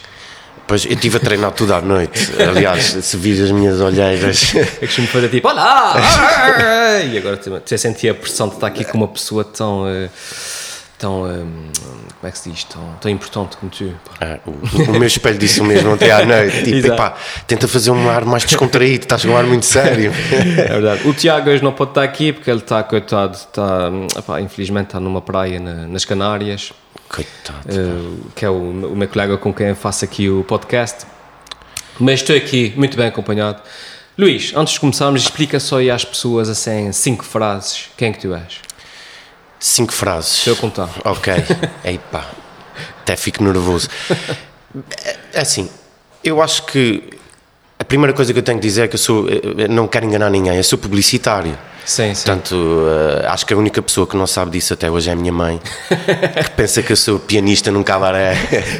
Pois, 0.66 0.84
eu 0.84 0.92
estive 0.92 1.16
a 1.16 1.20
treinar 1.20 1.52
tudo 1.52 1.72
à 1.72 1.80
noite. 1.80 2.32
Aliás, 2.38 2.84
se 3.00 3.16
vis 3.16 3.40
as 3.40 3.50
minhas 3.50 3.80
olheiras. 3.80 4.54
Eu 4.54 4.66
costumo 4.86 5.06
fazer 5.08 5.30
tipo, 5.30 5.48
olá! 5.48 5.94
e 7.10 7.16
agora 7.16 7.40
você 7.64 7.78
sentia 7.78 8.10
a 8.10 8.14
pressão 8.14 8.48
de 8.48 8.56
estar 8.56 8.66
aqui 8.66 8.84
com 8.84 8.98
uma 8.98 9.08
pessoa 9.08 9.42
tão. 9.42 9.84
Uh, 9.84 10.10
tão. 11.02 11.24
Um, 11.24 11.72
como 12.20 12.28
é 12.28 12.30
que 12.30 12.38
se 12.38 12.50
diz? 12.50 12.62
Tão, 12.64 12.94
tão 13.00 13.10
importante 13.10 13.56
como 13.56 13.72
tu. 13.72 13.92
Ah, 14.20 14.38
o, 14.46 14.50
o, 14.92 14.92
meu 14.92 15.06
espelho 15.06 15.36
disse 15.36 15.60
o 15.60 15.64
mesmo 15.64 15.90
ontem 15.90 16.10
à 16.10 16.22
noite. 16.24 16.62
Tipo, 16.62 16.86
epá, 16.86 17.16
tenta 17.46 17.66
fazer 17.66 17.90
um 17.90 18.08
ar 18.08 18.24
mais 18.24 18.44
descontraído, 18.44 19.04
estás 19.04 19.24
com 19.24 19.32
um 19.32 19.36
ar 19.36 19.44
muito 19.44 19.66
sério. 19.66 20.12
É 20.32 20.68
verdade. 20.68 21.08
O 21.08 21.12
Tiago 21.12 21.50
hoje 21.50 21.62
não 21.62 21.72
pode 21.72 21.90
estar 21.90 22.04
aqui 22.04 22.32
porque 22.32 22.48
ele 22.48 22.60
está, 22.60 22.82
coitado, 22.84 23.36
está, 23.36 23.90
epá, 24.16 24.40
infelizmente 24.40 24.86
está 24.86 25.00
numa 25.00 25.20
praia 25.20 25.58
na, 25.58 25.88
nas 25.88 26.04
Canárias. 26.04 26.72
Coitado. 27.08 27.58
Uh, 27.68 28.30
que 28.36 28.44
é 28.44 28.48
o, 28.48 28.54
o 28.92 28.96
meu 28.96 29.08
colega 29.08 29.36
com 29.36 29.52
quem 29.52 29.74
faço 29.74 30.04
aqui 30.04 30.30
o 30.30 30.44
podcast. 30.44 31.04
Mas 31.98 32.20
estou 32.20 32.36
aqui 32.36 32.72
muito 32.76 32.96
bem 32.96 33.08
acompanhado. 33.08 33.60
Luís, 34.16 34.52
antes 34.54 34.74
de 34.74 34.80
começarmos, 34.80 35.22
explica 35.22 35.58
só 35.58 35.78
aí 35.78 35.90
às 35.90 36.04
pessoas 36.04 36.48
assim, 36.48 36.92
cinco 36.92 37.24
frases, 37.24 37.88
quem 37.96 38.10
é 38.10 38.12
que 38.12 38.20
tu 38.20 38.34
és? 38.34 38.60
Cinco 39.62 39.92
frases. 39.92 40.32
Deixa 40.34 40.50
eu 40.50 40.56
contar. 40.56 40.90
Ok. 41.04 41.32
Ei 41.86 41.96
pá, 41.96 42.28
até 43.00 43.14
fico 43.14 43.44
nervoso. 43.44 43.88
É, 45.04 45.16
é 45.34 45.40
assim, 45.40 45.70
eu 46.24 46.42
acho 46.42 46.66
que 46.66 47.10
a 47.78 47.84
primeira 47.84 48.12
coisa 48.12 48.32
que 48.32 48.40
eu 48.40 48.42
tenho 48.42 48.58
que 48.58 48.66
dizer 48.66 48.82
é 48.82 48.88
que 48.88 48.96
eu 48.96 48.98
sou, 48.98 49.26
não 49.70 49.86
quero 49.86 50.04
enganar 50.04 50.30
ninguém, 50.30 50.56
eu 50.56 50.64
sou 50.64 50.76
publicitário. 50.76 51.56
Sim, 51.84 52.14
sim. 52.14 52.24
Portanto, 52.24 52.52
uh, 52.54 53.26
acho 53.28 53.44
que 53.44 53.52
a 53.52 53.56
única 53.56 53.82
pessoa 53.82 54.06
que 54.06 54.16
não 54.16 54.26
sabe 54.26 54.52
disso 54.52 54.72
até 54.72 54.90
hoje 54.90 55.10
é 55.10 55.12
a 55.12 55.16
minha 55.16 55.32
mãe, 55.32 55.60
que 56.44 56.50
pensa 56.56 56.82
que 56.82 56.92
eu 56.92 56.96
sou 56.96 57.18
pianista 57.18 57.70
num 57.70 57.82
cabaré 57.82 58.36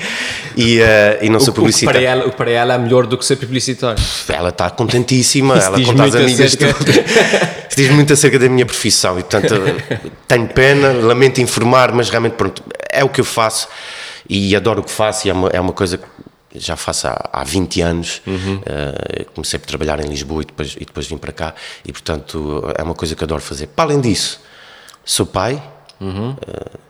e, 0.57 0.81
uh, 0.81 0.85
e 1.21 1.29
não 1.29 1.41
sou 1.41 1.53
publicitário. 1.53 1.99
O 1.99 2.03
que, 2.03 2.07
para 2.07 2.13
ela, 2.13 2.27
o 2.27 2.31
que 2.31 2.37
para 2.37 2.51
ela 2.51 2.75
é 2.75 2.79
melhor 2.79 3.07
do 3.07 3.19
que 3.19 3.25
ser 3.25 3.37
publicitário. 3.37 4.03
Ela 4.29 4.51
está 4.51 4.71
contentíssima, 4.71 5.57
ela 5.59 5.83
conta 5.83 6.05
às 6.05 6.15
amigas 6.15 6.55
acerca... 6.55 6.75
tudo. 6.75 6.93
diz 7.77 7.91
muito 7.91 8.13
acerca 8.13 8.39
da 8.39 8.49
minha 8.49 8.67
profissão 8.67 9.19
e, 9.19 9.23
portanto, 9.23 9.55
tenho 10.29 10.47
pena, 10.49 10.93
lamento 10.93 11.41
informar, 11.41 11.93
mas 11.93 12.09
realmente, 12.09 12.35
pronto, 12.35 12.63
é 12.91 13.03
o 13.03 13.09
que 13.09 13.21
eu 13.21 13.25
faço 13.25 13.69
e 14.29 14.55
adoro 14.55 14.81
o 14.81 14.85
que 14.85 14.91
faço 14.91 15.27
e 15.27 15.31
é 15.31 15.33
uma, 15.33 15.49
é 15.49 15.61
uma 15.61 15.73
coisa 15.73 15.99
que 15.99 16.05
já 16.55 16.77
faço 16.77 17.09
há, 17.09 17.31
há 17.33 17.45
20 17.45 17.81
anos. 17.81 18.23
Uhum. 18.27 18.57
Uh, 18.57 19.25
comecei 19.35 19.59
por 19.59 19.67
trabalhar 19.67 20.01
em 20.01 20.09
Lisboa 20.09 20.43
e 20.43 20.47
depois, 20.47 20.77
e 20.77 20.85
depois 20.85 21.07
vim 21.07 21.17
para 21.17 21.33
cá. 21.33 21.55
E, 21.85 21.93
portanto, 21.93 22.65
é 22.77 22.83
uma 22.83 22.95
coisa 22.95 23.15
que 23.15 23.25
adoro 23.25 23.43
fazer. 23.43 23.69
Para 23.69 23.85
além 23.85 24.01
disso, 24.01 24.41
sou 25.05 25.27
pai. 25.27 25.63
Uhum. 26.01 26.31
Uh, 26.31 26.37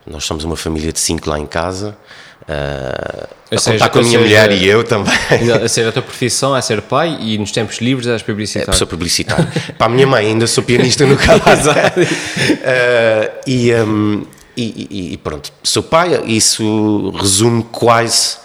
nós 0.07 0.25
somos 0.25 0.45
uma 0.45 0.57
família 0.57 0.93
de 0.93 1.01
cinco 1.01 1.29
lá 1.29 1.39
em 1.39 1.47
casa. 1.47 1.97
Uh, 2.43 3.29
a 3.53 3.59
seja, 3.59 3.73
contar 3.73 3.91
com 3.91 3.99
a 4.01 4.03
minha 4.03 4.19
seja, 4.19 4.25
mulher 4.25 4.51
e 4.51 4.67
eu 4.67 4.83
também. 4.83 5.15
A 5.63 5.69
ser 5.69 5.87
a 5.87 5.93
tua 5.93 6.03
profissão 6.03 6.57
é 6.57 6.61
ser 6.61 6.83
pai 6.83 7.17
e 7.21 7.39
nos 7.39 7.53
tempos 7.53 7.79
livres 7.79 8.09
és 8.09 8.23
publicitário. 8.23 8.71
É, 8.71 8.77
sou 8.77 8.87
publicitário. 8.87 9.47
para 9.79 9.87
a 9.87 9.89
minha 9.89 10.07
mãe 10.07 10.27
ainda 10.27 10.47
sou 10.47 10.65
pianista 10.65 11.07
no 11.07 11.17
caso. 11.17 11.71
uh, 11.71 11.75
e, 13.47 13.73
um, 13.75 14.25
e, 14.57 15.13
e, 15.13 15.17
pronto, 15.19 15.53
sou 15.63 15.83
pai, 15.83 16.21
isso 16.27 17.11
resume 17.11 17.63
quase 17.71 18.39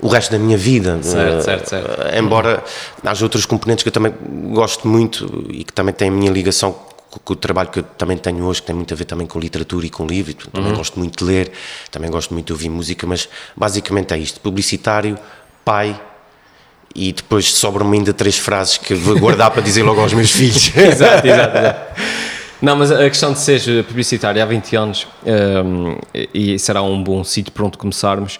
o 0.00 0.08
resto 0.08 0.32
da 0.32 0.38
minha 0.38 0.56
vida. 0.56 0.98
Certo, 1.02 1.42
certo, 1.42 1.68
certo. 1.68 2.02
Eh, 2.02 2.18
embora 2.18 2.62
haja 3.04 3.24
outros 3.24 3.46
componentes 3.46 3.82
que 3.82 3.88
eu 3.88 3.92
também 3.92 4.12
gosto 4.52 4.86
muito 4.86 5.46
e 5.50 5.64
que 5.64 5.72
também 5.72 5.94
têm 5.94 6.08
a 6.08 6.12
minha 6.12 6.30
ligação 6.30 6.74
com 7.24 7.32
o 7.32 7.36
trabalho 7.36 7.70
que 7.70 7.78
eu 7.78 7.82
também 7.82 8.16
tenho 8.16 8.44
hoje, 8.44 8.60
que 8.60 8.66
tem 8.66 8.76
muito 8.76 8.92
a 8.92 8.96
ver 8.96 9.04
também 9.04 9.26
com 9.26 9.38
literatura 9.38 9.86
e 9.86 9.90
com 9.90 10.06
livro, 10.06 10.34
também 10.52 10.70
uhum. 10.70 10.76
gosto 10.76 10.98
muito 10.98 11.24
de 11.24 11.32
ler, 11.32 11.50
também 11.90 12.10
gosto 12.10 12.34
muito 12.34 12.46
de 12.46 12.52
ouvir 12.52 12.68
música, 12.68 13.06
mas 13.06 13.28
basicamente 13.56 14.12
é 14.12 14.18
isto: 14.18 14.40
publicitário, 14.40 15.18
pai. 15.64 15.98
E 16.98 17.12
depois 17.12 17.52
sobram-me 17.52 17.98
ainda 17.98 18.14
três 18.14 18.38
frases 18.38 18.78
que 18.78 18.94
vou 18.94 19.18
guardar 19.20 19.50
para 19.50 19.60
dizer 19.60 19.82
logo 19.82 20.00
aos 20.00 20.14
meus 20.14 20.30
filhos. 20.32 20.74
exato, 20.74 21.26
exato, 21.26 21.58
exato. 21.58 22.02
Não, 22.62 22.74
mas 22.74 22.90
a 22.90 23.08
questão 23.10 23.34
de 23.34 23.38
ser 23.38 23.84
publicitário 23.84 24.42
há 24.42 24.46
20 24.46 24.76
anos 24.76 25.06
um, 25.22 25.90
ehm, 26.14 26.28
e 26.32 26.58
será 26.58 26.80
um 26.82 27.02
bom 27.02 27.22
sítio 27.22 27.52
para 27.52 27.66
onde 27.66 27.76
começarmos. 27.76 28.38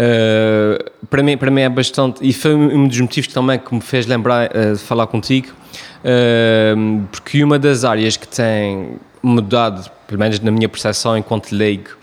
Uh, 0.00 1.06
para, 1.08 1.22
mim, 1.22 1.36
para 1.36 1.50
mim 1.50 1.60
é 1.60 1.68
bastante. 1.68 2.26
E 2.26 2.32
foi 2.32 2.54
um 2.54 2.88
dos 2.88 2.98
motivos 2.98 3.28
também 3.28 3.58
que 3.58 3.74
me 3.74 3.82
fez 3.82 4.06
lembrar 4.06 4.50
uh, 4.50 4.74
de 4.74 4.80
falar 4.80 5.06
contigo, 5.06 5.48
uh, 5.48 7.06
porque 7.12 7.44
uma 7.44 7.58
das 7.58 7.84
áreas 7.84 8.16
que 8.16 8.26
tem 8.26 8.96
mudado, 9.22 9.90
pelo 10.06 10.18
menos 10.18 10.40
na 10.40 10.50
minha 10.50 10.68
percepção 10.68 11.16
enquanto 11.18 11.52
leigo, 11.52 12.00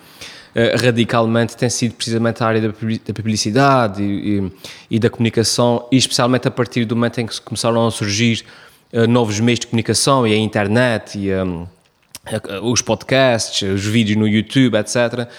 radicalmente 0.81 1.55
tem 1.55 1.69
sido 1.69 1.93
precisamente 1.93 2.41
a 2.41 2.47
área 2.47 2.59
da 2.59 3.13
publicidade 3.13 4.01
e, 4.01 4.39
e, 4.39 4.51
e, 4.89 4.99
da 4.99 5.07
comunicação, 5.07 5.87
e 5.91 5.97
especialmente 5.97 6.47
a 6.47 6.51
partir 6.51 6.83
do 6.83 6.95
momento 6.95 7.21
em 7.21 7.27
que 7.27 7.39
começaram 7.41 7.85
a 7.85 7.91
surgir 7.91 8.43
novos 9.07 9.39
meios 9.39 9.59
de 9.59 9.67
comunicação 9.67 10.25
e 10.25 10.33
a 10.33 10.37
internet 10.37 11.19
e 11.19 11.31
um, 11.31 11.67
os 12.63 12.81
podcasts, 12.81 13.69
os 13.69 13.85
vídeos 13.85 14.17
no 14.17 14.27
YouTube, 14.27 14.77
etc 14.77 15.29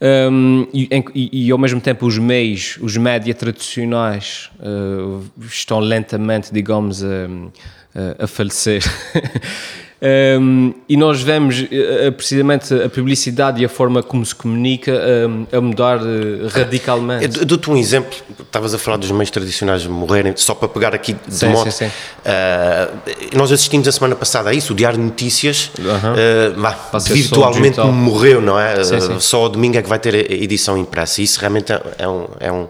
um, 0.00 0.66
e, 0.72 0.88
e, 1.14 1.46
e, 1.46 1.50
ao 1.50 1.58
mesmo 1.58 1.80
tempo 1.80 2.06
os 2.06 2.16
meios, 2.18 2.78
os 2.80 2.96
média 2.96 3.34
tradicionais 3.34 4.50
uh, 4.58 5.22
estão 5.40 5.78
lentamente, 5.78 6.52
digamos, 6.52 7.04
a, 7.04 8.24
a 8.24 8.26
falecer. 8.26 8.82
Um, 10.02 10.72
e 10.88 10.96
nós 10.96 11.20
vemos 11.20 11.60
uh, 11.60 12.12
precisamente 12.12 12.72
a 12.72 12.88
publicidade 12.88 13.60
e 13.60 13.66
a 13.66 13.68
forma 13.68 14.02
como 14.02 14.24
se 14.24 14.34
comunica 14.34 14.92
uh, 14.92 15.56
a 15.56 15.60
mudar 15.60 15.98
uh, 15.98 16.48
radicalmente. 16.48 17.38
Eu 17.38 17.44
dou-te 17.44 17.70
um 17.70 17.76
exemplo, 17.76 18.16
estavas 18.40 18.72
a 18.72 18.78
falar 18.78 18.96
dos 18.96 19.10
meios 19.10 19.30
tradicionais 19.30 19.86
morrerem, 19.86 20.32
só 20.36 20.54
para 20.54 20.68
pegar 20.68 20.94
aqui 20.94 21.12
de 21.12 21.34
sim, 21.34 21.48
moto. 21.48 21.70
Sim, 21.70 21.88
sim. 21.88 23.36
nós 23.36 23.52
assistimos 23.52 23.86
a 23.88 23.92
semana 23.92 24.16
passada 24.16 24.48
a 24.48 24.54
isso, 24.54 24.72
o 24.72 24.76
Diário 24.76 24.98
de 24.98 25.04
Notícias 25.04 25.70
-huh. 25.78 27.12
virtualmente 27.12 27.78
morreu, 27.80 28.40
não 28.40 28.58
é? 28.58 28.82
Sim, 28.82 29.20
só 29.20 29.42
ao 29.42 29.48
domingo 29.50 29.76
é 29.76 29.82
que 29.82 29.88
vai 29.88 29.98
ter 29.98 30.14
a 30.14 30.18
edição 30.32 30.78
impressa. 30.78 31.20
Isso 31.20 31.38
realmente 31.38 31.72
é, 31.72 31.82
é 31.98 32.08
um, 32.08 32.26
é 32.40 32.50
um 32.50 32.68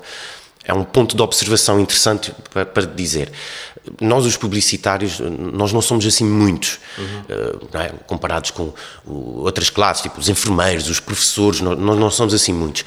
é 0.71 0.75
um 0.75 0.85
ponto 0.85 1.17
de 1.17 1.23
observação 1.23 1.81
interessante 1.81 2.33
para, 2.53 2.65
para 2.67 2.87
dizer 2.87 3.33
nós 4.01 4.27
os 4.27 4.37
publicitários, 4.37 5.21
nós 5.21 5.73
não 5.73 5.81
somos 5.81 6.07
assim 6.07 6.25
muitos, 6.25 6.79
uhum. 6.99 7.81
é? 7.81 7.93
comparados 8.07 8.51
com 8.51 8.73
outras 9.07 9.71
classes, 9.71 10.03
tipo 10.03 10.21
os 10.21 10.29
enfermeiros, 10.29 10.89
os 10.89 11.01
professores, 11.01 11.61
nós 11.61 11.99
não 11.99 12.11
somos 12.11 12.35
assim 12.35 12.53
muitos. 12.53 12.85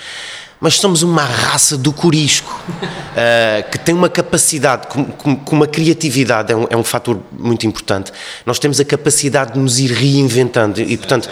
Mas 0.59 0.75
somos 0.75 1.03
uma 1.03 1.25
raça 1.25 1.77
do 1.77 1.91
corisco, 1.91 2.57
uh, 2.69 3.67
que 3.69 3.77
tem 3.77 3.93
uma 3.93 4.07
capacidade, 4.07 4.87
com, 4.87 5.35
com, 5.35 5.55
uma 5.55 5.67
criatividade, 5.67 6.53
é 6.53 6.55
um, 6.55 6.67
é 6.69 6.77
um 6.77 6.83
fator 6.83 7.19
muito 7.31 7.67
importante. 7.67 8.13
Nós 8.45 8.59
temos 8.59 8.79
a 8.79 8.85
capacidade 8.85 9.53
de 9.53 9.59
nos 9.59 9.77
ir 9.79 9.91
reinventando 9.91 10.79
e, 10.79 10.95
portanto 10.95 11.29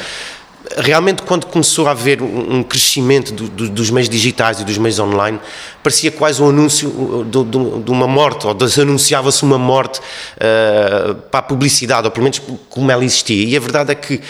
realmente 0.77 1.21
quando 1.23 1.45
começou 1.45 1.87
a 1.87 1.91
haver 1.91 2.21
um 2.21 2.63
crescimento 2.63 3.33
do, 3.33 3.47
do, 3.47 3.69
dos 3.69 3.89
meios 3.89 4.09
digitais 4.09 4.59
e 4.59 4.63
dos 4.63 4.77
meios 4.77 4.99
online, 4.99 5.39
parecia 5.83 6.11
quase 6.11 6.41
um 6.41 6.49
anúncio 6.49 7.25
de, 7.25 7.83
de 7.83 7.91
uma 7.91 8.07
morte, 8.07 8.47
ou 8.47 8.55
anunciava-se 8.81 9.43
uma 9.43 9.57
morte 9.57 9.99
uh, 9.99 11.15
para 11.15 11.39
a 11.39 11.43
publicidade, 11.43 12.05
ou 12.05 12.11
pelo 12.11 12.23
menos 12.23 12.41
como 12.69 12.91
ela 12.91 13.03
existia. 13.03 13.43
E 13.43 13.55
a 13.55 13.59
verdade 13.59 13.91
é 13.91 13.95
que 13.95 14.21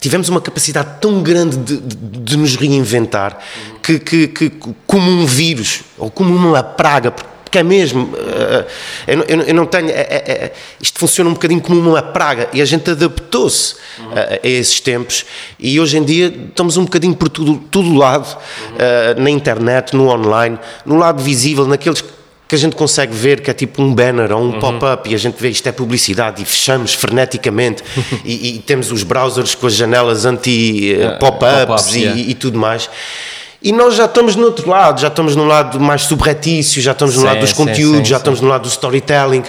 tivemos 0.00 0.28
uma 0.28 0.40
capacidade 0.40 1.00
tão 1.00 1.22
grande 1.22 1.56
de, 1.56 1.76
de, 1.76 1.96
de 1.96 2.36
nos 2.36 2.56
reinventar 2.56 3.38
que, 3.82 3.98
que, 3.98 4.28
que, 4.28 4.52
como 4.86 5.10
um 5.10 5.26
vírus, 5.26 5.82
ou 5.96 6.10
como 6.10 6.34
uma 6.34 6.62
praga, 6.62 7.12
porque 7.48 7.58
é 7.58 7.62
mesmo, 7.62 8.04
uh, 8.04 8.66
eu, 9.06 9.22
eu, 9.22 9.40
eu, 9.40 9.54
não 9.54 9.64
tenho, 9.64 9.88
é, 9.88 9.92
é, 9.92 10.16
é, 10.26 10.52
isto 10.82 10.98
funciona 10.98 11.30
um 11.30 11.32
bocadinho 11.32 11.62
como 11.62 11.80
uma 11.80 12.02
praga 12.02 12.46
e 12.52 12.60
a 12.60 12.64
gente 12.66 12.90
adaptou-se 12.90 13.76
uhum. 13.98 14.12
a, 14.12 14.34
a, 14.34 14.38
esses 14.46 14.80
tempos 14.80 15.24
e 15.58 15.80
hoje 15.80 15.96
em 15.96 16.04
dia 16.04 16.26
estamos 16.26 16.76
um 16.76 16.84
bocadinho 16.84 17.14
por 17.14 17.30
tudo, 17.30 17.56
tudo 17.70 17.94
lado, 17.94 18.28
uhum. 18.28 18.74
uh, 18.74 19.22
na 19.22 19.30
internet, 19.30 19.96
no 19.96 20.08
online, 20.08 20.58
no 20.84 20.98
lado 20.98 21.22
visível, 21.22 21.66
naqueles 21.66 22.04
que 22.46 22.54
a 22.54 22.58
gente 22.58 22.76
consegue 22.76 23.14
ver 23.14 23.40
que 23.40 23.50
é 23.50 23.54
tipo 23.54 23.82
um 23.82 23.94
banner 23.94 24.30
ou 24.30 24.42
um 24.42 24.52
uhum. 24.52 24.60
pop-up 24.60 25.10
e 25.10 25.14
a 25.14 25.18
gente 25.18 25.40
vê 25.40 25.48
isto 25.48 25.66
é 25.66 25.72
publicidade 25.72 26.42
e 26.42 26.44
fechamos 26.44 26.92
freneticamente 26.92 27.82
e, 28.26 28.56
e, 28.56 28.58
temos 28.58 28.92
os 28.92 29.02
browsers 29.02 29.54
com 29.54 29.66
as 29.66 29.74
janelas 29.74 30.26
anti-pop-ups 30.26 31.66
pop 31.66 31.96
e, 31.96 32.02
yeah. 32.02 32.20
e 32.20 32.34
tudo 32.34 32.58
mais. 32.58 32.90
E 33.60 33.72
nós 33.72 33.94
já 33.94 34.04
estamos 34.04 34.36
no 34.36 34.44
outro 34.44 34.70
lado, 34.70 35.00
já 35.00 35.08
estamos 35.08 35.34
no 35.34 35.44
lado 35.44 35.80
mais 35.80 36.02
subretício, 36.02 36.80
já 36.80 36.92
estamos 36.92 37.16
no 37.16 37.22
sim, 37.22 37.26
lado 37.26 37.40
dos 37.40 37.52
conteúdos, 37.52 37.98
sim, 37.98 38.04
sim, 38.04 38.10
já 38.10 38.16
estamos 38.18 38.40
no 38.40 38.46
lado 38.46 38.62
do 38.62 38.68
storytelling, 38.68 39.42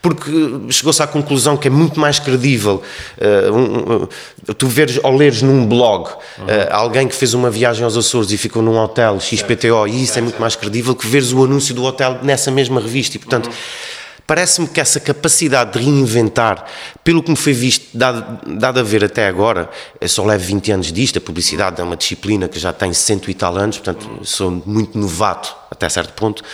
porque 0.00 0.30
chegou-se 0.70 1.02
à 1.02 1.08
conclusão 1.08 1.56
que 1.56 1.66
é 1.66 1.70
muito 1.70 1.98
mais 1.98 2.20
credível 2.20 2.80
uh, 3.18 3.52
um, 3.52 4.02
uh, 4.04 4.54
tu 4.54 4.68
veres 4.68 5.00
ou 5.02 5.16
leres 5.16 5.42
num 5.42 5.66
blog 5.66 6.08
uhum. 6.38 6.44
uh, 6.44 6.48
alguém 6.70 7.08
que 7.08 7.16
fez 7.16 7.34
uma 7.34 7.50
viagem 7.50 7.82
aos 7.82 7.96
Açores 7.96 8.30
e 8.30 8.36
ficou 8.36 8.62
num 8.62 8.78
hotel 8.78 9.18
XPTO 9.18 9.88
e 9.88 10.04
isso 10.04 10.16
é 10.16 10.22
muito 10.22 10.40
mais 10.40 10.54
credível 10.54 10.94
que 10.94 11.04
veres 11.04 11.32
o 11.32 11.42
anúncio 11.42 11.74
do 11.74 11.82
hotel 11.82 12.18
nessa 12.22 12.48
mesma 12.48 12.80
revista 12.80 13.16
e 13.16 13.18
portanto 13.18 13.46
uhum 13.46 13.97
Parece-me 14.28 14.68
que 14.68 14.78
essa 14.78 15.00
capacidade 15.00 15.72
de 15.72 15.78
reinventar, 15.78 16.66
pelo 17.02 17.22
que 17.22 17.30
me 17.30 17.36
foi 17.36 17.54
visto, 17.54 17.96
dado, 17.96 18.38
dado 18.46 18.78
a 18.78 18.82
ver 18.82 19.02
até 19.02 19.26
agora, 19.26 19.70
eu 19.98 20.06
só 20.06 20.22
levo 20.22 20.44
20 20.44 20.70
anos 20.70 20.92
disto, 20.92 21.16
a 21.16 21.20
publicidade 21.22 21.80
é 21.80 21.82
uma 21.82 21.96
disciplina 21.96 22.46
que 22.46 22.58
já 22.58 22.70
tem 22.70 22.92
cento 22.92 23.30
e 23.30 23.34
tal 23.34 23.56
anos, 23.56 23.78
portanto 23.78 24.06
sou 24.26 24.50
muito 24.66 24.98
novato 24.98 25.56
até 25.70 25.88
certo 25.88 26.12
ponto, 26.12 26.44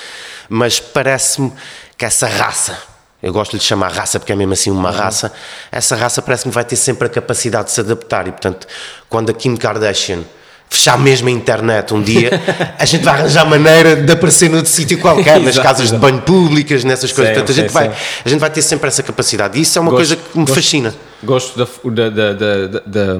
mas 0.49 0.79
parece-me 0.79 1.53
que 1.99 2.05
essa 2.05 2.29
raça, 2.29 2.81
eu 3.21 3.32
gosto 3.32 3.50
de 3.50 3.56
lhe 3.56 3.65
chamar 3.65 3.91
raça 3.91 4.20
porque 4.20 4.32
é 4.32 4.37
mesmo 4.37 4.53
assim 4.53 4.70
uma 4.70 4.93
raça, 4.93 5.32
essa 5.73 5.97
raça 5.97 6.23
parece-me 6.23 6.53
vai 6.55 6.65
ter 6.65 6.77
sempre 6.77 7.09
a 7.09 7.11
capacidade 7.11 7.65
de 7.65 7.73
se 7.73 7.81
adaptar 7.81 8.29
e, 8.29 8.31
portanto, 8.31 8.69
quando 9.09 9.31
a 9.31 9.35
Kim 9.35 9.56
Kardashian 9.56 10.23
fechar 10.69 10.99
mesmo 10.99 11.29
a 11.29 11.31
internet 11.31 11.95
um 11.95 12.03
dia, 12.03 12.31
a 12.79 12.85
gente 12.85 13.05
vai 13.05 13.15
arranjar 13.15 13.45
maneira 13.45 13.97
de 13.97 14.13
aparecer 14.13 14.51
noutro 14.51 14.71
sítio 14.71 14.99
qualquer, 14.99 15.41
nas 15.41 15.59
casas 15.59 15.91
de 15.91 15.99
banho 15.99 16.21
públicas, 16.23 16.85
nessas 16.85 17.13
coisas. 17.13 17.35
Sim, 17.35 17.41
Portanto, 17.41 17.53
a 17.53 17.63
gente, 17.63 17.69
sim, 17.69 17.75
vai, 17.75 17.89
sim. 17.91 17.97
a 18.25 18.29
gente 18.29 18.41
vai 18.41 18.51
ter 18.51 18.63
sempre 18.63 18.89
essa 18.89 19.03
capacidade. 19.03 19.59
E 19.59 19.63
isso 19.63 19.79
é 19.79 19.81
uma 19.81 19.91
gosto, 19.91 19.99
coisa 19.99 20.17
que 20.17 20.39
me 20.39 20.45
gosto, 20.45 20.55
fascina. 20.55 20.95
Gosto 21.23 21.69
da, 21.91 22.11
da, 22.11 22.33
da, 22.33 22.67
da 22.85 23.17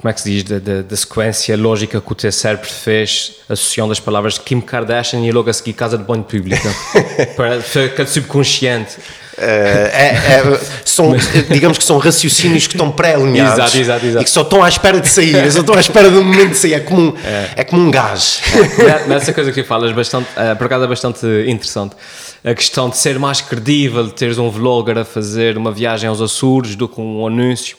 como 0.00 0.10
é 0.10 0.14
que 0.14 0.20
se 0.22 0.30
diz, 0.30 0.44
da, 0.44 0.58
da, 0.58 0.80
da, 0.80 0.96
sequência 0.96 1.54
lógica 1.58 2.00
que 2.00 2.10
o 2.10 2.14
teu 2.14 2.32
cérebro 2.32 2.66
fez, 2.66 3.32
associando 3.46 3.92
as 3.92 4.00
palavras 4.00 4.38
Kim 4.38 4.58
Kardashian 4.58 5.20
e 5.20 5.30
logo 5.30 5.50
a 5.50 5.52
seguir 5.52 5.74
casa 5.74 5.98
de 5.98 6.04
banho 6.04 6.24
pública, 6.24 6.74
para 7.36 7.60
ficar 7.60 8.06
subconsciente. 8.06 8.96
Uh, 9.36 9.42
é, 9.42 10.08
é, 10.08 10.60
são, 10.84 11.14
digamos 11.50 11.76
que 11.76 11.84
são 11.84 11.98
raciocínios 11.98 12.66
que 12.66 12.74
estão 12.74 12.90
pré-alinhados 12.90 13.54
exato, 13.54 13.78
exato, 13.78 14.06
exato. 14.06 14.22
e 14.22 14.24
que 14.24 14.30
só 14.30 14.42
estão 14.42 14.62
à 14.62 14.68
espera 14.68 15.00
de 15.00 15.08
sair, 15.08 15.50
só 15.52 15.60
estão 15.60 15.74
à 15.74 15.80
espera 15.80 16.10
do 16.10 16.22
momento 16.22 16.50
de 16.50 16.56
sair. 16.56 16.74
É 16.74 16.80
como 16.80 17.00
um, 17.00 17.14
é. 17.18 17.50
é 17.56 17.64
como 17.64 17.82
um 17.82 17.90
gás. 17.90 18.40
É, 18.80 19.06
nessa 19.06 19.32
coisa 19.34 19.52
que 19.52 19.62
falas, 19.62 19.92
bastante, 19.92 20.28
uh, 20.30 20.56
por 20.56 20.64
acaso 20.66 20.84
é 20.84 20.88
bastante 20.88 21.26
interessante. 21.46 21.94
A 22.42 22.54
questão 22.54 22.88
de 22.88 22.96
ser 22.96 23.18
mais 23.18 23.42
credível, 23.42 24.06
de 24.06 24.14
teres 24.14 24.38
um 24.38 24.50
vlogger 24.50 24.96
a 24.96 25.04
fazer 25.04 25.58
uma 25.58 25.70
viagem 25.72 26.08
aos 26.08 26.22
Açores 26.22 26.74
do 26.74 26.88
que 26.88 27.00
um 27.00 27.26
anúncio. 27.26 27.76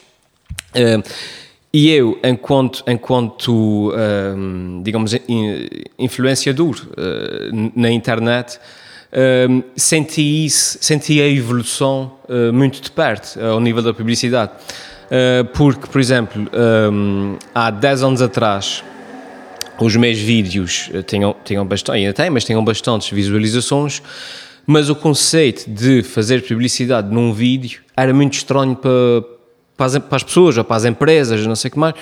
Uh, 0.75 1.03
e 1.73 1.89
eu, 1.89 2.19
enquanto, 2.21 2.83
enquanto 2.85 3.93
um, 3.93 4.81
digamos, 4.83 5.15
influenciador 5.97 6.75
uh, 6.75 7.71
na 7.73 7.89
internet, 7.89 8.59
um, 9.49 9.63
senti 9.75 10.45
isso, 10.45 10.77
senti 10.81 11.21
a 11.21 11.27
evolução 11.27 12.11
uh, 12.27 12.51
muito 12.51 12.81
de 12.81 12.91
perto, 12.91 13.39
uh, 13.39 13.53
ao 13.53 13.59
nível 13.61 13.81
da 13.81 13.93
publicidade. 13.93 14.51
porque, 15.53 15.87
por 15.87 15.99
exemplo, 15.99 16.45
um, 16.91 17.37
há 17.55 17.69
10 17.69 18.03
anos 18.03 18.21
atrás, 18.21 18.83
os 19.79 19.95
meus 19.95 20.17
vídeos 20.17 20.89
tinham, 21.07 21.35
tinham 21.43 21.65
bastante, 21.65 21.97
ainda 21.97 22.13
têm, 22.13 22.29
mas 22.29 22.43
tinham 22.43 22.63
bastantes 22.63 23.09
visualizações, 23.09 24.01
mas 24.65 24.89
o 24.89 24.95
conceito 24.95 25.69
de 25.69 26.03
fazer 26.03 26.45
publicidade 26.45 27.13
num 27.13 27.33
vídeo 27.33 27.81
era 27.95 28.13
muito 28.13 28.33
estranho 28.33 28.75
para 28.75 28.91
para 29.81 29.87
as, 29.87 29.97
para 29.97 30.15
as 30.17 30.23
pessoas 30.23 30.57
ou 30.57 30.63
para 30.63 30.75
as 30.75 30.85
empresas, 30.85 31.45
não 31.47 31.55
sei 31.55 31.69
o 31.69 31.71
que 31.71 31.79
mais. 31.79 31.95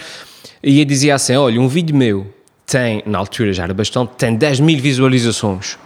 E 0.61 0.79
eu 0.79 0.85
dizia 0.85 1.15
assim: 1.15 1.35
olha, 1.35 1.59
um 1.61 1.67
vídeo 1.67 1.95
meu 1.95 2.27
tem, 2.65 3.01
na 3.05 3.17
altura 3.17 3.53
já 3.53 3.63
era 3.63 3.73
bastante, 3.73 4.11
tem 4.17 4.35
10 4.35 4.59
mil 4.59 4.79
visualizações. 4.79 5.77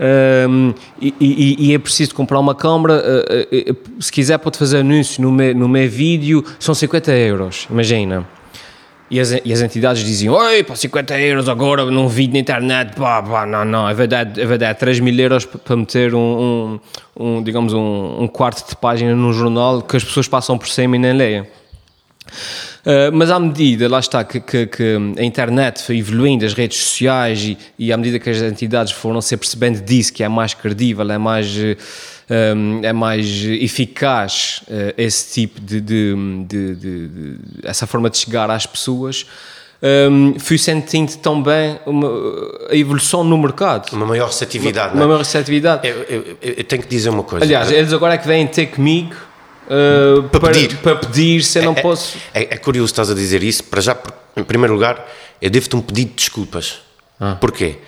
Um, 0.00 0.72
e, 1.00 1.12
e, 1.20 1.68
e, 1.68 1.74
é 1.74 1.78
preciso 1.78 2.14
comprar 2.14 2.38
uma 2.38 2.54
câmera. 2.54 3.02
Uh, 3.02 3.72
uh, 3.72 4.02
se 4.02 4.12
quiser, 4.12 4.38
pode 4.38 4.56
fazer 4.56 4.78
anúncio 4.78 5.20
no 5.20 5.32
meu, 5.32 5.54
no 5.54 5.68
meu 5.68 5.90
vídeo, 5.90 6.44
são 6.58 6.74
50 6.74 7.12
euros. 7.12 7.66
Imagina. 7.68 8.24
E 9.10 9.18
as, 9.18 9.32
e 9.44 9.52
as 9.52 9.60
entidades 9.60 10.04
diziam: 10.04 10.34
Oi, 10.34 10.62
para 10.62 10.76
50 10.76 11.18
euros 11.20 11.48
agora 11.48 11.84
num 11.86 12.08
vídeo 12.08 12.34
na 12.34 12.40
internet, 12.40 12.94
pá, 12.94 13.22
pá, 13.22 13.46
não, 13.46 13.64
não, 13.64 13.88
é 13.88 13.94
verdade, 13.94 14.40
é 14.40 14.44
verdade, 14.44 14.78
3 14.78 15.00
mil 15.00 15.18
euros 15.18 15.46
para 15.46 15.76
meter 15.76 16.14
um, 16.14 16.80
um, 17.16 17.26
um 17.38 17.42
digamos, 17.42 17.72
um, 17.72 18.22
um, 18.22 18.28
quarto 18.28 18.68
de 18.68 18.76
página 18.76 19.14
num 19.14 19.32
jornal 19.32 19.80
que 19.80 19.96
as 19.96 20.04
pessoas 20.04 20.28
passam 20.28 20.58
por 20.58 20.68
cima 20.68 20.96
e 20.96 20.98
nem 20.98 21.14
leem. 21.14 21.40
Uh, 21.40 23.10
mas 23.12 23.30
à 23.30 23.38
medida, 23.40 23.88
lá 23.88 23.98
está, 23.98 24.22
que, 24.24 24.40
que, 24.40 24.66
que, 24.66 24.96
a 25.18 25.24
internet 25.24 25.82
foi 25.82 25.98
evoluindo, 25.98 26.44
as 26.44 26.52
redes 26.52 26.78
sociais, 26.78 27.42
e, 27.42 27.58
e 27.78 27.92
à 27.92 27.96
medida 27.96 28.18
que 28.18 28.28
as 28.28 28.42
entidades 28.42 28.92
foram 28.92 29.20
se 29.22 29.36
percebendo 29.36 29.80
disso, 29.82 30.12
que 30.12 30.22
é 30.22 30.28
mais 30.28 30.52
credível, 30.52 31.10
é 31.10 31.18
mais 31.18 31.48
um, 32.30 32.80
é 32.84 32.92
mais 32.92 33.26
eficaz 33.44 34.62
uh, 34.68 34.94
esse 34.96 35.32
tipo 35.32 35.60
de, 35.60 35.80
de, 35.80 36.14
de, 36.46 36.74
de, 36.74 37.38
essa 37.64 37.86
forma 37.86 38.10
de 38.10 38.18
chegar 38.18 38.50
às 38.50 38.66
pessoas. 38.66 39.26
Um, 39.80 40.38
fui 40.40 40.58
sentindo 40.58 41.16
também 41.18 41.78
uma, 41.86 42.08
a 42.68 42.74
evolução 42.74 43.22
no 43.22 43.38
mercado. 43.38 43.92
Uma 43.92 44.06
maior 44.06 44.26
receptividade. 44.26 44.94
Uma, 44.94 44.96
uma 44.96 45.04
é? 45.04 45.06
maior 45.06 45.18
receptividade. 45.20 45.86
Eu, 45.86 46.02
eu, 46.02 46.36
eu, 46.42 46.64
tenho 46.64 46.82
que 46.82 46.88
dizer 46.88 47.10
uma 47.10 47.22
coisa. 47.22 47.44
Aliás, 47.44 47.70
eles 47.70 47.92
agora 47.92 48.14
é 48.14 48.18
que 48.18 48.26
vêm 48.26 48.46
ter 48.46 48.66
comigo 48.66 49.14
uh, 49.66 50.24
para, 50.24 50.40
para, 50.40 50.52
pedir. 50.52 50.76
para 50.78 50.96
pedir 50.96 51.42
se 51.44 51.60
eu 51.60 51.62
não 51.62 51.72
é, 51.72 51.80
posso. 51.80 52.18
É, 52.34 52.42
é, 52.42 52.56
curioso 52.56 52.90
estás 52.92 53.10
a 53.10 53.14
dizer 53.14 53.42
isso. 53.44 53.62
Para 53.64 53.80
já, 53.80 53.96
em 54.36 54.42
primeiro 54.42 54.74
lugar, 54.74 55.06
eu 55.40 55.48
devo-te 55.48 55.76
um 55.76 55.80
pedido 55.80 56.10
de 56.10 56.16
desculpas. 56.16 56.80
Ah. 57.20 57.36
Porquê? 57.40 57.78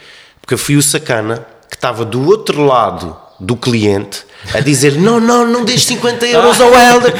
Porque 0.40 0.54
eu 0.54 0.58
fui 0.58 0.76
o 0.76 0.82
sacana 0.82 1.44
que 1.68 1.76
estava 1.76 2.04
do 2.04 2.24
outro 2.24 2.64
lado 2.64 3.16
do 3.40 3.56
cliente 3.56 4.29
a 4.54 4.60
dizer 4.60 4.96
não, 4.98 5.20
não, 5.20 5.46
não 5.46 5.64
deixes 5.64 5.84
50 5.86 6.26
euros 6.26 6.60
ao 6.60 6.72
Helder 6.74 7.12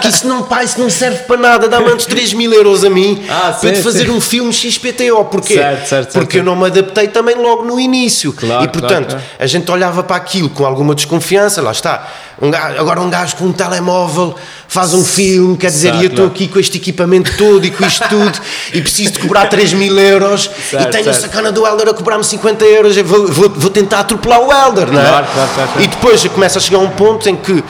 que 0.00 0.08
isso 0.08 0.26
não, 0.26 0.42
pá, 0.42 0.62
isso 0.62 0.80
não 0.80 0.88
serve 0.88 1.24
para 1.24 1.36
nada 1.36 1.68
dá-me 1.68 1.90
antes 1.90 2.06
3 2.06 2.34
mil 2.34 2.52
euros 2.52 2.84
a 2.84 2.90
mim 2.90 3.24
ah, 3.28 3.56
para 3.60 3.72
te 3.72 3.82
fazer 3.82 4.06
sim. 4.06 4.10
um 4.12 4.20
filme 4.20 4.52
XPTO 4.52 5.24
porquê? 5.24 5.54
Certo, 5.54 5.86
certo, 5.86 6.12
porque 6.12 6.34
certo. 6.34 6.36
eu 6.36 6.44
não 6.44 6.56
me 6.56 6.66
adaptei 6.66 7.08
também 7.08 7.34
logo 7.34 7.64
no 7.64 7.80
início 7.80 8.32
claro, 8.32 8.64
e 8.64 8.68
portanto 8.68 9.08
claro, 9.08 9.22
claro. 9.22 9.24
a 9.38 9.46
gente 9.46 9.70
olhava 9.70 10.02
para 10.02 10.16
aquilo 10.16 10.48
com 10.50 10.64
alguma 10.64 10.94
desconfiança 10.94 11.60
lá 11.60 11.72
está 11.72 12.08
Um 12.40 12.50
gajo, 12.50 12.80
agora 12.80 13.00
um 13.00 13.10
gajo 13.10 13.36
com 13.36 13.46
um 13.46 13.52
telemóvel 13.52 14.34
faz 14.68 14.94
um 14.94 15.04
filme, 15.04 15.56
quer 15.56 15.68
dizer, 15.68 15.88
certo, 15.88 16.02
e 16.02 16.04
eu 16.04 16.10
estou 16.10 16.26
aqui 16.26 16.46
com 16.46 16.60
este 16.60 16.76
equipamento 16.76 17.36
todo 17.36 17.64
e 17.64 17.70
com 17.70 17.84
isto 17.84 18.06
tudo 18.08 18.40
e 18.72 18.80
preciso 18.80 19.12
de 19.12 19.18
cobrar 19.18 19.46
3 19.46 19.72
mil 19.72 19.98
euros 19.98 20.48
certo, 20.70 20.88
e 20.88 20.90
tenho 20.90 21.04
certo. 21.04 21.16
a 21.16 21.20
sacana 21.20 21.50
do 21.50 21.66
Elder 21.66 21.88
a 21.88 21.94
cobrar-me 21.94 22.22
50 22.22 22.64
euros, 22.64 22.96
eu 22.96 23.04
vou, 23.04 23.26
vou, 23.26 23.50
vou, 23.50 23.70
tentar 23.70 24.00
atropelar 24.00 24.40
o 24.40 24.52
Elder, 24.52 24.92
não 24.92 25.00
é? 25.00 25.08
Claro, 25.08 25.26
claro, 25.32 25.50
claro, 25.54 25.70
e 25.82 25.86
depois 25.88 26.24
começa 26.28 26.58
a 26.58 26.62
chegar 26.62 26.78
a 26.78 26.82
um 26.82 26.90
ponto 26.90 27.28
em 27.28 27.34
que 27.34 27.52
uh, 27.52 27.64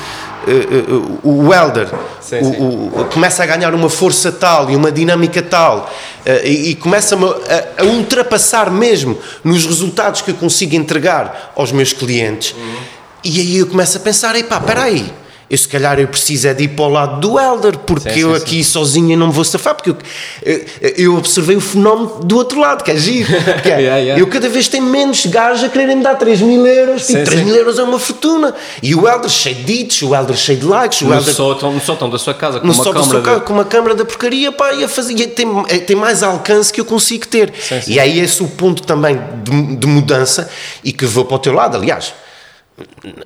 uh, 0.97 1.21
o 1.23 1.55
Elder 1.55 1.89
sim, 2.21 2.43
sim. 2.43 2.57
O, 2.61 3.01
o, 3.01 3.05
começa 3.07 3.43
a 3.43 3.47
ganhar 3.47 3.73
uma 3.75 3.89
força 3.89 4.31
tal 4.31 4.71
e 4.71 4.77
uma 4.77 4.93
dinâmica 4.93 5.43
tal 5.43 5.91
uh, 6.27 6.47
e, 6.47 6.71
e, 6.71 6.75
começa 6.75 7.17
a, 7.17 7.83
a, 7.83 7.85
ultrapassar 7.87 8.71
mesmo 8.71 9.19
nos 9.43 9.65
resultados 9.65 10.21
que 10.21 10.31
eu 10.31 10.35
consigo 10.35 10.75
entregar 10.75 11.53
aos 11.57 11.73
meus 11.73 11.95
clientes. 11.95 12.53
Uhum. 12.53 12.98
E 13.29 13.41
aí 13.41 13.59
eu 13.59 13.67
começo 13.67 13.99
a 13.99 14.01
pensar: 14.01 14.35
epá, 14.37 14.57
espera 14.57 14.85
aí 14.85 15.13
eu 15.51 15.57
se 15.57 15.67
calhar 15.67 15.99
eu 15.99 16.07
preciso 16.07 16.47
é 16.47 16.53
de 16.53 16.65
ir 16.65 16.69
para 16.69 16.85
o 16.85 16.89
lado 16.89 17.21
do 17.21 17.41
Elder, 17.41 17.79
porque 17.79 18.11
sim, 18.11 18.21
eu 18.21 18.37
sim, 18.37 18.43
aqui 18.43 18.65
sim. 18.65 18.71
sozinho 18.71 19.17
não 19.17 19.29
me 19.29 19.33
vou 19.33 19.45
safar, 19.45 19.75
porque 19.75 19.91
eu, 19.91 19.97
eu, 20.43 20.91
eu, 20.97 21.17
observei 21.17 21.57
o 21.57 21.61
fenómeno 21.61 22.21
do 22.23 22.37
outro 22.37 22.61
lado, 22.61 22.85
que 22.85 22.91
é 22.91 22.97
giro. 22.97 23.29
Porque 23.59 23.69
yeah, 23.69 23.97
yeah. 23.97 24.21
Eu 24.21 24.27
cada 24.27 24.49
vez 24.49 24.69
tenho 24.69 24.85
menos 24.85 25.25
gajos 25.27 25.65
a 25.65 25.69
quererem 25.69 25.97
me 25.97 26.03
dar 26.03 26.17
3 26.17 26.41
mil 26.43 26.67
euros, 26.67 27.05
sim, 27.07 27.25
3 27.25 27.43
mil 27.43 27.55
euros 27.55 27.79
é 27.79 27.83
uma 27.83 27.99
fortuna. 27.99 28.55
E 28.83 28.95
o 28.95 29.09
Elder 29.09 29.31
cheio 29.31 29.57
de 29.57 29.65
dits, 29.65 30.03
o 30.03 30.15
Elder 30.15 30.37
cheio 30.37 30.59
de 30.59 30.67
likes, 30.67 31.01
o 31.01 31.07
no 31.07 31.15
Elder. 31.15 31.35
Sótão, 31.35 31.73
no 31.73 31.81
sótão 31.81 32.11
da 32.11 32.19
sua 32.19 32.35
casa, 32.35 32.61
com 32.61 32.67
uma 32.67 32.85
câmara. 32.85 33.21
Da... 33.21 33.41
Com 33.41 33.53
uma 33.55 33.65
câmara 33.65 33.95
da 33.95 34.05
porcaria, 34.05 34.53
pá, 34.53 34.75
e 34.75 34.85
a 34.85 34.89
fazer, 34.89 35.15
e 35.15 35.27
tem, 35.27 35.47
é, 35.69 35.79
tem 35.79 35.97
mais 35.97 36.23
alcance 36.23 36.73
que 36.73 36.81
eu 36.81 36.85
consigo 36.85 37.27
ter. 37.27 37.53
E 37.87 37.99
aí 37.99 38.21
esse 38.21 38.43
é 38.43 38.45
o 38.45 38.49
ponto 38.49 38.83
também 38.83 39.19
de, 39.43 39.77
de 39.77 39.87
mudança 39.87 40.51
e 40.85 40.93
que 40.93 41.07
vou 41.07 41.25
para 41.25 41.37
o 41.37 41.39
teu 41.39 41.55
lado, 41.55 41.77
aliás 41.77 42.13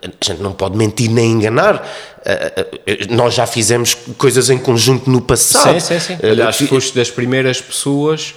a 0.02 0.24
gente 0.24 0.42
não 0.42 0.52
pode 0.52 0.76
mentir 0.76 1.10
nem 1.10 1.32
enganar. 1.32 1.86
Eh, 2.24 2.68
eh, 2.86 3.06
nós 3.10 3.34
já 3.34 3.46
fizemos 3.46 3.94
coisas 4.16 4.50
em 4.50 4.58
conjunto 4.58 5.10
no 5.10 5.20
passado. 5.20 5.80
Sim, 5.80 5.98
sim, 5.98 6.00
sim. 6.00 6.18
Eh, 6.22 6.30
Aliás, 6.30 6.56
foste 6.56 6.94
das 6.94 7.10
primeiras 7.10 7.60
pessoas. 7.60 8.34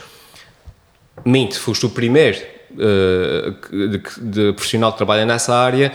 Mente, 1.24 1.58
foste 1.58 1.86
o 1.86 1.90
primeiro 1.90 2.40
de, 2.70 4.02
de 4.22 4.54
profissional 4.54 4.92
que 4.92 4.98
trabalha 4.98 5.26
nessa 5.26 5.56
área 5.56 5.94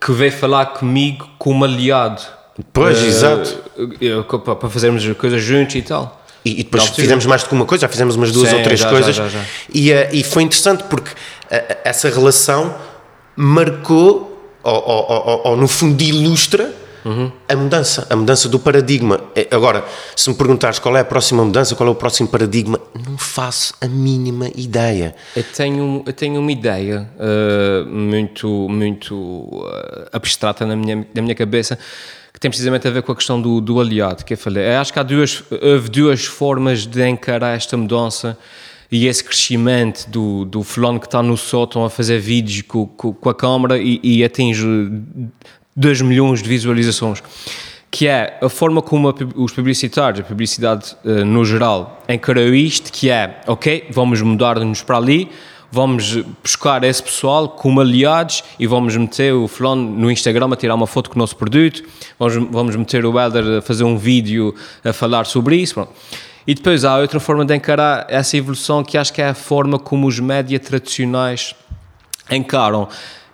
que 0.00 0.12
veio 0.12 0.32
falar 0.32 0.66
comigo 0.66 1.28
como 1.38 1.64
aliado. 1.64 2.22
Pois, 2.72 3.00
uh, 3.00 3.06
exato. 3.06 3.56
Para 4.44 4.68
fazermos 4.68 5.06
coisas 5.16 5.42
juntos 5.42 5.74
e 5.74 5.82
tal. 5.82 6.22
E, 6.44 6.60
e 6.60 6.64
depois 6.64 6.88
fizemos 6.88 7.26
mais 7.26 7.42
do 7.42 7.48
que 7.48 7.54
uma 7.54 7.66
coisa, 7.66 7.82
já 7.82 7.88
fizemos 7.88 8.16
umas 8.16 8.32
duas 8.32 8.48
Sim, 8.48 8.56
ou 8.56 8.62
três 8.62 8.80
já, 8.80 8.88
coisas. 8.88 9.14
Já, 9.14 9.28
já, 9.28 9.40
e, 9.72 9.90
e 10.12 10.22
foi 10.22 10.44
interessante 10.44 10.84
porque 10.84 11.10
essa 11.84 12.08
relação 12.08 12.74
marcou 13.36 14.27
ou, 14.62 14.74
ou, 14.74 15.40
ou, 15.44 15.56
no 15.56 15.68
fundo 15.68 16.02
ilustra 16.02 16.72
uhum. 17.04 17.30
a 17.48 17.56
mudança, 17.56 18.06
a 18.10 18.16
mudança 18.16 18.48
do 18.48 18.58
paradigma. 18.58 19.20
É, 19.34 19.48
agora, 19.50 19.84
se 20.14 20.28
me 20.28 20.36
perguntares 20.36 20.78
qual 20.78 20.96
é 20.96 21.00
a 21.00 21.04
próxima 21.04 21.44
mudança, 21.44 21.74
qual 21.74 21.88
é 21.88 21.92
o 21.92 21.94
próximo 21.94 22.28
paradigma, 22.28 22.80
não 23.06 23.16
faço 23.16 23.74
a 23.80 23.86
mínima 23.86 24.50
ideia. 24.54 25.14
Eu 25.34 25.44
tenho, 25.44 26.02
eu 26.06 26.12
tenho 26.12 26.40
uma 26.40 26.52
ideia 26.52 27.08
uh, 27.16 27.88
muito, 27.88 28.48
muito 28.68 29.14
uh, 29.16 30.08
abstrata 30.12 30.66
na 30.66 30.76
minha, 30.76 31.06
na 31.14 31.22
minha 31.22 31.34
cabeça 31.34 31.78
que 32.32 32.40
tem 32.40 32.50
precisamente 32.50 32.86
a 32.86 32.90
ver 32.90 33.02
com 33.02 33.10
a 33.10 33.16
questão 33.16 33.42
do, 33.42 33.60
do 33.60 33.80
aliado 33.80 34.24
que 34.24 34.34
eu 34.34 34.38
falei. 34.38 34.64
Eu 34.64 34.78
acho 34.78 34.92
que 34.92 34.98
há 34.98 35.02
duas, 35.02 35.42
houve 35.50 35.88
duas 35.88 36.24
formas 36.24 36.86
de 36.86 37.04
encarar 37.08 37.56
esta 37.56 37.76
mudança 37.76 38.38
e 38.90 39.06
esse 39.06 39.22
crescimento 39.22 40.08
do, 40.08 40.44
do 40.44 40.62
fulano 40.62 40.98
que 40.98 41.06
está 41.06 41.22
no 41.22 41.36
sótão 41.36 41.84
a 41.84 41.90
fazer 41.90 42.18
vídeos 42.18 42.62
com, 42.62 42.86
com, 42.86 43.12
com 43.12 43.28
a 43.28 43.34
câmera 43.34 43.78
e, 43.78 44.00
e, 44.02 44.24
atinge 44.24 44.64
2 45.76 46.00
milhões 46.02 46.42
de 46.42 46.48
visualizações, 46.48 47.22
que 47.90 48.06
é 48.06 48.38
a 48.40 48.48
forma 48.48 48.80
como 48.80 49.08
a, 49.08 49.14
os 49.36 49.52
publicitários, 49.52 50.20
a 50.20 50.28
publicidade 50.28 50.96
uh, 51.04 51.24
no 51.24 51.44
geral, 51.44 52.02
encarou 52.08 52.54
isto, 52.54 52.90
que 52.90 53.10
é, 53.10 53.40
ok, 53.46 53.88
vamos 53.90 54.22
mudar-nos 54.22 54.82
para 54.82 54.96
ali, 54.96 55.28
vamos 55.70 56.16
buscar 56.42 56.82
esse 56.82 57.02
pessoal 57.02 57.50
como 57.50 57.82
aliados 57.82 58.42
e 58.58 58.66
vamos 58.66 58.96
meter 58.96 59.34
o 59.34 59.46
fulano 59.46 59.82
no 59.82 60.10
Instagram 60.10 60.48
a 60.50 60.56
tirar 60.56 60.74
uma 60.74 60.86
foto 60.86 61.10
com 61.10 61.16
o 61.16 61.18
nosso 61.18 61.36
produto, 61.36 61.82
vamos, 62.18 62.34
vamos 62.50 62.76
meter 62.76 63.04
o 63.04 63.20
Elder 63.20 63.58
a 63.58 63.62
fazer 63.62 63.84
um 63.84 63.98
vídeo 63.98 64.54
a 64.82 64.94
falar 64.94 65.26
sobre 65.26 65.56
isso, 65.56 65.74
pronto. 65.74 65.92
E 66.46 66.54
depois 66.54 66.84
há 66.84 66.96
outra 66.96 67.20
forma 67.20 67.44
de 67.44 67.54
encarar 67.54 68.06
essa 68.08 68.36
evolução 68.36 68.82
que 68.82 68.96
acho 68.96 69.12
que 69.12 69.20
é 69.20 69.28
a 69.28 69.34
forma 69.34 69.78
como 69.78 70.06
os 70.06 70.18
média 70.18 70.58
tradicionais 70.58 71.54
encaram. 72.30 72.88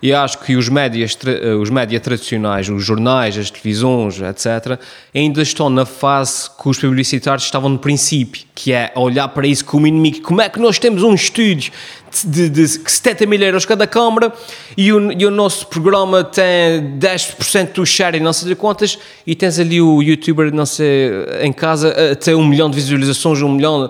E 0.05 0.13
acho 0.13 0.39
que 0.41 0.55
os 0.55 0.69
médias, 0.69 1.17
os 1.59 1.71
média 1.71 1.99
tradicionais, 1.99 2.69
os 2.69 2.85
jornais, 2.85 3.39
as 3.39 3.51
televisões, 3.51 4.21
etc., 4.21 4.79
ainda 5.15 5.41
estão 5.41 5.71
na 5.71 5.87
fase 5.87 6.51
que 6.61 6.69
os 6.69 6.77
publicitários 6.77 7.47
estavam 7.47 7.71
no 7.71 7.79
princípio, 7.79 8.43
que 8.55 8.71
é 8.71 8.93
olhar 8.97 9.27
para 9.29 9.47
isso 9.47 9.65
como 9.65 9.87
inimigo. 9.87 10.21
Como 10.21 10.43
é 10.43 10.49
que 10.51 10.61
nós 10.61 10.79
temos 10.79 11.03
um 11.03 11.15
estúdio 11.15 11.73
de, 12.23 12.51
de, 12.51 12.67
de 12.67 12.69
70 12.69 13.25
mil 13.25 13.41
euros 13.41 13.65
cada 13.65 13.87
câmara 13.87 14.31
e 14.77 14.93
o, 14.93 15.11
e 15.11 15.25
o 15.25 15.31
nosso 15.31 15.69
programa 15.69 16.23
tem 16.23 16.99
10% 16.99 17.73
do 17.73 17.87
share 17.87 18.19
e 18.19 18.21
não 18.21 18.35
sei 18.35 18.49
de 18.49 18.55
quantas 18.55 18.99
e 19.27 19.35
tens 19.35 19.59
ali 19.59 19.81
o 19.81 20.03
youtuber, 20.03 20.53
não 20.55 20.67
sei, 20.67 21.13
em 21.41 21.51
casa 21.51 22.13
a 22.13 22.15
ter 22.15 22.35
um 22.35 22.47
milhão 22.47 22.69
de 22.69 22.77
visualizações, 22.77 23.41
um 23.41 23.55
milhão... 23.55 23.89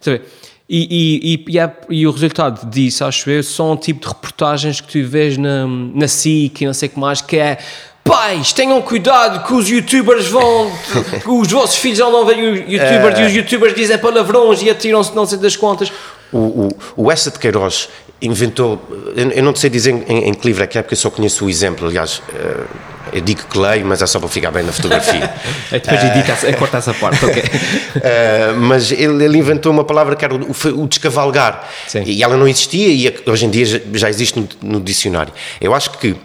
Sabe? 0.00 0.22
E, 0.68 1.44
e, 1.48 1.52
e, 1.52 1.58
é, 1.60 1.72
e, 1.88 2.06
o 2.06 2.10
resultado 2.10 2.68
disso, 2.68 3.04
acho 3.04 3.30
eu, 3.30 3.42
são 3.42 3.72
um 3.72 3.76
tipo 3.76 4.00
de 4.00 4.08
reportagens 4.08 4.80
que 4.80 4.88
tu 4.88 5.08
vês 5.08 5.38
na, 5.38 5.64
na 5.66 6.08
SIC 6.08 6.62
e 6.62 6.66
não 6.66 6.74
sei 6.74 6.88
o 6.88 6.92
que 6.92 6.98
mais, 6.98 7.20
que 7.20 7.36
é 7.36 7.58
pais, 8.02 8.52
tenham 8.52 8.80
cuidado 8.82 9.46
que 9.46 9.54
os 9.54 9.68
youtubers 9.68 10.26
vão, 10.26 10.72
os 11.40 11.50
vossos 11.50 11.76
filhos 11.76 11.98
não 11.98 12.24
ver 12.24 12.38
youtubers 12.38 13.18
é... 13.18 13.22
e 13.22 13.26
os 13.26 13.32
youtubers 13.32 13.74
dizem 13.74 13.98
palavrões 13.98 14.60
e 14.62 14.70
atiram-se 14.70 15.14
não 15.14 15.24
sei 15.24 15.38
das 15.38 15.54
contas. 15.54 15.92
O, 16.32 16.38
o, 16.38 16.68
o 16.96 17.12
Essa 17.12 17.30
de 17.30 17.38
Queiroz 17.38 17.88
inventou, 18.20 18.80
eu 19.14 19.42
não 19.42 19.54
sei 19.54 19.70
dizer 19.70 19.92
em, 20.08 20.28
em 20.28 20.34
que 20.34 20.46
livro 20.46 20.64
é 20.64 20.66
que 20.66 20.78
é, 20.78 20.82
porque 20.82 20.94
eu 20.94 20.98
só 20.98 21.10
conheço 21.10 21.44
o 21.44 21.50
exemplo, 21.50 21.86
aliás, 21.86 22.22
eh, 22.34 22.64
eu 23.12 23.20
digo 23.20 23.44
que 23.44 23.58
leio, 23.58 23.86
mas 23.86 24.02
é 24.02 24.06
só 24.06 24.18
para 24.18 24.28
ficar 24.28 24.50
bem 24.50 24.64
na 24.64 24.72
fotografia. 24.72 25.32
é 25.70 25.78
depois 25.78 26.02
uh, 26.02 26.06
edita, 26.06 26.46
é 26.46 26.52
corta 26.52 26.78
essa 26.78 26.94
parte, 26.94 27.24
ok. 27.24 27.42
uh, 27.42 28.56
mas 28.60 28.90
ele, 28.92 29.24
ele, 29.24 29.38
inventou 29.38 29.72
uma 29.72 29.84
palavra 29.84 30.16
que 30.16 30.24
era 30.24 30.34
o, 30.34 30.82
o 30.82 30.88
descavalgar, 30.88 31.68
Sim. 31.86 32.02
e 32.04 32.22
ela 32.22 32.36
não 32.36 32.48
existia 32.48 32.88
e 32.88 33.14
hoje 33.26 33.46
em 33.46 33.50
dia 33.50 33.64
já, 33.64 33.80
já 33.94 34.08
existe 34.10 34.38
no, 34.38 34.48
no 34.62 34.80
dicionário. 34.80 35.32
Eu 35.60 35.74
acho 35.74 35.90
que 35.92 36.16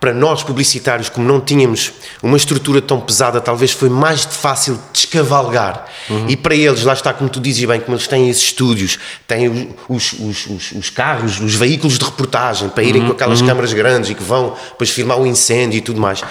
para 0.00 0.14
nós 0.14 0.42
publicitários, 0.42 1.10
como 1.10 1.28
não 1.28 1.42
tínhamos 1.42 1.92
uma 2.22 2.38
estrutura 2.38 2.80
tão 2.80 2.98
pesada, 2.98 3.38
talvez 3.38 3.70
foi 3.70 3.90
mais 3.90 4.24
fácil 4.24 4.80
descavalgar. 4.94 5.84
Uhum. 6.08 6.26
E 6.26 6.36
para 6.38 6.54
eles, 6.54 6.84
lá 6.84 6.94
está, 6.94 7.12
como 7.12 7.28
tu 7.28 7.38
dizes 7.38 7.62
bem, 7.66 7.78
como 7.80 7.94
eles 7.94 8.08
têm 8.08 8.30
esses 8.30 8.44
estúdios, 8.44 8.98
têm 9.28 9.74
os, 9.90 10.14
os, 10.14 10.46
os, 10.46 10.72
os 10.72 10.88
carros, 10.88 11.38
os 11.38 11.54
veículos 11.54 11.98
de 11.98 12.04
reportagem, 12.06 12.70
para 12.70 12.82
irem 12.82 13.02
uhum. 13.02 13.08
com 13.08 13.12
aquelas 13.12 13.42
uhum. 13.42 13.46
câmaras 13.48 13.74
grandes 13.74 14.08
e 14.08 14.14
que 14.14 14.22
vão 14.22 14.56
depois 14.70 14.88
filmar 14.88 15.20
o 15.20 15.26
incêndio 15.26 15.76
e 15.76 15.82
tudo 15.82 16.00
mais. 16.00 16.22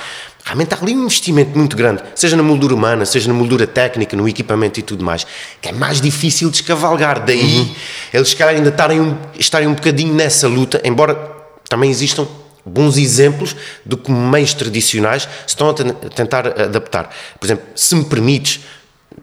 Realmente 0.44 0.74
há 0.74 0.78
ali 0.82 0.96
um 0.96 1.04
investimento 1.04 1.56
muito 1.56 1.78
grande, 1.78 2.02
seja 2.16 2.36
na 2.36 2.42
moldura 2.42 2.74
humana, 2.74 3.06
seja 3.06 3.28
na 3.28 3.36
moldura 3.36 3.68
técnica, 3.68 4.18
no 4.18 4.28
equipamento 4.28 4.80
e 4.80 4.82
tudo 4.82 5.04
mais, 5.04 5.28
que 5.62 5.70
é 5.70 5.72
mais 5.72 6.02
difícil 6.02 6.50
descavalgar. 6.50 7.24
Daí 7.24 7.60
uhum. 7.60 7.76
eles, 8.12 8.34
calhar, 8.34 8.56
ainda 8.56 8.70
estarem 8.70 9.00
um, 9.00 9.16
estarem 9.38 9.68
um 9.68 9.76
bocadinho 9.76 10.16
nessa 10.16 10.48
luta, 10.48 10.82
embora 10.84 11.14
também 11.70 11.92
existam 11.92 12.28
bons 12.70 12.98
exemplos 12.98 13.56
de 13.86 13.96
como 13.98 14.18
meios 14.30 14.54
tradicionais 14.54 15.28
estão 15.46 15.70
a 15.70 15.74
tentar 15.74 16.48
adaptar. 16.48 17.10
Por 17.40 17.46
exemplo, 17.46 17.66
se 17.76 17.96
me 17.96 18.06
permites, 18.06 18.62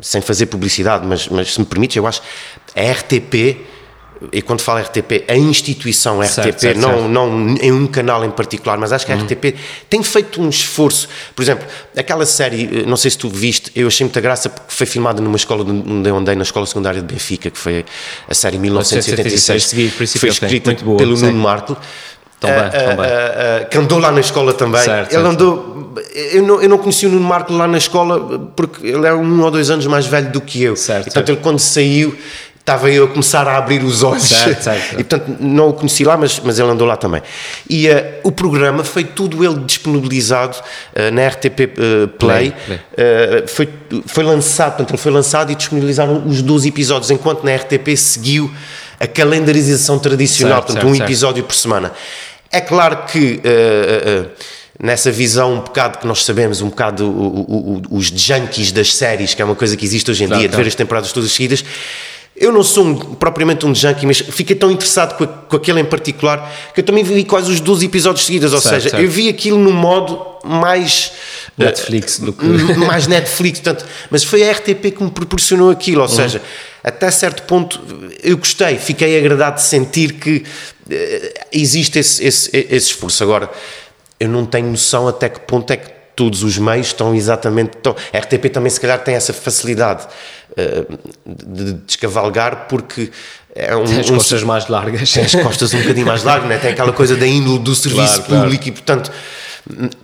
sem 0.00 0.20
fazer 0.20 0.46
publicidade, 0.46 1.06
mas, 1.06 1.28
mas 1.28 1.54
se 1.54 1.60
me 1.60 1.66
permites, 1.66 1.96
eu 1.96 2.06
acho 2.06 2.20
a 2.74 2.92
RTP, 2.92 3.64
e 4.32 4.40
quando 4.40 4.60
falo 4.60 4.80
RTP, 4.80 5.24
a 5.28 5.36
instituição 5.36 6.20
RTP, 6.20 6.32
certo, 6.32 6.60
certo, 6.60 6.80
não, 6.80 6.90
certo. 6.90 7.08
não 7.08 7.56
em 7.60 7.72
um 7.72 7.86
canal 7.86 8.24
em 8.24 8.30
particular, 8.30 8.78
mas 8.78 8.92
acho 8.92 9.04
que 9.04 9.12
a 9.12 9.16
uhum. 9.16 9.24
RTP 9.24 9.54
tem 9.88 10.02
feito 10.02 10.40
um 10.40 10.48
esforço. 10.48 11.08
Por 11.34 11.42
exemplo, 11.42 11.66
aquela 11.96 12.24
série, 12.24 12.86
não 12.86 12.96
sei 12.96 13.10
se 13.10 13.18
tu 13.18 13.28
viste, 13.28 13.70
eu 13.74 13.86
achei 13.86 14.04
muita 14.04 14.20
graça 14.20 14.48
porque 14.48 14.72
foi 14.72 14.86
filmada 14.86 15.20
numa 15.20 15.36
escola 15.36 15.64
onde 15.64 16.08
eu 16.08 16.16
andei, 16.16 16.34
na 16.34 16.42
escola 16.42 16.66
secundária 16.66 17.00
de 17.00 17.06
Benfica, 17.06 17.50
que 17.50 17.58
foi 17.58 17.84
a 18.28 18.34
série 18.34 18.58
1986. 18.58 19.74
Foi 20.18 20.28
escrita 20.28 20.74
pelo 20.74 21.16
Nuno 21.16 21.38
Marco. 21.38 21.76
Tão 22.38 22.50
bem, 22.50 22.70
tão 22.70 22.96
bem. 22.96 23.66
que 23.70 23.78
andou 23.78 23.98
lá 23.98 24.12
na 24.12 24.20
escola 24.20 24.52
também. 24.52 24.82
Certo, 24.82 25.12
ele 25.12 25.22
certo. 25.22 25.26
andou. 25.26 25.94
Eu 26.14 26.42
não, 26.42 26.62
eu 26.62 26.68
não 26.68 26.78
conheci 26.78 27.06
o 27.06 27.08
Nuno 27.08 27.26
Marco 27.26 27.52
lá 27.54 27.66
na 27.66 27.78
escola 27.78 28.38
porque 28.54 28.86
ele 28.86 29.06
é 29.06 29.14
um 29.14 29.42
ou 29.42 29.50
dois 29.50 29.70
anos 29.70 29.86
mais 29.86 30.06
velho 30.06 30.30
do 30.30 30.40
que 30.40 30.62
eu. 30.62 30.76
Certo, 30.76 31.02
e, 31.02 31.04
portanto, 31.04 31.28
ele 31.30 31.40
quando 31.40 31.58
saiu 31.58 32.14
estava 32.66 32.90
eu 32.90 33.04
a 33.04 33.08
começar 33.08 33.46
a 33.46 33.56
abrir 33.56 33.84
os 33.84 34.02
olhos. 34.02 34.24
Certo, 34.24 34.60
certo. 34.60 34.94
E 34.98 35.04
portanto 35.04 35.36
não 35.38 35.68
o 35.68 35.72
conheci 35.72 36.02
lá, 36.02 36.16
mas, 36.16 36.40
mas 36.40 36.58
ele 36.58 36.68
andou 36.68 36.84
lá 36.84 36.96
também. 36.96 37.22
E 37.70 37.88
uh, 37.88 38.04
o 38.24 38.32
programa 38.32 38.82
foi 38.82 39.04
tudo 39.04 39.44
ele 39.44 39.60
disponibilizado 39.60 40.56
uh, 40.56 41.14
na 41.14 41.28
RTP 41.28 41.60
uh, 41.60 42.08
Play. 42.18 42.50
Play, 42.50 42.54
Play. 42.66 43.46
foi, 43.46 43.68
foi 44.06 44.24
lançado, 44.24 44.70
portanto 44.70 44.90
ele 44.90 44.98
foi 44.98 45.12
lançado 45.12 45.52
e 45.52 45.54
disponibilizaram 45.54 46.26
os 46.26 46.42
12 46.42 46.68
episódios, 46.68 47.10
enquanto 47.12 47.44
na 47.44 47.54
RTP 47.54 47.96
seguiu 47.96 48.50
a 48.98 49.06
calendarização 49.06 49.98
tradicional, 49.98 50.58
certo, 50.58 50.66
portanto, 50.66 50.88
certo, 50.88 51.00
um 51.00 51.04
episódio 51.04 51.42
certo. 51.42 51.46
por 51.48 51.54
semana. 51.54 51.92
É 52.50 52.60
claro 52.60 53.04
que 53.06 53.40
uh, 53.44 54.22
uh, 54.22 54.30
nessa 54.80 55.10
visão 55.10 55.54
um 55.54 55.60
bocado 55.60 55.98
que 55.98 56.06
nós 56.06 56.24
sabemos, 56.24 56.60
um 56.60 56.68
bocado 56.68 57.04
o, 57.06 57.10
o, 57.10 57.82
o, 57.90 57.96
os 57.96 58.06
junkies 58.06 58.72
das 58.72 58.94
séries, 58.94 59.34
que 59.34 59.42
é 59.42 59.44
uma 59.44 59.54
coisa 59.54 59.76
que 59.76 59.84
existe 59.84 60.10
hoje 60.10 60.24
em 60.24 60.26
claro, 60.26 60.40
dia, 60.40 60.48
claro. 60.48 60.62
de 60.62 60.64
ver 60.64 60.68
as 60.68 60.74
temporadas 60.74 61.12
todas 61.12 61.32
seguidas. 61.32 61.64
Eu 62.38 62.52
não 62.52 62.62
sou 62.62 62.84
um, 62.84 62.94
propriamente 63.14 63.64
um 63.64 63.74
junkie, 63.74 64.04
mas 64.04 64.18
fiquei 64.20 64.54
tão 64.54 64.70
interessado 64.70 65.16
com, 65.16 65.24
a, 65.24 65.26
com, 65.26 65.56
aquele 65.56 65.80
em 65.80 65.84
particular 65.84 66.52
que 66.74 66.80
eu 66.80 66.84
também 66.84 67.02
vi 67.02 67.24
quase 67.24 67.50
os 67.50 67.60
12 67.60 67.86
episódios 67.86 68.26
seguidos. 68.26 68.52
Ou 68.52 68.60
certo, 68.60 68.74
seja, 68.74 68.90
certo. 68.90 69.02
eu 69.02 69.10
vi 69.10 69.30
aquilo 69.30 69.58
num 69.58 69.72
modo 69.72 70.20
mais. 70.44 71.12
Netflix 71.56 72.18
do 72.18 72.34
que. 72.34 72.44
Mais 72.76 73.06
Netflix, 73.06 73.60
portanto, 73.60 73.86
mas 74.10 74.22
foi 74.22 74.46
a 74.46 74.52
RTP 74.52 74.94
que 74.94 75.02
me 75.02 75.10
proporcionou 75.10 75.70
aquilo. 75.70 76.02
Ou 76.02 76.08
uhum. 76.08 76.14
seja, 76.14 76.42
até 76.86 77.10
certo 77.10 77.42
ponto 77.42 77.80
eu 78.22 78.38
gostei, 78.38 78.78
fiquei 78.78 79.18
agradado 79.18 79.56
de 79.56 79.62
sentir 79.62 80.12
que 80.12 80.36
uh, 80.38 81.40
existe 81.52 81.98
esse, 81.98 82.24
esse, 82.24 82.48
esse 82.52 82.92
esforço. 82.92 83.24
Agora 83.24 83.50
eu 84.20 84.28
não 84.28 84.46
tenho 84.46 84.70
noção 84.70 85.08
até 85.08 85.28
que 85.28 85.40
ponto 85.40 85.72
é 85.72 85.76
que 85.76 85.90
todos 86.14 86.44
os 86.44 86.56
meios 86.56 86.86
estão 86.86 87.12
exatamente. 87.12 87.76
Estão, 87.76 87.94
a 88.12 88.18
RTP 88.18 88.50
também, 88.52 88.70
se 88.70 88.80
calhar, 88.80 89.02
tem 89.02 89.16
essa 89.16 89.32
facilidade 89.32 90.06
uh, 90.52 90.98
de 91.26 91.72
descavalgar, 91.72 92.66
porque 92.68 93.10
é 93.52 93.74
um. 93.74 93.84
Tem 93.84 93.98
as 93.98 94.08
costas 94.08 94.42
um, 94.44 94.46
mais 94.46 94.68
largas. 94.68 95.12
Tem 95.12 95.24
as 95.24 95.34
costas 95.34 95.74
um 95.74 95.80
bocadinho 95.80 96.06
mais 96.06 96.22
largas, 96.22 96.48
né? 96.48 96.58
tem 96.58 96.70
aquela 96.70 96.92
coisa 96.92 97.16
da 97.16 97.26
índole 97.26 97.58
do 97.58 97.74
serviço 97.74 98.22
claro, 98.22 98.44
público 98.44 98.62
claro. 98.62 98.68
e, 98.68 98.72
portanto. 98.72 99.12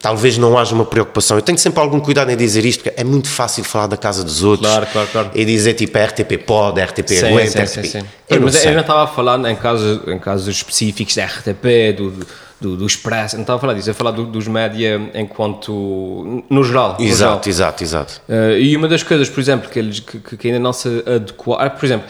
Talvez 0.01 0.37
não 0.39 0.59
haja 0.59 0.75
uma 0.75 0.85
preocupação. 0.85 1.37
Eu 1.37 1.43
tenho 1.43 1.57
sempre 1.57 1.81
algum 1.81 2.01
cuidado 2.01 2.31
em 2.31 2.37
dizer 2.37 2.65
isto, 2.65 2.83
porque 2.83 3.01
é 3.01 3.05
muito 3.05 3.29
fácil 3.29 3.63
falar 3.63 3.87
da 3.87 3.97
casa 3.97 4.25
dos 4.25 4.43
outros 4.43 4.69
claro, 4.69 4.87
claro, 4.93 5.09
claro. 5.13 5.31
e 5.35 5.45
dizer 5.45 5.75
tipo 5.75 5.97
a 5.97 6.05
RTP 6.05 6.45
pode, 6.45 6.81
a 6.81 6.85
RTP 6.85 7.09
sim, 7.09 7.27
aguenta, 7.27 7.67
sim, 7.67 7.81
RTP. 7.81 7.87
Sim, 7.87 8.01
sim. 8.01 8.07
Eu 8.29 8.41
mas 8.41 8.65
eu 8.65 8.73
não 8.73 8.81
estava 8.81 9.05
a 9.05 9.07
falar 9.07 9.39
em 9.49 9.55
casos, 9.55 10.01
em 10.09 10.19
casos 10.19 10.49
específicos 10.49 11.15
da 11.15 11.27
RTP, 11.27 11.97
do, 11.97 12.13
do, 12.61 12.77
do 12.77 12.87
Expresso, 12.87 13.37
não 13.37 13.43
estava 13.43 13.59
a 13.59 13.61
falar 13.61 13.75
disso, 13.75 13.91
a 13.91 13.95
falar 13.95 14.11
do, 14.11 14.25
dos 14.25 14.49
média 14.49 15.01
enquanto, 15.15 16.45
no 16.51 16.65
geral. 16.65 16.97
No 16.99 17.05
exato, 17.05 17.15
geral. 17.15 17.41
exato, 17.47 17.85
exato. 17.85 18.23
Uh, 18.29 18.59
e 18.59 18.77
uma 18.77 18.89
das 18.89 19.03
coisas, 19.03 19.29
por 19.29 19.41
exemplo, 19.41 19.71
que, 19.71 19.79
eles, 19.79 20.01
que, 20.01 20.37
que 20.37 20.49
ainda 20.49 20.59
não 20.59 20.73
se 20.73 20.89
adequaram, 21.07 21.71
por 21.71 21.85
exemplo, 21.85 22.07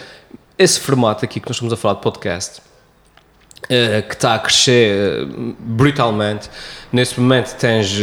esse 0.57 0.79
formato 0.79 1.25
aqui 1.25 1.39
que 1.39 1.47
nós 1.47 1.55
estamos 1.55 1.73
a 1.73 1.77
falar 1.77 1.95
de 1.95 2.01
podcast, 2.01 2.61
uh, 3.65 4.07
que 4.07 4.13
está 4.13 4.35
a 4.35 4.39
crescer 4.39 5.23
uh, 5.23 5.55
brutalmente, 5.59 6.49
nesse 6.91 7.19
momento 7.19 7.55
tens 7.55 7.99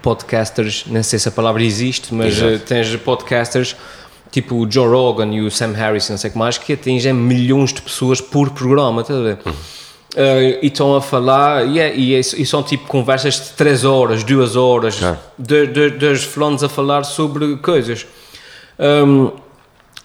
podcasters, 0.00 0.84
não 0.86 1.02
sei 1.02 1.18
se 1.18 1.28
a 1.28 1.32
palavra 1.32 1.62
existe, 1.62 2.12
mas 2.12 2.34
tens 2.66 2.94
podcasters 2.96 3.76
tipo 4.32 4.56
o 4.56 4.68
Joe 4.68 4.88
Rogan 4.88 5.32
e 5.32 5.42
o 5.42 5.50
Sam 5.50 5.72
Harris, 5.72 6.08
não 6.08 6.16
sei 6.16 6.30
o 6.30 6.32
que 6.32 6.38
mais, 6.38 6.56
que 6.58 6.72
atingem 6.72 7.12
milhões 7.12 7.72
de 7.72 7.82
pessoas 7.82 8.20
por 8.20 8.50
programa, 8.50 9.02
estás 9.02 9.20
a 9.20 9.22
ver? 9.22 9.38
Uhum. 9.44 9.52
Uh, 9.52 10.58
e 10.62 10.66
estão 10.66 10.94
a 10.94 11.00
falar, 11.00 11.66
e, 11.66 11.78
é, 11.78 11.94
e, 11.94 12.14
é, 12.14 12.18
e, 12.18 12.44
são 12.44 12.62
tipo 12.62 12.86
conversas 12.86 13.34
de 13.34 13.50
3 13.50 13.84
horas, 13.84 14.22
2 14.22 14.56
horas, 14.56 15.00
de, 15.38 15.66
dos 15.90 16.24
fulanos 16.24 16.62
a 16.62 16.68
falar 16.68 17.04
sobre 17.04 17.56
coisas. 17.56 18.06
Um, 18.78 19.30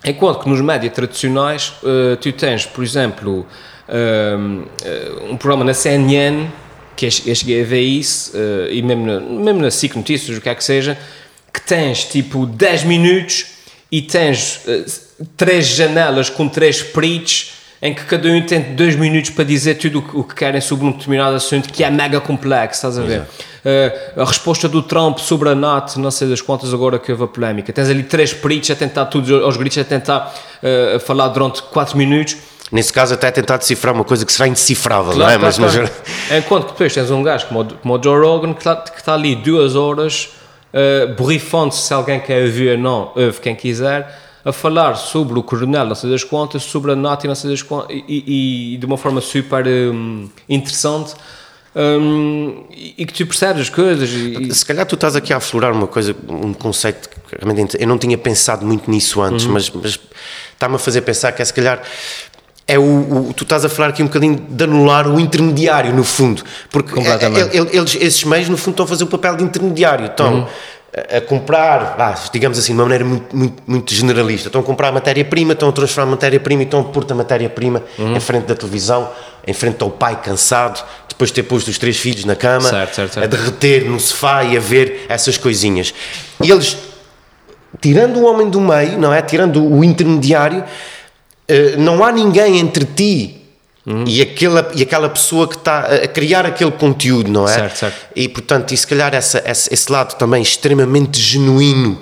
enquanto 0.05 0.39
que 0.43 0.49
nos 0.49 0.61
médias 0.61 0.93
tradicionais, 0.93 1.73
uh, 1.83 2.15
tu 2.17 2.31
tens, 2.31 2.65
por 2.65 2.83
exemplo, 2.83 3.45
um, 3.89 4.63
um, 5.31 5.37
programa 5.37 5.63
na 5.63 5.73
CNN, 5.73 6.47
que 6.95 7.05
a 7.61 7.65
ver 7.65 7.81
isso, 7.81 8.35
uh, 8.35 8.71
e 8.71 8.81
mesmo 8.81 9.05
na, 9.05 9.19
mesmo 9.19 9.61
na 9.61 9.71
SIC 9.71 9.95
Notícias, 9.95 10.37
o 10.37 10.41
que 10.41 10.49
é 10.49 10.55
que 10.55 10.63
seja, 10.63 10.97
que 11.53 11.61
tens 11.61 12.03
tipo 12.05 12.45
10 12.45 12.83
minutos 12.83 13.45
e 13.91 14.01
tens 14.01 14.61
três 15.35 15.65
janelas 15.67 16.29
com 16.29 16.47
três 16.47 16.83
peritos 16.83 17.56
em 17.81 17.93
que 17.93 18.03
cada 18.05 18.27
um 18.27 18.41
tem 18.41 18.75
dois 18.75 18.95
minutos 18.95 19.29
para 19.29 19.43
dizer 19.43 19.75
tudo 19.75 20.03
o 20.13 20.23
que 20.23 20.33
querem 20.33 20.59
sobre 20.59 20.85
um 20.87 20.91
determinado 20.91 21.35
assunto 21.35 21.71
que 21.71 21.83
é 21.83 21.89
mega 21.89 22.19
complexo, 22.19 22.77
estás 22.87 22.97
a 22.97 23.01
ver? 23.01 23.21
Uh, 23.21 24.21
a 24.21 24.25
resposta 24.25 24.67
do 24.67 24.81
Trump 24.81 25.19
sobre 25.19 25.49
a 25.49 25.55
NATO, 25.55 25.99
não 25.99 26.09
sei 26.09 26.27
das 26.27 26.41
quantas 26.41 26.73
agora 26.73 26.97
que 26.97 27.11
houve 27.11 27.25
a 27.25 27.27
polémica. 27.27 27.71
Tens 27.71 27.89
ali 27.89 28.03
três 28.03 28.33
peritos 28.33 28.71
a 28.71 28.75
tentar 28.75 29.05
tudo, 29.05 29.43
aos 29.43 29.57
gritos, 29.57 29.77
a 29.77 29.83
tentar 29.83 30.33
uh, 30.63 30.99
falar 30.99 31.27
durante 31.27 31.61
quatro 31.63 31.97
minutos. 31.97 32.37
Nesse 32.71 32.91
caso, 32.91 33.13
até 33.13 33.27
a 33.27 33.31
tentar 33.31 33.57
decifrar 33.57 33.93
uma 33.93 34.03
coisa 34.03 34.25
que 34.25 34.33
será 34.33 34.47
indecifrável, 34.47 35.13
claro, 35.13 35.19
não 35.19 35.47
é? 35.47 35.51
Claro, 35.51 35.61
mas, 35.61 35.73
claro. 35.75 35.91
mas... 36.27 36.37
Enquanto 36.39 36.65
que 36.65 36.71
depois 36.71 36.93
tens 36.93 37.11
um 37.11 37.23
gajo 37.23 37.45
como 37.47 37.61
o, 37.61 37.65
como 37.65 37.97
o 37.97 38.03
Joe 38.03 38.19
Rogan 38.19 38.53
que 38.53 38.59
está, 38.59 38.75
que 38.75 38.99
está 38.99 39.13
ali 39.13 39.35
duas 39.35 39.75
horas, 39.75 40.29
uh, 40.73 41.13
borrifando-se 41.15 41.81
se 41.81 41.93
alguém 41.93 42.19
quer 42.19 42.43
ouvir 42.43 42.71
ou 42.71 42.77
não, 42.77 43.11
ouve 43.15 43.39
quem 43.39 43.55
quiser 43.55 44.26
a 44.43 44.51
falar 44.51 44.95
sobre 44.95 45.37
o 45.37 45.43
coronel, 45.43 45.85
não 45.85 45.95
sei 45.95 46.09
das 46.09 46.23
contas, 46.23 46.63
sobre 46.63 46.91
a 46.91 46.95
NATO, 46.95 47.27
não 47.27 47.35
sei 47.35 47.51
das 47.51 47.61
contas, 47.61 47.95
e, 48.07 48.73
e 48.73 48.77
de 48.77 48.85
uma 48.85 48.97
forma 48.97 49.21
super 49.21 49.65
um, 49.67 50.29
interessante. 50.47 51.13
Um, 51.75 52.63
e 52.71 53.05
que 53.05 53.13
tu 53.13 53.27
percebes 53.27 53.63
as 53.63 53.69
coisas. 53.69 54.09
E... 54.09 54.51
Se 54.53 54.65
calhar 54.65 54.85
tu 54.85 54.95
estás 54.95 55.15
aqui 55.15 55.31
a 55.31 55.37
aflorar 55.37 55.71
uma 55.73 55.85
coisa, 55.85 56.15
um 56.27 56.51
conceito 56.51 57.07
que 57.07 57.35
realmente 57.39 57.77
eu 57.79 57.87
não 57.87 57.99
tinha 57.99 58.17
pensado 58.17 58.65
muito 58.65 58.89
nisso 58.89 59.21
antes, 59.21 59.45
uhum. 59.45 59.53
mas, 59.53 59.69
mas 59.69 59.99
está-me 60.53 60.75
a 60.75 60.79
fazer 60.79 61.01
pensar 61.01 61.31
que 61.33 61.41
é 61.41 61.45
se 61.45 61.53
calhar 61.53 61.83
é 62.67 62.79
o, 62.79 63.29
o, 63.29 63.33
tu 63.33 63.43
estás 63.43 63.63
a 63.63 63.69
falar 63.69 63.89
aqui 63.89 64.01
um 64.01 64.07
bocadinho 64.07 64.35
de 64.35 64.63
anular 64.63 65.07
o 65.07 65.19
intermediário 65.19 65.93
no 65.93 66.03
fundo, 66.03 66.43
porque 66.69 66.99
é, 66.99 67.03
é, 67.03 67.75
eles, 67.77 67.95
esses 67.95 68.23
meios 68.25 68.49
no 68.49 68.57
fundo 68.57 68.73
estão 68.73 68.85
a 68.85 68.89
fazer 68.89 69.03
o 69.05 69.07
papel 69.07 69.37
de 69.37 69.43
intermediário, 69.43 70.05
então 70.05 70.39
uhum 70.39 70.47
a 70.93 71.21
comprar, 71.21 71.95
ah, 71.99 72.15
digamos 72.31 72.57
assim, 72.57 72.73
de 72.73 72.79
uma 72.79 72.83
maneira 72.83 73.05
muito, 73.05 73.35
muito, 73.35 73.63
muito 73.67 73.93
generalista. 73.93 74.47
Estão 74.47 74.61
a 74.61 74.63
comprar 74.63 74.91
matéria-prima, 74.91 75.53
estão 75.53 75.69
a 75.69 75.71
transformar 75.71 76.11
matéria-prima 76.11 76.63
e 76.63 76.65
estão 76.65 76.81
a 76.81 76.83
pôr-te 76.85 77.11
a 77.11 77.15
matéria-prima 77.15 77.83
uhum. 77.99 78.15
em 78.15 78.19
frente 78.19 78.45
da 78.45 78.55
televisão, 78.55 79.09
em 79.45 79.53
frente 79.53 79.81
ao 79.83 79.91
pai 79.91 80.19
cansado, 80.21 80.83
depois 81.07 81.29
de 81.29 81.35
ter 81.35 81.43
posto 81.43 81.69
os 81.69 81.77
três 81.77 81.97
filhos 81.97 82.25
na 82.25 82.35
cama, 82.35 82.69
certo, 82.69 82.95
certo, 82.95 83.13
certo. 83.13 83.23
a 83.23 83.27
derreter 83.27 83.85
no 83.85 83.99
sofá 83.99 84.43
e 84.43 84.57
a 84.57 84.59
ver 84.59 85.05
essas 85.09 85.37
coisinhas. 85.37 85.93
E 86.41 86.49
eles, 86.49 86.77
tirando 87.79 88.17
o 88.17 88.25
homem 88.25 88.49
do 88.49 88.59
meio, 88.59 88.97
não 88.97 89.13
é? 89.13 89.21
Tirando 89.21 89.63
o 89.63 89.83
intermediário, 89.83 90.63
eh, 91.47 91.75
não 91.77 92.03
há 92.03 92.11
ninguém 92.11 92.59
entre 92.59 92.85
ti 92.85 93.36
Uhum. 93.87 94.03
E, 94.05 94.21
aquela, 94.21 94.69
e 94.75 94.83
aquela 94.83 95.07
pessoa 95.07 95.47
que 95.47 95.55
está 95.55 95.79
a 95.79 96.07
criar 96.09 96.45
aquele 96.45 96.71
conteúdo, 96.71 97.31
não 97.31 97.47
é? 97.47 97.53
Certo, 97.53 97.77
certo. 97.77 97.97
E 98.13 98.27
portanto, 98.27 98.73
e 98.73 98.77
se 98.77 98.85
calhar 98.85 99.15
essa, 99.15 99.41
esse, 99.45 99.73
esse 99.73 99.89
lado 99.89 100.17
também 100.17 100.41
extremamente 100.41 101.17
genuíno 101.17 101.97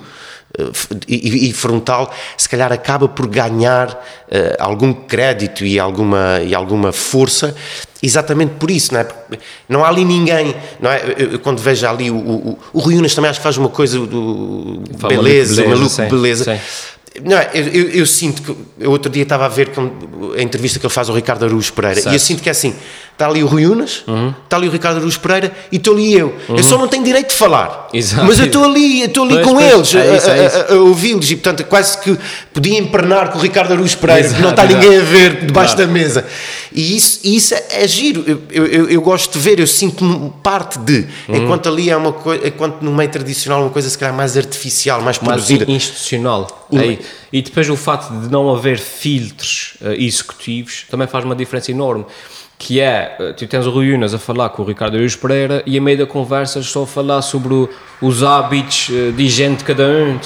uh, 0.58 0.72
e, 1.06 1.48
e, 1.48 1.52
frontal, 1.52 2.12
se 2.36 2.48
calhar 2.48 2.72
acaba 2.72 3.06
por 3.06 3.28
ganhar 3.28 3.90
uh, 3.90 4.56
algum 4.58 4.92
crédito 4.92 5.64
e 5.64 5.78
alguma, 5.78 6.40
e 6.44 6.56
alguma 6.56 6.90
força 6.90 7.54
exatamente 8.02 8.54
por 8.58 8.68
isso, 8.68 8.92
não 8.92 9.00
é? 9.00 9.04
Porque 9.04 9.38
não 9.68 9.84
há 9.84 9.88
ali 9.88 10.04
ninguém, 10.04 10.56
não 10.80 10.90
é? 10.90 11.14
Eu, 11.16 11.32
eu, 11.34 11.38
quando 11.38 11.60
vejo 11.60 11.86
ali 11.86 12.10
o, 12.10 12.16
o, 12.16 12.58
o 12.72 12.80
Rui 12.80 12.96
Unas 12.96 13.14
também 13.14 13.30
acho 13.30 13.38
que 13.38 13.44
faz 13.44 13.56
uma 13.56 13.68
coisa 13.68 13.96
do 14.00 14.82
beleza, 15.08 15.62
beleza, 15.62 15.68
maluco 15.68 15.88
sim, 15.88 16.08
beleza. 16.08 16.44
Sim 16.56 16.95
não, 17.24 17.36
eu, 17.54 17.64
eu, 17.68 17.90
eu, 17.90 18.06
sinto 18.06 18.42
que. 18.42 18.56
Eu 18.78 18.90
outro 18.90 19.10
dia 19.10 19.22
estava 19.22 19.46
a 19.46 19.48
ver 19.48 19.70
a 20.36 20.42
entrevista 20.42 20.78
que 20.78 20.86
ele 20.86 20.92
faz 20.92 21.08
ao 21.08 21.14
Ricardo 21.14 21.44
Araújo 21.44 21.72
Pereira 21.72 22.00
certo. 22.00 22.12
e 22.12 22.16
eu 22.16 22.20
sinto 22.20 22.42
que 22.42 22.48
é 22.48 22.52
assim: 22.52 22.74
está 23.12 23.26
ali 23.26 23.42
o 23.42 23.46
Rui 23.46 23.66
Unas, 23.66 24.04
uhum. 24.06 24.34
está 24.44 24.56
ali 24.56 24.68
o 24.68 24.70
Ricardo 24.70 24.98
Araújo 24.98 25.18
Pereira 25.20 25.52
e 25.72 25.76
estou 25.76 25.94
ali 25.94 26.14
eu. 26.14 26.34
Uhum. 26.48 26.56
Eu 26.56 26.62
só 26.62 26.76
não 26.76 26.86
tenho 26.86 27.02
direito 27.02 27.30
de 27.30 27.34
falar, 27.34 27.88
Exato. 27.92 28.26
mas 28.26 28.38
eu 28.38 28.46
estou 28.46 28.64
ali, 28.64 29.02
estou 29.02 29.24
ali 29.24 29.34
pois, 29.34 29.46
com 29.46 29.54
pois, 29.54 29.72
eles, 29.72 29.94
é 29.94 30.16
isso, 30.16 30.30
é 30.30 30.46
a, 30.46 30.74
a, 30.74 30.74
a 30.74 30.80
ouvi-los 30.80 31.30
e, 31.30 31.36
portanto, 31.36 31.64
quase 31.64 31.98
que 31.98 32.18
podia 32.52 32.78
empernar 32.78 33.30
com 33.30 33.38
o 33.38 33.40
Ricardo 33.40 33.72
Araújo 33.72 33.96
Pereira, 33.96 34.26
exato, 34.26 34.42
não 34.42 34.50
está 34.50 34.64
ninguém 34.64 34.98
a 34.98 35.02
ver 35.02 35.46
debaixo 35.46 35.74
claro. 35.74 35.88
da 35.88 35.92
mesa. 35.92 36.26
E 36.76 36.94
isso, 36.94 37.20
isso 37.24 37.54
é, 37.54 37.64
é 37.70 37.88
giro. 37.88 38.22
Eu, 38.50 38.66
eu, 38.66 38.90
eu, 38.90 39.00
gosto 39.00 39.32
de 39.32 39.38
ver, 39.38 39.58
eu 39.58 39.66
sinto-me 39.66 40.30
parte 40.42 40.78
de, 40.78 41.06
uhum. 41.26 41.36
enquanto 41.36 41.70
ali 41.70 41.88
é 41.88 41.96
uma 41.96 42.12
coisa, 42.12 42.46
enquanto 42.46 42.82
no 42.82 42.92
meio 42.92 43.10
tradicional, 43.10 43.62
uma 43.62 43.70
coisa 43.70 43.88
se 43.88 43.96
calhar 43.96 44.14
mais 44.14 44.36
artificial, 44.36 45.00
mais 45.00 45.16
produzida. 45.16 45.64
Mais 45.64 45.82
institucional. 45.82 46.68
Aí. 46.70 47.00
E 47.32 47.40
depois 47.40 47.70
o 47.70 47.76
facto 47.76 48.12
de 48.20 48.30
não 48.30 48.54
haver 48.54 48.78
filtros 48.78 49.78
uh, 49.80 49.92
executivos 49.92 50.84
também 50.90 51.06
faz 51.06 51.24
uma 51.24 51.34
diferença 51.34 51.70
enorme 51.70 52.04
que 52.58 52.80
é, 52.80 53.16
eh, 53.20 53.32
tu 53.34 53.46
tens 53.46 53.66
o 53.66 53.70
Rui 53.70 53.92
Unas 53.92 54.14
a 54.14 54.18
falar 54.18 54.48
com 54.48 54.62
o 54.62 54.64
Ricardo 54.64 54.96
Arias 54.96 55.14
Pereira 55.14 55.62
e 55.66 55.76
a 55.76 55.80
meio 55.80 55.98
da 55.98 56.06
conversa 56.06 56.62
só 56.62 56.84
a 56.84 56.86
falar 56.86 57.20
sobre 57.20 57.52
o, 57.52 57.68
os 58.00 58.22
hábitos 58.22 58.88
uh, 58.88 59.12
de 59.12 59.24
higiene 59.24 59.56
de 59.56 59.64
cada 59.64 59.86
um, 59.86 60.18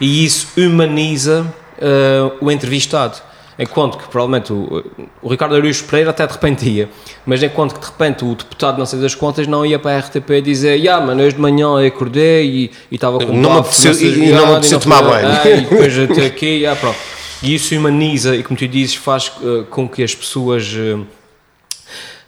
e 0.00 0.24
isso 0.24 0.48
humaniza 0.56 1.46
uh, 1.78 2.44
o 2.44 2.50
entrevistado. 2.50 3.29
Enquanto 3.60 3.98
que 3.98 4.08
provavelmente 4.08 4.54
o, 4.54 4.82
o 5.20 5.28
Ricardo 5.28 5.54
Arias 5.54 5.82
Pereira 5.82 6.08
até 6.08 6.26
de 6.26 6.32
repente 6.32 6.66
ia, 6.66 6.88
mas 7.26 7.42
enquanto 7.42 7.74
que 7.74 7.80
de 7.80 7.86
repente 7.86 8.24
o 8.24 8.34
deputado 8.34 8.78
não 8.78 8.86
sei 8.86 8.98
das 9.00 9.14
contas 9.14 9.46
não 9.46 9.66
ia 9.66 9.78
para 9.78 9.96
a 9.96 9.98
RTP 10.00 10.42
dizer 10.42 10.76
yeah, 10.76 11.04
mano, 11.04 11.22
hoje 11.22 11.36
de 11.36 11.42
manhã 11.42 11.66
eu 11.66 11.86
acordei 11.86 12.46
e, 12.46 12.70
e 12.90 12.94
estava 12.94 13.18
com 13.18 13.32
não 13.34 13.52
me 13.52 13.58
apeteceu, 13.58 13.92
e, 13.92 14.32
não 14.32 14.46
me 14.46 14.52
apeteceu 14.52 14.80
tomar 14.80 15.02
banho. 15.02 15.28
Ah, 15.28 15.46
e 15.46 15.60
depois 15.60 15.98
até 15.98 16.24
aqui, 16.24 16.46
yeah, 16.46 16.80
pronto. 16.80 16.98
E 17.42 17.54
isso 17.54 17.74
humaniza 17.74 18.34
e 18.34 18.42
como 18.42 18.58
tu 18.58 18.66
dizes 18.66 18.94
faz 18.94 19.30
uh, 19.42 19.64
com 19.68 19.86
que 19.86 20.02
as 20.02 20.14
pessoas... 20.14 20.72
Uh, 20.72 21.06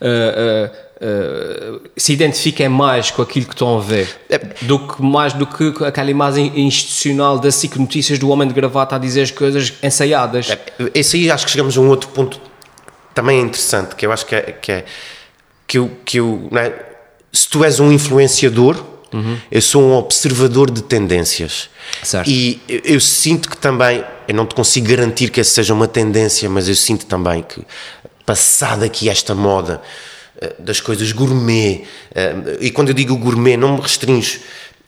uh, 0.02 0.81
uh, 1.02 1.80
se 1.96 2.12
identifiquem 2.12 2.68
mais 2.68 3.10
com 3.10 3.20
aquilo 3.22 3.46
que 3.46 3.54
estão 3.54 3.76
a 3.76 3.80
ver 3.80 4.08
é. 4.30 4.38
do 4.62 4.78
que 4.78 5.02
mais 5.02 5.32
do 5.32 5.46
que 5.46 5.84
aquela 5.84 6.10
imagem 6.10 6.52
institucional 6.60 7.38
da 7.38 7.50
SIC 7.50 7.76
Notícias 7.76 8.18
do 8.18 8.30
homem 8.30 8.46
de 8.46 8.54
gravata 8.54 8.96
a 8.96 8.98
dizer 8.98 9.22
as 9.22 9.30
coisas 9.30 9.72
ensaiadas. 9.82 10.50
É, 10.50 10.58
esse 10.94 11.16
aí 11.16 11.30
acho 11.30 11.44
que 11.44 11.50
chegamos 11.50 11.76
a 11.76 11.80
um 11.80 11.88
outro 11.88 12.08
ponto 12.10 12.40
também 13.12 13.40
interessante 13.40 13.94
que 13.94 14.06
eu 14.06 14.12
acho 14.12 14.24
que 14.24 14.34
é 14.34 14.40
que, 14.52 14.72
é, 14.72 14.84
que 15.66 15.78
eu, 15.78 15.90
que 16.04 16.18
eu 16.18 16.48
é? 16.52 16.92
se 17.32 17.48
tu 17.48 17.64
és 17.64 17.80
um 17.80 17.90
influenciador, 17.90 18.82
uhum. 19.12 19.38
eu 19.50 19.62
sou 19.62 19.82
um 19.82 19.94
observador 19.94 20.70
de 20.70 20.82
tendências. 20.82 21.68
Certo. 22.02 22.30
E 22.30 22.60
eu, 22.68 22.80
eu, 22.84 23.00
sinto 23.00 23.48
que 23.48 23.56
também, 23.56 24.04
eu 24.28 24.34
não 24.34 24.46
te 24.46 24.54
consigo 24.54 24.88
garantir 24.88 25.30
que 25.30 25.40
essa 25.40 25.50
seja 25.50 25.72
uma 25.74 25.88
tendência, 25.88 26.48
mas 26.48 26.68
eu 26.68 26.74
sinto 26.74 27.06
também 27.06 27.42
que, 27.42 27.62
passada 28.24 28.84
aqui 28.84 29.08
esta 29.08 29.34
moda 29.34 29.82
das 30.58 30.80
coisas 30.80 31.12
gourmet, 31.12 31.82
eh, 32.14 32.34
e 32.60 32.70
quando 32.70 32.88
eu 32.88 32.94
digo 32.94 33.16
gourmet, 33.16 33.56
não 33.56 33.76
me 33.76 33.80
restringo 33.80 34.26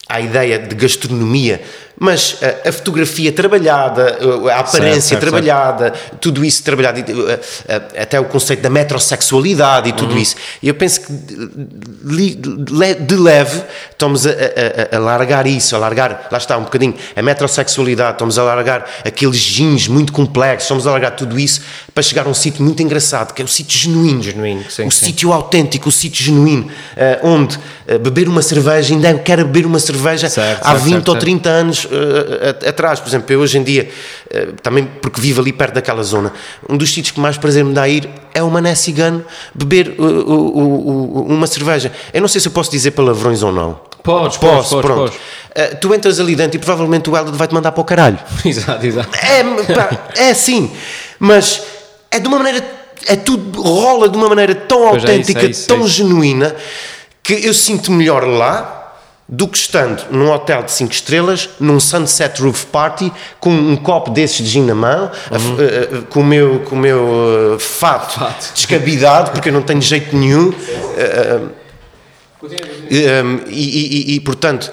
à 0.09 0.21
ideia 0.21 0.59
de 0.59 0.75
gastronomia, 0.75 1.63
mas 1.99 2.37
a, 2.43 2.47
eh, 2.47 2.69
a 2.69 2.73
fotografia 2.73 3.33
trabalhada, 3.33 4.19
eh, 4.21 4.51
a 4.51 4.61
aparência 4.61 5.01
certo, 5.01 5.09
certo, 5.09 5.21
trabalhada, 5.21 5.85
certo. 5.85 6.17
tudo 6.21 6.45
isso 6.45 6.63
trabalhado, 6.63 6.99
eh, 6.99 7.83
até 8.03 8.19
o 8.19 8.25
conceito 8.25 8.63
da 8.63 8.71
metrosexualidade 8.71 9.89
e 9.89 9.93
tudo 9.93 10.13
uhum. 10.13 10.21
isso. 10.21 10.37
E 10.63 10.69
eu 10.69 10.75
penso 10.75 11.03
que 11.03 11.13
de 13.01 13.17
leve 13.17 13.63
estamos 13.91 14.27
a, 14.27 14.31
a, 14.31 14.97
a, 14.97 14.99
largar 14.99 15.47
isso, 15.47 15.77
a 15.77 15.79
largar, 15.79 16.29
lá 16.31 16.39
está 16.39 16.59
um 16.59 16.65
bocadinho, 16.65 16.95
a 17.15 17.23
metrosexualidade, 17.23 18.13
estamos 18.13 18.39
a 18.39 18.43
largar 18.43 18.85
aqueles 19.05 19.39
jeans 19.39 19.87
muito 19.87 20.13
complexos, 20.13 20.65
estamos 20.65 20.87
a 20.87 20.91
largar 20.91 21.13
tudo 21.13 21.39
isso 21.39 21.61
para 21.95 22.03
chegar 22.03 22.27
a 22.27 22.29
um 22.29 22.35
sítio 22.35 22.63
muito 22.65 22.83
engraçado, 22.83 23.33
que 23.33 23.41
é 23.41 23.45
o 23.45 23.49
sítio 23.49 23.79
genuíno, 23.79 24.23
genuíno 24.23 24.65
sim, 24.69 24.87
o 24.87 24.91
sítio 24.91 25.33
autêntico, 25.33 25.89
o 25.89 25.93
sítio 25.93 26.25
genuíno, 26.25 26.69
onde 27.23 27.59
beber 28.03 28.29
uma 28.29 28.43
cerveja, 28.43 28.95
ainda 28.95 29.15
quero 29.15 29.45
beber 29.45 29.67
uma 29.67 29.79
cerveja 29.79 30.29
há 30.61 30.75
20 30.75 31.09
ou 31.09 31.17
30 31.17 31.49
anos 31.49 31.84
uh, 31.85 32.69
atrás. 32.69 33.01
Por 33.01 33.09
exemplo, 33.09 33.33
eu 33.33 33.41
hoje 33.41 33.59
em 33.59 33.63
dia, 33.63 33.89
uh, 34.27 34.53
também 34.63 34.85
porque 35.01 35.21
vivo 35.21 35.41
ali 35.41 35.53
perto 35.53 35.75
daquela 35.75 36.03
zona, 36.03 36.33
um 36.69 36.77
dos 36.77 36.93
sítios 36.93 37.13
que 37.13 37.21
mais 37.21 37.37
prazer 37.37 37.65
me 37.65 37.73
dá 37.73 37.83
a 37.83 37.89
ir 37.89 38.09
é 38.33 38.43
o 38.43 38.51
Mané 38.51 38.75
Cigano 38.75 39.25
beber 39.55 39.95
uh, 39.99 41.23
uma 41.27 41.47
cerveja. 41.47 41.93
Eu 42.13 42.21
não 42.21 42.29
sei 42.29 42.41
se 42.41 42.49
eu 42.49 42.53
posso 42.53 42.71
dizer 42.71 42.93
palavrões 42.93 43.43
ou 43.43 43.53
não. 43.53 43.81
Podes, 44.03 44.37
posso, 44.37 44.71
podes, 44.71 44.87
pronto. 44.87 45.13
Podes. 45.13 45.17
Uh, 45.17 45.77
tu 45.81 45.95
entras 45.95 46.21
ali 46.21 46.37
dentro 46.37 46.57
e 46.57 46.59
provavelmente 46.59 47.09
o 47.09 47.17
Helder 47.17 47.35
vai-te 47.35 47.55
mandar 47.55 47.73
para 47.73 47.81
o 47.81 47.85
caralho. 47.85 48.19
exato, 48.45 48.85
exato. 48.85 49.09
É, 49.17 49.43
pá, 49.73 50.09
é 50.17 50.31
assim, 50.31 50.71
mas 51.19 51.63
é 52.11 52.19
de 52.19 52.29
uma 52.29 52.37
maneira, 52.37 52.63
é 53.07 53.17
tudo, 53.17 53.63
rola 53.63 54.09
de 54.09 54.17
uma 54.17 54.29
maneira 54.29 54.55
tão 54.55 54.91
pois 54.91 55.03
autêntica, 55.03 55.41
é 55.41 55.43
isso, 55.45 55.49
é 55.49 55.51
isso, 55.51 55.69
tão 55.69 55.85
é 55.85 55.89
genuína, 55.89 56.55
que 57.23 57.33
eu 57.33 57.55
sinto 57.55 57.91
melhor 57.91 58.25
lá 58.27 58.84
do 59.29 59.49
que 59.49 59.57
estando 59.57 60.05
num 60.11 60.31
hotel 60.31 60.63
de 60.63 60.73
5 60.73 60.93
estrelas, 60.93 61.51
num 61.59 61.81
sunset 61.81 62.41
roof 62.43 62.67
party, 62.67 63.13
com 63.41 63.51
um 63.51 63.77
copo 63.77 64.11
desses 64.11 64.39
de 64.39 64.45
gin 64.45 64.65
na 64.65 64.75
mão, 64.75 65.11
uhum. 65.31 65.57
a, 65.57 65.97
a, 65.97 65.99
a, 65.99 66.03
com 66.03 66.21
o 66.21 66.25
meu, 66.25 66.61
com 66.61 66.77
o 66.77 66.79
meu 66.79 67.55
uh, 67.55 67.59
fato, 67.59 68.19
fato, 68.19 68.53
descabidado, 68.55 69.31
porque 69.31 69.49
eu 69.49 69.53
não 69.53 69.63
tenho 69.63 69.81
jeito 69.81 70.15
nenhum. 70.17 70.51
Uh, 70.51 71.51
um, 72.45 73.41
e, 73.49 74.13
e, 74.13 74.15
e, 74.17 74.21
portanto, 74.21 74.71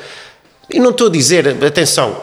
eu 0.70 0.84
não 0.84 0.92
estou 0.92 1.08
a 1.08 1.10
dizer, 1.10 1.64
atenção, 1.64 2.16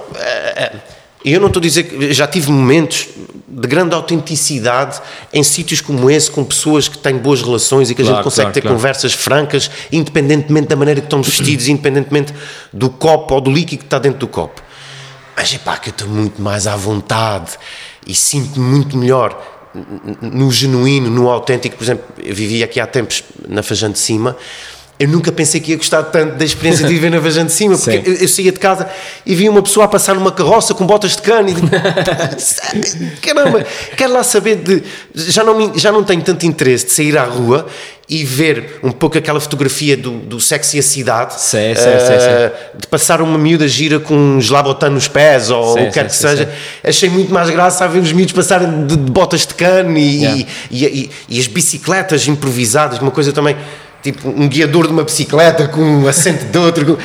eu 1.24 1.40
não 1.40 1.48
estou 1.48 1.60
a 1.60 1.62
dizer 1.62 1.84
que 1.84 2.12
já 2.12 2.26
tive 2.26 2.50
momentos 2.50 3.08
de 3.48 3.66
grande 3.66 3.94
autenticidade 3.94 5.00
em 5.32 5.42
sítios 5.42 5.80
como 5.80 6.08
esse, 6.10 6.30
com 6.30 6.44
pessoas 6.44 6.86
que 6.88 6.96
têm 6.96 7.16
boas 7.16 7.42
relações 7.42 7.90
e 7.90 7.94
que 7.94 8.02
claro, 8.02 8.14
a 8.14 8.16
gente 8.16 8.24
consegue 8.24 8.44
claro, 8.44 8.54
ter 8.54 8.60
claro. 8.60 8.76
conversas 8.76 9.12
francas, 9.12 9.70
independentemente 9.90 10.68
da 10.68 10.76
maneira 10.76 11.00
que 11.00 11.06
estão 11.06 11.22
vestidos, 11.22 11.66
independentemente 11.68 12.32
do 12.72 12.88
copo 12.88 13.34
ou 13.34 13.40
do 13.40 13.50
líquido 13.50 13.80
que 13.80 13.86
está 13.86 13.98
dentro 13.98 14.20
do 14.20 14.28
copo. 14.28 14.62
Mas 15.36 15.54
é 15.54 15.58
pá, 15.58 15.76
que 15.76 15.90
eu 15.90 15.92
estou 15.92 16.08
muito 16.08 16.40
mais 16.40 16.66
à 16.66 16.76
vontade 16.76 17.52
e 18.06 18.14
sinto-me 18.14 18.64
muito 18.64 18.96
melhor 18.96 19.40
no 20.20 20.50
genuíno, 20.50 21.10
no 21.10 21.28
autêntico. 21.28 21.76
Por 21.76 21.84
exemplo, 21.84 22.04
eu 22.18 22.34
vivi 22.34 22.62
aqui 22.62 22.80
há 22.80 22.86
tempos 22.86 23.22
na 23.46 23.62
Fajã 23.62 23.90
de 23.90 23.98
Cima 23.98 24.36
eu 24.98 25.08
nunca 25.08 25.30
pensei 25.30 25.60
que 25.60 25.70
ia 25.70 25.76
gostar 25.76 26.02
tanto 26.04 26.34
da 26.36 26.44
experiência 26.44 26.86
de 26.86 26.92
viver 26.92 27.10
na 27.10 27.20
Vajã 27.20 27.46
de 27.46 27.52
Cima, 27.52 27.78
porque 27.78 28.02
eu, 28.04 28.14
eu, 28.14 28.28
saía 28.28 28.50
de 28.50 28.58
casa 28.58 28.88
e 29.24 29.34
via 29.34 29.48
uma 29.50 29.62
pessoa 29.62 29.86
a 29.86 29.88
passar 29.88 30.14
numa 30.14 30.32
carroça 30.32 30.74
com 30.74 30.84
botas 30.84 31.14
de 31.14 31.22
cano 31.22 31.48
e 31.48 31.54
digo, 31.54 31.68
caramba, 33.22 33.64
quero 33.96 34.12
lá 34.12 34.24
saber 34.24 34.56
de. 34.56 34.82
Já 35.14 35.44
não, 35.44 35.78
já 35.78 35.92
não 35.92 36.02
tenho 36.02 36.22
tanto 36.22 36.44
interesse 36.44 36.86
de 36.86 36.92
sair 36.92 37.16
à 37.16 37.24
rua 37.24 37.66
e 38.08 38.24
ver 38.24 38.80
um 38.82 38.90
pouco 38.90 39.18
aquela 39.18 39.38
fotografia 39.38 39.96
do, 39.96 40.12
do 40.18 40.40
sexo 40.40 40.76
e 40.76 40.78
a 40.78 40.82
cidade, 40.82 41.34
sim, 41.40 41.74
sim, 41.76 41.88
uh, 41.88 42.78
de 42.80 42.86
passar 42.86 43.20
uma 43.20 43.36
miúda 43.36 43.68
gira 43.68 44.00
com 44.00 44.14
um 44.14 44.40
gelabotão 44.40 44.90
nos 44.90 45.06
pés 45.06 45.50
ou 45.50 45.74
o 45.74 45.76
que 45.76 45.90
quer 45.90 46.06
que 46.06 46.16
seja. 46.16 46.50
Achei 46.82 47.10
muito 47.10 47.32
mais 47.32 47.50
graça 47.50 47.84
a 47.84 47.86
ver 47.86 47.98
os 47.98 48.12
miúdos 48.12 48.32
passarem 48.32 48.86
de, 48.86 48.96
de 48.96 49.12
botas 49.12 49.46
de 49.46 49.54
cano 49.54 49.96
e, 49.98 50.22
yeah. 50.22 50.46
e, 50.70 50.84
e, 50.84 51.10
e, 51.28 51.38
as 51.38 51.46
bicicletas 51.46 52.26
improvisadas, 52.26 52.98
uma 52.98 53.10
coisa 53.10 53.30
também 53.30 53.56
tipo 54.02 54.28
um 54.28 54.48
guiador 54.48 54.86
de 54.86 54.92
uma 54.92 55.04
bicicleta 55.04 55.68
com 55.68 55.80
um 55.80 56.08
assento 56.08 56.44
de 56.44 56.58
outro. 56.58 56.98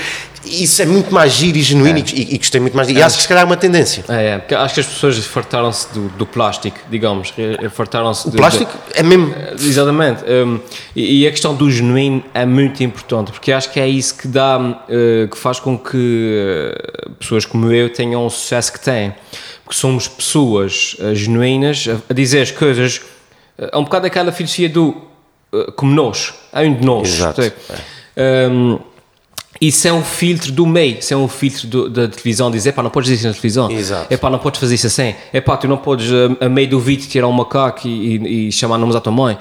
Isso 0.45 0.81
é 0.81 0.85
muito 0.85 1.13
mais 1.13 1.31
giro 1.31 1.57
e 1.57 1.61
genuíno 1.61 1.99
é. 1.99 2.03
e, 2.13 2.35
e 2.35 2.37
gostei 2.37 2.59
muito 2.59 2.75
mais. 2.75 2.89
E 2.89 2.99
é. 2.99 3.03
acho 3.03 3.15
que 3.15 3.21
se 3.21 3.27
calhar 3.27 3.43
é 3.43 3.45
uma 3.45 3.55
tendência. 3.55 4.03
É, 4.09 4.31
é 4.31 4.37
porque 4.37 4.53
acho 4.53 4.73
que 4.73 4.79
as 4.81 4.85
pessoas 4.85 5.17
fartaram-se 5.25 5.93
do, 5.93 6.09
do, 6.09 6.25
plástico, 6.25 6.77
digamos. 6.89 7.33
Fartaram-se 7.71 8.27
O 8.27 8.31
de, 8.31 8.37
plástico 8.37 8.71
é 8.93 9.01
mesmo. 9.01 9.33
Exatamente. 9.57 10.23
Um, 10.25 10.59
e, 10.95 11.21
e, 11.21 11.27
a 11.27 11.31
questão 11.31 11.55
do 11.55 11.71
genuíno 11.71 12.23
é 12.33 12.45
muito 12.45 12.83
importante, 12.83 13.31
porque 13.31 13.53
acho 13.53 13.71
que 13.71 13.79
é 13.79 13.87
isso 13.87 14.17
que 14.17 14.27
dá, 14.27 14.59
uh, 14.59 15.27
que 15.29 15.37
faz 15.37 15.61
com 15.61 15.77
que 15.77 16.75
uh, 17.07 17.11
pessoas 17.11 17.45
como 17.45 17.71
eu 17.71 17.89
tenham 17.89 18.25
o 18.25 18.29
sucesso 18.29 18.73
que 18.73 18.81
têm. 18.81 19.13
Porque 19.63 19.79
somos 19.79 20.09
pessoas 20.09 20.97
uh, 20.99 21.15
genuínas 21.15 21.87
a, 21.87 22.01
a 22.09 22.13
dizer 22.13 22.41
as 22.41 22.51
coisas. 22.51 23.01
É 23.57 23.77
um 23.77 23.83
bocado 23.83 24.07
aquela 24.07 24.31
filosofia 24.31 24.67
do 24.67 24.89
eh, 24.89 25.12
como 25.75 25.93
nós, 25.93 26.33
há 26.51 26.61
um 26.61 26.73
de 26.73 26.85
nós. 26.85 27.07
Exato. 27.09 27.41
Um, 28.51 28.79
isso 29.61 29.87
é 29.87 29.93
um 29.93 30.03
filtro 30.03 30.51
do 30.51 30.65
meio, 30.65 30.99
isso 30.99 31.13
é 31.13 31.17
um 31.17 31.27
filtro 31.27 31.67
do, 31.67 31.89
da 31.89 32.07
televisão, 32.07 32.51
dizer, 32.51 32.73
pá, 32.73 32.83
não 32.83 32.89
podes 32.89 33.09
dizer 33.09 33.19
isso 33.19 33.27
na 33.27 33.33
televisão, 33.33 33.71
Exato. 33.71 34.13
é 34.13 34.17
pá, 34.17 34.29
não 34.29 34.39
podes 34.39 34.59
fazer 34.59 34.75
isso 34.75 34.87
assim, 34.87 35.15
é 35.31 35.39
pá, 35.39 35.55
tu 35.55 35.67
não 35.67 35.77
podes, 35.77 36.11
a, 36.11 36.45
a 36.45 36.49
meio 36.49 36.67
do 36.67 36.79
vídeo, 36.79 37.07
tirar 37.07 37.27
um 37.27 37.31
macaco 37.31 37.87
e, 37.87 38.17
e, 38.17 38.47
e 38.47 38.51
chamar 38.51 38.77
nomes 38.77 38.95
à 38.95 38.99
tua 38.99 39.13
mãe. 39.13 39.37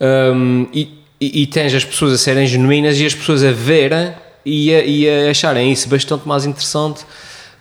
Um, 0.00 0.66
e, 0.72 0.98
e, 1.20 1.42
e, 1.42 1.46
tens 1.46 1.72
as 1.72 1.84
pessoas 1.84 2.12
a 2.12 2.18
serem 2.18 2.46
genuínas 2.46 2.98
e 2.98 3.06
as 3.06 3.14
pessoas 3.14 3.44
a 3.44 3.52
verem 3.52 4.12
e 4.44 4.74
a, 4.74 4.84
e 4.84 5.08
a 5.08 5.30
acharem 5.30 5.72
isso 5.72 5.88
bastante 5.88 6.26
mais 6.28 6.44
interessante 6.44 7.04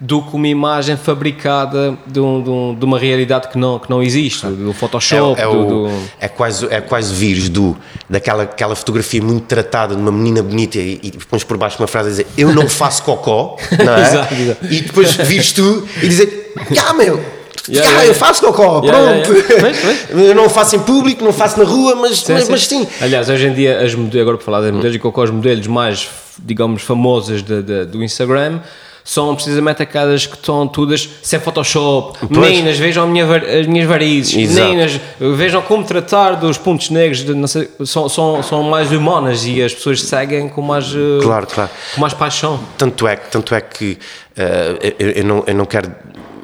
do 0.04 0.22
que 0.22 0.36
uma 0.36 0.50
imagem 0.50 0.98
fabricada 0.98 1.98
de, 2.06 2.20
um, 2.20 2.76
de, 2.78 2.84
uma 2.84 3.00
realidade 3.00 3.48
que 3.48 3.58
não, 3.58 3.80
que 3.80 3.90
não 3.90 4.04
existe, 4.04 4.46
do 4.46 4.74
Photoshop. 4.74 5.40
É, 5.40 5.46
é, 5.46 5.48
o, 5.48 5.66
do, 5.66 5.90
é 6.20 6.28
quase, 6.28 6.68
é 6.70 6.82
quase 6.82 7.14
vírus 7.14 7.48
do, 7.48 7.78
daquela 8.10 8.44
aquela 8.44 8.76
fotografia 8.76 9.22
muito 9.22 9.46
tratada 9.46 9.96
de 9.96 10.02
uma 10.02 10.12
menina 10.12 10.44
bonita 10.44 10.78
e, 10.78 11.00
e 11.02 11.12
pões 11.30 11.46
por 11.46 11.56
baixo 11.56 11.78
uma 11.80 11.88
frase 11.88 12.08
a 12.08 12.12
dizer 12.12 12.28
eu 12.38 12.54
não 12.54 12.68
faço 12.68 13.02
cocó, 13.04 13.56
não 13.82 13.96
é? 13.96 14.02
exato, 14.02 14.34
exato. 14.34 14.66
E 14.66 14.82
depois 14.82 15.14
vires 15.16 15.54
tu 15.54 15.88
e 16.02 16.08
dizer, 16.10 16.54
ah 16.86 16.94
meu, 16.94 17.24
Yeah, 17.70 17.90
yeah, 17.90 18.10
eu 18.10 18.14
faço 18.14 18.42
cocó, 18.42 18.82
pronto. 18.82 19.32
eu 20.12 20.36
não 20.36 20.50
faço 20.50 20.76
em 20.76 20.80
público, 20.80 21.24
não 21.24 21.32
faço 21.32 21.58
na 21.58 21.64
rua, 21.64 21.96
mas 21.96 22.20
sim. 22.20 22.34
Mas, 22.34 22.50
mas 22.50 22.68
sim. 22.68 22.86
Aliás, 23.00 23.30
hoje 23.30 23.48
em 23.48 23.54
dia, 23.54 23.80
as, 23.80 23.94
agora 23.94 24.36
para 24.36 24.46
falar 24.46 24.60
das 24.60 24.72
modelos 24.72 24.92
de 24.92 25.00
cocó, 25.00 25.24
os 25.24 25.32
modelos 25.32 25.66
mais, 25.68 26.10
digamos, 26.40 26.82
famosas 26.82 27.42
de, 27.42 27.64
de, 27.64 27.86
do 27.86 28.04
Instagram 28.04 28.60
são 29.04 29.36
precisamente 29.36 29.84
aquelas 29.84 30.26
que 30.26 30.36
estão 30.36 30.68
todas 30.68 31.10
sem 31.22 31.40
Photoshop. 31.40 32.18
Pois. 32.20 32.50
Meninas, 32.50 32.78
vejam 32.78 33.08
minha, 33.08 33.26
as 33.26 33.68
minhas 33.68 33.88
varizes. 33.88 34.36
Exato. 34.36 34.68
Meninas, 34.68 35.00
vejam 35.20 35.62
como 35.62 35.84
tratar 35.84 36.36
dos 36.36 36.58
pontos 36.58 36.90
negros. 36.90 37.24
De, 37.24 37.48
sei, 37.48 37.70
são, 37.86 38.08
são, 38.08 38.42
são 38.42 38.64
mais 38.64 38.92
humanas 38.92 39.46
e 39.46 39.62
as 39.62 39.74
pessoas 39.74 40.02
seguem 40.02 40.48
com 40.48 40.62
mais, 40.62 40.94
eh, 40.94 41.22
claro, 41.22 41.48
claro. 41.48 41.70
Com 41.96 42.02
mais 42.02 42.14
paixão. 42.14 42.60
Tanto 42.78 43.08
é, 43.08 43.16
tanto 43.16 43.54
é 43.54 43.62
que 43.62 43.98
uh, 44.38 44.94
eu, 45.00 45.10
eu, 45.10 45.24
não, 45.26 45.44
eu 45.46 45.56
não 45.56 45.66
quero. 45.66 45.94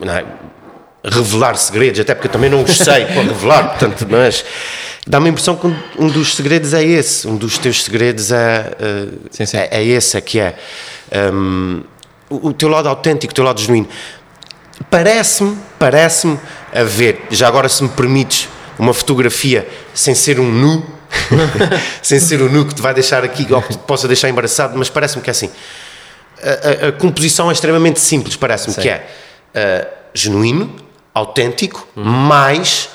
Não 0.02 0.14
é, 0.14 0.26
revelar 1.04 1.56
segredos, 1.56 2.00
até 2.00 2.14
porque 2.14 2.28
eu 2.28 2.32
também 2.32 2.50
não 2.50 2.62
os 2.62 2.78
sei 2.78 3.06
para 3.06 3.22
revelar, 3.22 3.70
portanto, 3.80 4.06
mas 4.10 4.44
dá-me 5.08 5.28
a 5.28 5.30
impressão 5.30 5.56
que 5.56 5.66
um, 5.66 5.76
um, 5.98 6.08
dos 6.10 6.36
segredos 6.36 6.74
é 6.74 6.84
esse, 6.84 7.28
um 7.28 7.38
dos 7.38 7.58
teus 7.58 7.84
segredos 7.84 8.32
é, 8.32 8.72
uh, 8.80 9.20
sim, 9.32 9.46
sim. 9.46 9.58
é, 9.58 9.70
é, 9.72 9.84
esse, 9.84 10.18
é 10.18 10.22
que 10.22 10.40
é. 10.40 10.56
Um, 11.34 11.84
o, 12.30 12.54
teu 12.54 12.70
lado 12.70 12.88
autêntico, 12.88 13.32
o 13.32 13.36
teu 13.36 13.44
lado 13.44 13.60
genuíno. 13.60 13.88
Parece-me, 14.90 15.58
parece-me 15.78 16.40
haver, 16.74 17.26
já 17.30 17.48
agora 17.48 17.68
se 17.68 17.84
me 17.84 17.90
permites, 17.90 18.48
uma 18.78 18.94
fotografia 18.94 19.68
sem 19.94 20.16
ser 20.16 20.40
um 20.40 20.50
nu, 20.50 20.86
sem 22.02 22.20
ser 22.20 22.42
um 22.42 22.50
nu 22.50 22.66
que 22.66 22.76
te 22.76 22.82
vai 22.82 22.94
deixar 22.94 23.24
aqui, 23.24 23.46
ou 23.52 23.62
que 23.62 23.74
te 23.74 23.80
possa 23.80 24.08
deixar 24.08 24.30
embaraçado, 24.30 24.78
mas 24.78 24.90
parece-me 24.90 25.22
que 25.22 25.30
é 25.30 25.32
assim. 25.32 25.50
A, 26.42 26.86
a, 26.86 26.88
a 26.90 26.92
composição 26.94 27.50
é 27.50 27.54
extremamente 27.54 28.00
simples, 28.00 28.38
parece-me 28.38 28.76
que 28.76 28.88
é 28.88 29.06
uh, 29.54 29.88
genuíno, 30.14 30.74
autêntico, 31.14 31.86
uhum. 31.96 32.04
mais 32.04 32.90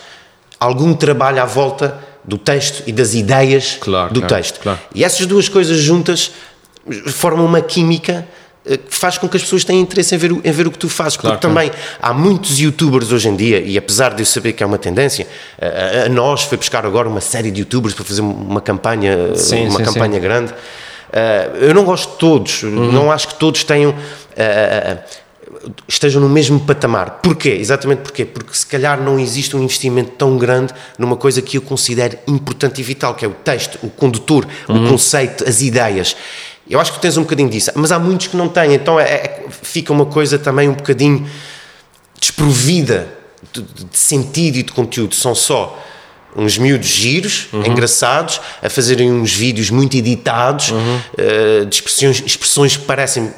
algum 0.58 0.94
trabalho 0.94 1.42
à 1.42 1.44
volta 1.44 1.98
do 2.24 2.38
texto 2.38 2.82
e 2.86 2.92
das 2.92 3.12
ideias 3.12 3.76
claro, 3.78 4.12
do 4.12 4.20
claro, 4.20 4.34
texto. 4.34 4.60
Claro. 4.60 4.80
E 4.94 5.04
essas 5.04 5.26
duas 5.26 5.48
coisas 5.48 5.76
juntas 5.78 6.32
formam 7.08 7.44
uma 7.44 7.60
química 7.60 8.26
faz 8.88 9.18
com 9.18 9.28
que 9.28 9.36
as 9.36 9.42
pessoas 9.42 9.64
tenham 9.64 9.82
interesse 9.82 10.14
em 10.14 10.18
ver, 10.18 10.32
o, 10.32 10.40
em 10.42 10.50
ver 10.50 10.66
o 10.66 10.70
que 10.70 10.78
tu 10.78 10.88
fazes, 10.88 11.16
claro, 11.16 11.36
porque 11.36 11.46
claro. 11.46 11.70
também 11.70 11.84
há 12.00 12.14
muitos 12.14 12.58
youtubers 12.58 13.12
hoje 13.12 13.28
em 13.28 13.36
dia, 13.36 13.60
e 13.60 13.76
apesar 13.76 14.14
de 14.14 14.22
eu 14.22 14.26
saber 14.26 14.54
que 14.54 14.62
é 14.62 14.66
uma 14.66 14.78
tendência, 14.78 15.26
a, 15.60 16.06
a 16.06 16.08
nós 16.08 16.42
foi 16.42 16.56
buscar 16.56 16.86
agora 16.86 17.08
uma 17.08 17.20
série 17.20 17.50
de 17.50 17.60
youtubers 17.60 17.94
para 17.94 18.04
fazer 18.04 18.22
uma 18.22 18.60
campanha, 18.60 19.34
sim, 19.36 19.68
uma 19.68 19.78
sim, 19.78 19.84
campanha 19.84 20.14
sim. 20.14 20.20
grande. 20.20 20.52
Uh, 20.52 21.56
eu 21.60 21.74
não 21.74 21.84
gosto 21.84 22.12
de 22.12 22.18
todos, 22.18 22.62
uhum. 22.62 22.90
não 22.90 23.12
acho 23.12 23.28
que 23.28 23.34
todos 23.34 23.62
tenham. 23.64 23.90
Uh, 23.92 25.24
estejam 25.88 26.20
no 26.20 26.28
mesmo 26.28 26.60
patamar. 26.60 27.20
Porquê? 27.22 27.50
Exatamente 27.50 28.00
porquê? 28.00 28.24
Porque 28.24 28.54
se 28.54 28.66
calhar 28.66 29.00
não 29.00 29.18
existe 29.18 29.56
um 29.56 29.62
investimento 29.62 30.10
tão 30.12 30.36
grande 30.36 30.74
numa 30.98 31.16
coisa 31.16 31.40
que 31.40 31.56
eu 31.56 31.62
considero 31.62 32.18
importante 32.26 32.80
e 32.80 32.84
vital, 32.84 33.14
que 33.14 33.24
é 33.24 33.28
o 33.28 33.32
texto, 33.32 33.78
o 33.82 33.88
condutor, 33.88 34.46
uhum. 34.68 34.84
o 34.84 34.88
conceito, 34.90 35.48
as 35.48 35.62
ideias. 35.62 36.16
Eu 36.68 36.80
acho 36.80 36.92
que 36.92 37.00
tens 37.00 37.16
um 37.16 37.22
bocadinho 37.22 37.50
disso, 37.50 37.70
mas 37.74 37.92
há 37.92 37.98
muitos 37.98 38.26
que 38.26 38.36
não 38.36 38.48
têm, 38.48 38.74
então 38.74 38.98
é, 38.98 39.04
é, 39.04 39.44
fica 39.50 39.92
uma 39.92 40.06
coisa 40.06 40.38
também 40.38 40.68
um 40.68 40.74
bocadinho 40.74 41.28
desprovida 42.18 43.08
de, 43.52 43.62
de 43.62 43.98
sentido 43.98 44.56
e 44.56 44.62
de 44.62 44.72
conteúdo. 44.72 45.14
São 45.14 45.34
só 45.34 45.78
uns 46.36 46.58
miúdos 46.58 46.88
giros, 46.88 47.48
uhum. 47.52 47.66
engraçados, 47.66 48.40
a 48.62 48.68
fazerem 48.68 49.12
uns 49.12 49.32
vídeos 49.32 49.70
muito 49.70 49.96
editados, 49.96 50.70
uhum. 50.70 50.96
uh, 50.96 51.66
de 51.66 51.74
expressões, 51.76 52.22
expressões 52.26 52.76
que 52.76 52.84
parecem 52.84 53.32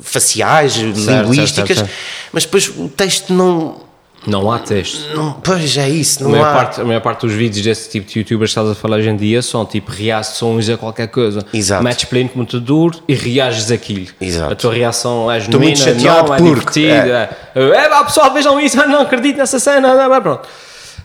faciais, 0.00 0.74
certo, 0.74 0.96
linguísticas, 0.96 1.76
certo, 1.76 1.88
certo, 1.88 1.90
mas 2.32 2.44
depois 2.44 2.68
o 2.68 2.88
texto 2.88 3.32
não. 3.32 3.89
Não 4.26 4.52
há 4.52 4.58
texto. 4.58 5.14
Não, 5.14 5.32
pois 5.32 5.76
é 5.78 5.88
isso, 5.88 6.22
não 6.22 6.30
a 6.30 6.32
maior 6.32 6.46
há. 6.46 6.54
Parte, 6.54 6.80
a 6.80 6.84
maior 6.84 7.00
parte 7.00 7.20
dos 7.22 7.32
vídeos 7.32 7.64
desse 7.64 7.88
tipo 7.88 8.06
de 8.06 8.18
youtubers 8.18 8.52
que 8.52 8.60
estás 8.60 8.68
a 8.70 8.74
falar 8.74 8.98
hoje 8.98 9.08
em 9.08 9.16
dia 9.16 9.40
são 9.40 9.64
tipo 9.64 9.90
reações 9.90 10.68
a 10.68 10.76
qualquer 10.76 11.08
coisa. 11.08 11.44
Exato. 11.52 11.82
Metes 11.82 12.04
play 12.04 12.24
no 12.24 12.28
computador 12.28 12.94
e 13.08 13.14
reages 13.14 13.70
aquilo. 13.70 14.08
Exato. 14.20 14.52
A 14.52 14.56
tua 14.56 14.74
reação 14.74 15.30
é 15.30 15.40
genuína, 15.40 15.94
não, 15.94 16.18
é 16.18 16.22
porque, 16.24 16.42
divertida. 16.42 17.36
É, 17.54 17.60
é, 17.60 18.04
pessoal, 18.04 18.32
vejam 18.32 18.60
isso, 18.60 18.76
não 18.86 19.00
acredito 19.00 19.38
nessa 19.38 19.58
cena, 19.58 19.94
não, 19.94 20.08
não, 20.08 20.22
pronto. 20.22 20.46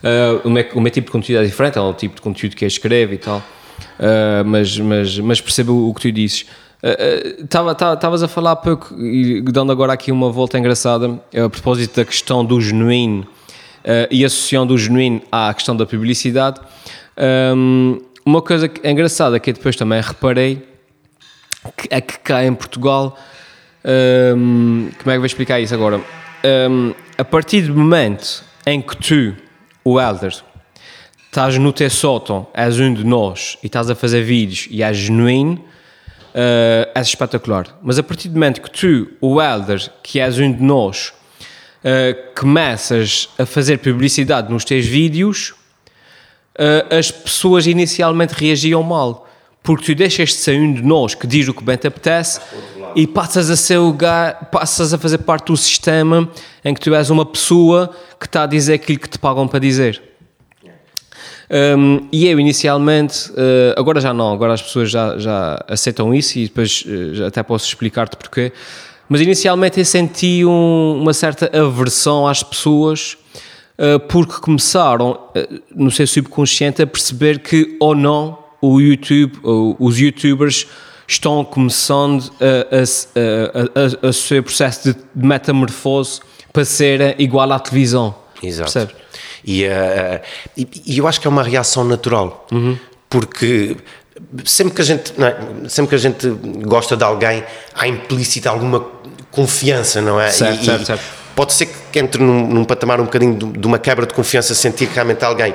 Uh, 0.04 0.48
o, 0.48 0.50
meu, 0.50 0.66
o 0.76 0.82
meu 0.82 0.92
tipo 0.92 1.06
de 1.06 1.12
conteúdo 1.12 1.42
é 1.42 1.46
diferente, 1.46 1.78
é 1.78 1.82
o 1.82 1.94
tipo 1.94 2.16
de 2.16 2.22
conteúdo 2.22 2.56
que 2.56 2.66
eu 2.66 2.68
escrevo 2.68 3.14
e 3.14 3.18
tal. 3.18 3.38
Uh, 3.98 4.44
mas, 4.46 4.78
mas, 4.78 5.20
mas 5.20 5.42
percebo 5.42 5.90
o 5.90 5.94
que 5.94 6.02
tu 6.02 6.12
dizes. 6.12 6.46
Estavas 6.82 8.22
uh, 8.22 8.26
a 8.26 8.28
falar 8.28 8.52
há 8.52 8.56
pouco, 8.56 8.94
e 9.00 9.42
dando 9.42 9.72
agora 9.72 9.94
aqui 9.94 10.12
uma 10.12 10.32
volta 10.32 10.58
engraçada, 10.58 11.20
a 11.34 11.50
propósito 11.50 11.96
da 11.96 12.06
questão 12.06 12.44
do 12.46 12.60
genuíno 12.62 13.24
uh, 13.24 14.08
e 14.12 14.24
associando 14.24 14.74
o 14.74 14.78
genuíno 14.78 15.22
à 15.32 15.54
questão 15.54 15.76
da 15.76 15.86
publicidade. 15.86 16.60
Um, 17.56 18.02
uma 18.26 18.42
coisa 18.42 18.70
engraçada 18.84 19.40
que 19.40 19.50
eu 19.50 19.54
depois 19.54 19.76
também 19.76 20.02
reparei 20.02 20.76
que 21.72 21.88
é 21.90 22.02
que 22.02 22.20
cá 22.20 22.44
em 22.44 22.54
Portugal, 22.54 23.18
um, 24.36 24.90
como 24.98 25.12
é 25.12 25.14
que 25.14 25.18
vou 25.18 25.26
explicar 25.26 25.60
isso 25.60 25.74
agora? 25.74 26.02
Um, 26.70 26.94
a 27.18 27.24
partir 27.24 27.64
do 27.64 27.76
momento 27.76 28.44
em 28.66 28.82
que 28.82 28.96
tu, 28.98 29.36
o 29.84 30.00
Elder, 30.00 30.34
estás 31.26 31.58
no 31.58 31.72
teu 31.74 31.90
sótão, 31.90 32.48
és 32.54 32.80
um 32.80 32.94
de 32.94 33.04
nós 33.04 33.58
e 33.64 33.68
estás 33.68 33.90
a 33.90 33.96
fazer 33.96 34.22
vídeos 34.24 34.68
e 34.70 34.84
és 34.84 34.98
genuíno 34.98 35.64
uh, 36.36 37.00
espetacular. 37.00 37.78
Mas 37.82 37.98
a 37.98 38.04
partir 38.04 38.28
do 38.28 38.34
momento 38.34 38.62
que 38.62 38.70
tu, 38.70 39.08
o 39.22 39.42
Elder, 39.42 39.90
que 40.04 40.20
és 40.20 40.38
um 40.38 40.52
de 40.52 40.62
nós, 40.62 41.14
uh, 41.80 42.40
começas 42.40 43.30
a 43.40 43.46
fazer 43.46 43.78
publicidade 43.80 44.52
nos 44.52 44.66
teus 44.66 44.86
vídeos, 44.86 45.54
uh, 46.60 46.96
as 46.96 47.10
pessoas 47.10 47.66
inicialmente 47.66 48.34
reagiam 48.34 48.84
mal. 48.84 49.30
Porque 49.64 49.86
tu 49.86 49.96
deixas 49.96 50.30
de 50.30 50.36
ser 50.36 50.60
um 50.60 50.74
de 50.74 50.84
nós 50.84 51.16
que 51.16 51.26
diz 51.26 51.48
o 51.48 51.54
que 51.54 51.64
bem 51.64 51.76
te 51.76 51.88
apetece 51.88 52.40
e 52.96 53.08
passas 53.08 53.50
a 53.50 53.56
ser 53.56 53.80
o 53.80 53.96
passas 54.52 54.94
a 54.94 54.98
fazer 54.98 55.18
parte 55.20 55.48
do 55.48 55.58
sistema 55.58 56.30
em 56.64 56.72
que 56.72 56.80
tu 56.80 56.94
és 56.94 57.10
uma 57.10 57.26
pessoa 57.26 57.90
que 58.20 58.28
está 58.28 58.44
a 58.44 58.46
dizer 58.46 58.76
aquilo 58.76 59.00
que 59.00 59.10
te 59.10 59.18
pagam 59.18 59.48
para 59.48 59.58
dizer. 59.58 60.15
Um, 61.50 62.08
e 62.12 62.28
eu 62.28 62.40
inicialmente, 62.40 63.30
uh, 63.32 63.78
agora 63.78 64.02
já 64.02 64.14
não, 64.14 64.34
agora 64.34 64.54
as 64.54 64.62
pessoas 64.62 64.90
já, 64.90 65.18
já 65.18 65.64
aceitam 65.68 66.14
isso 66.14 66.40
e 66.40 66.44
depois 66.44 66.84
uh, 66.86 67.26
até 67.26 67.44
posso 67.44 67.68
explicar-te 67.68 68.18
porquê. 68.18 68.52
Mas 69.08 69.22
inicialmente 69.22 69.80
eu 69.80 69.86
senti 69.86 70.44
um, 70.44 71.00
uma 71.02 71.14
certa 71.14 71.46
aversão 71.58 72.28
às 72.28 72.42
pessoas 72.42 73.16
uh, 73.78 74.00
porque 74.08 74.40
começaram 74.42 75.20
no 75.76 75.92
seu 75.92 76.08
subconsciente 76.08 76.82
a 76.82 76.88
perceber 76.88 77.40
que 77.40 77.78
ou 77.80 77.94
não 77.94 78.40
o 78.60 78.82
YouTube, 78.82 79.40
os 79.80 80.00
YouTubers 80.00 80.66
estão 81.08 81.46
começando 81.46 82.32
a, 82.42 82.76
a, 82.76 84.02
a, 84.02 84.06
a, 84.06 84.10
a 84.10 84.14
seu 84.14 84.42
processo 84.42 84.92
de 84.92 85.00
metamorfose 85.14 86.20
para 86.52 86.66
ser 86.66 87.16
igual 87.20 87.52
à 87.52 87.60
televisão. 87.60 88.16
Exato. 88.42 89.05
E, 89.46 89.66
uh, 89.66 90.22
e, 90.58 90.68
e, 90.88 90.98
eu 90.98 91.08
acho 91.08 91.22
que 91.22 91.28
é 91.28 91.30
uma 91.30 91.44
reação 91.44 91.84
natural, 91.84 92.48
uhum. 92.52 92.76
porque 93.08 93.78
sempre 94.44 94.74
que 94.74 94.82
a 94.82 94.86
gente 94.86 95.14
é? 95.22 95.70
sempre 95.70 95.90
que 95.90 95.96
a 95.96 96.00
gente 96.00 96.28
gosta 96.66 96.98
de 96.98 97.04
alguém 97.04 97.44
há 97.76 97.88
implícita 97.88 98.50
alguma 98.50 98.84
confiança, 99.30 100.02
não 100.02 100.20
é? 100.20 100.32
Certo, 100.32 100.62
e, 100.62 100.66
certo, 100.66 100.86
certo. 100.86 101.04
Pode 101.36 101.54
ser 101.54 101.70
que 101.92 102.00
entre 102.00 102.24
num, 102.24 102.48
num, 102.48 102.64
patamar 102.64 103.00
um 103.00 103.04
bocadinho 103.04 103.36
de, 103.36 103.60
de, 103.60 103.68
uma 103.68 103.78
quebra 103.78 104.08
de 104.08 104.14
confiança, 104.14 104.56
sentir 104.56 104.88
que 104.88 104.96
realmente 104.96 105.24
alguém 105.24 105.54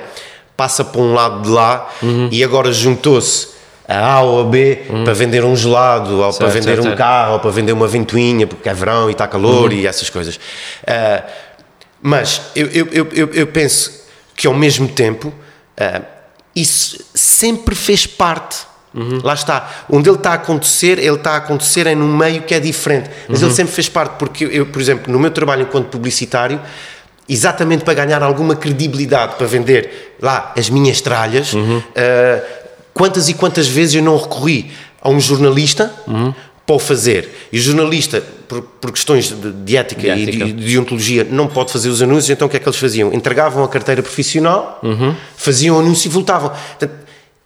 passa 0.56 0.84
para 0.84 1.00
um 1.00 1.14
lado 1.14 1.42
de 1.42 1.48
lá 1.48 1.88
uhum. 2.02 2.28
e 2.30 2.44
agora 2.44 2.70
juntou-se 2.70 3.48
a 3.88 4.12
A 4.14 4.20
ou 4.20 4.42
a 4.42 4.44
B 4.44 4.82
uhum. 4.88 5.04
para 5.04 5.14
vender 5.14 5.44
um 5.44 5.56
gelado, 5.56 6.20
ou 6.20 6.32
certo, 6.32 6.38
para 6.38 6.60
vender 6.60 6.80
um 6.80 6.94
carro, 6.94 7.32
ou 7.32 7.40
para 7.40 7.50
vender 7.50 7.72
uma 7.72 7.88
ventoinha, 7.88 8.46
porque 8.46 8.68
é 8.68 8.74
verão 8.74 9.08
e 9.08 9.12
está 9.12 9.26
calor 9.26 9.70
uhum. 9.70 9.76
e 9.76 9.86
essas 9.86 10.08
coisas. 10.08 10.36
Uh, 10.36 11.49
mas 12.02 12.42
eu, 12.54 12.66
eu, 12.68 13.08
eu, 13.12 13.30
eu 13.32 13.46
penso 13.46 14.04
que 14.34 14.46
ao 14.46 14.54
mesmo 14.54 14.88
tempo 14.88 15.28
uh, 15.28 16.04
isso 16.54 16.98
sempre 17.14 17.74
fez 17.74 18.06
parte. 18.06 18.58
Uhum. 18.92 19.20
Lá 19.22 19.34
está. 19.34 19.84
Onde 19.88 20.08
ele 20.08 20.16
está 20.16 20.32
a 20.32 20.34
acontecer, 20.34 20.98
ele 20.98 21.14
está 21.14 21.32
a 21.32 21.36
acontecer 21.36 21.86
é 21.86 21.94
num 21.94 22.16
meio 22.16 22.42
que 22.42 22.54
é 22.54 22.60
diferente. 22.60 23.10
Mas 23.28 23.40
uhum. 23.40 23.48
ele 23.48 23.54
sempre 23.54 23.72
fez 23.72 23.88
parte, 23.88 24.16
porque 24.18 24.44
eu, 24.44 24.66
por 24.66 24.80
exemplo, 24.80 25.12
no 25.12 25.18
meu 25.18 25.30
trabalho 25.30 25.62
enquanto 25.62 25.88
publicitário, 25.88 26.60
exatamente 27.28 27.84
para 27.84 27.94
ganhar 27.94 28.22
alguma 28.22 28.56
credibilidade 28.56 29.36
para 29.36 29.46
vender 29.46 30.16
lá 30.20 30.52
as 30.56 30.68
minhas 30.68 31.00
tralhas, 31.00 31.52
uhum. 31.52 31.78
uh, 31.78 32.42
quantas 32.92 33.28
e 33.28 33.34
quantas 33.34 33.68
vezes 33.68 33.94
eu 33.96 34.02
não 34.02 34.16
recorri 34.16 34.72
a 35.00 35.08
um 35.08 35.20
jornalista 35.20 35.94
uhum 36.06 36.34
para 36.70 36.76
o 36.76 36.78
fazer. 36.78 37.28
E 37.50 37.58
o 37.58 37.60
jornalista, 37.60 38.22
por, 38.46 38.62
por 38.62 38.92
questões 38.92 39.28
de, 39.28 39.50
de 39.50 39.76
ética, 39.76 40.02
de 40.02 40.08
ética. 40.08 40.44
e 40.44 40.52
de, 40.52 40.64
de 40.64 40.78
ontologia, 40.78 41.26
não 41.28 41.48
pode 41.48 41.72
fazer 41.72 41.88
os 41.88 42.00
anúncios, 42.00 42.30
então 42.30 42.46
o 42.46 42.50
que 42.50 42.56
é 42.56 42.60
que 42.60 42.68
eles 42.68 42.78
faziam? 42.78 43.12
Entregavam 43.12 43.64
a 43.64 43.68
carteira 43.68 44.00
profissional, 44.00 44.78
uhum. 44.80 45.12
faziam 45.36 45.76
o 45.76 45.80
anúncio 45.80 46.06
e 46.06 46.10
voltavam. 46.12 46.50
Portanto, 46.50 46.94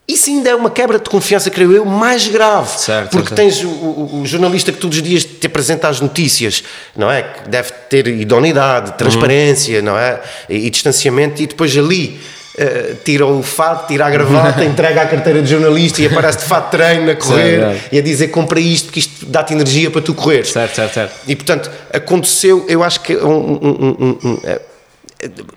isso 0.07 0.29
ainda 0.29 0.51
é 0.51 0.55
uma 0.55 0.69
quebra 0.69 0.99
de 0.99 1.09
confiança, 1.09 1.49
creio 1.49 1.73
eu, 1.73 1.87
mais 1.87 2.29
grave. 2.29 2.79
Certo, 2.79 3.13
porque 3.13 3.29
certo. 3.29 3.37
tens 3.37 3.65
o, 3.65 3.69
o, 3.69 4.21
o, 4.21 4.27
jornalista 4.27 4.71
que 4.71 4.79
todos 4.79 4.99
os 4.99 5.03
dias 5.03 5.25
te 5.25 5.47
apresenta 5.47 5.89
as 5.89 6.03
notícias, 6.03 6.63
não 6.95 7.11
é? 7.11 7.23
Que 7.23 7.49
deve 7.49 7.73
ter 7.89 8.07
idoneidade, 8.07 8.93
transparência, 8.99 9.79
uhum. 9.79 9.87
não 9.87 9.99
é? 9.99 10.21
E, 10.51 10.67
e 10.67 10.71
distanciamento, 10.71 11.41
e 11.41 11.47
depois 11.47 11.75
ali 11.79 12.21
Uh, 12.57 12.95
tira 13.05 13.27
o 13.27 13.43
fato, 13.43 13.89
tira 13.89 14.07
a 14.07 14.11
gravata, 14.11 14.63
entrega 14.65 15.03
a 15.03 15.07
carteira 15.07 15.43
de 15.43 15.51
jornalista 15.51 16.01
e 16.01 16.07
aparece 16.07 16.39
de 16.39 16.45
fato 16.45 16.71
treino 16.71 17.11
a 17.11 17.17
correr 17.17 17.59
certo, 17.59 17.89
e 17.91 17.99
a 17.99 18.03
dizer 18.03 18.29
compra 18.29 18.61
isto 18.61 18.85
porque 18.85 19.01
isto 19.01 19.27
dá-te 19.27 19.53
energia 19.53 19.91
para 19.91 20.01
tu 20.01 20.15
correr. 20.15 20.47
Certo, 20.47 20.77
certo, 20.77 20.95
certo. 20.95 21.15
E 21.27 21.35
portanto, 21.35 21.69
aconteceu, 21.93 22.65
eu 22.69 22.85
acho 22.85 23.01
que. 23.01 23.17
Um, 23.17 23.29
um, 23.29 23.97
um, 24.01 24.19
um 24.23 24.39
é, 24.45 24.61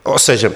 ou 0.04 0.18
seja, 0.18 0.52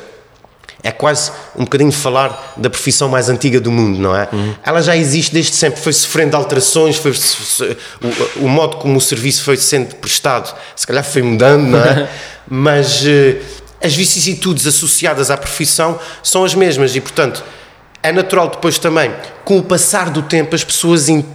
é 0.83 0.91
quase 0.91 1.31
um 1.55 1.63
bocadinho 1.63 1.91
falar 1.91 2.55
da 2.57 2.69
profissão 2.69 3.07
mais 3.07 3.29
antiga 3.29 3.59
do 3.59 3.71
mundo, 3.71 3.99
não 3.99 4.15
é? 4.15 4.27
Uhum. 4.31 4.55
Ela 4.63 4.81
já 4.81 4.95
existe 4.95 5.33
desde 5.33 5.53
sempre, 5.53 5.79
foi 5.79 5.93
sofrendo 5.93 6.35
alterações, 6.35 6.97
foi, 6.97 7.11
o, 7.11 8.45
o, 8.45 8.49
modo 8.49 8.77
como 8.77 8.97
o 8.97 9.01
serviço 9.01 9.43
foi 9.43 9.57
sendo 9.57 9.95
prestado, 9.95 10.55
se 10.75 10.87
calhar 10.87 11.03
foi 11.03 11.21
mudando, 11.21 11.67
não 11.67 11.79
é? 11.79 12.09
Mas 12.49 13.03
uh, 13.03 13.37
as 13.81 13.95
vicissitudes 13.95 14.67
associadas 14.67 15.31
à 15.31 15.37
profissão 15.37 15.99
são 16.21 16.43
as 16.43 16.53
mesmas 16.53 16.95
e, 16.95 17.01
portanto, 17.01 17.43
é 18.03 18.11
natural 18.11 18.49
depois 18.49 18.77
também, 18.77 19.11
com 19.43 19.57
o 19.57 19.63
passar 19.63 20.09
do 20.09 20.21
tempo, 20.21 20.55
as 20.55 20.63
pessoas 20.63 21.09
in, 21.09 21.25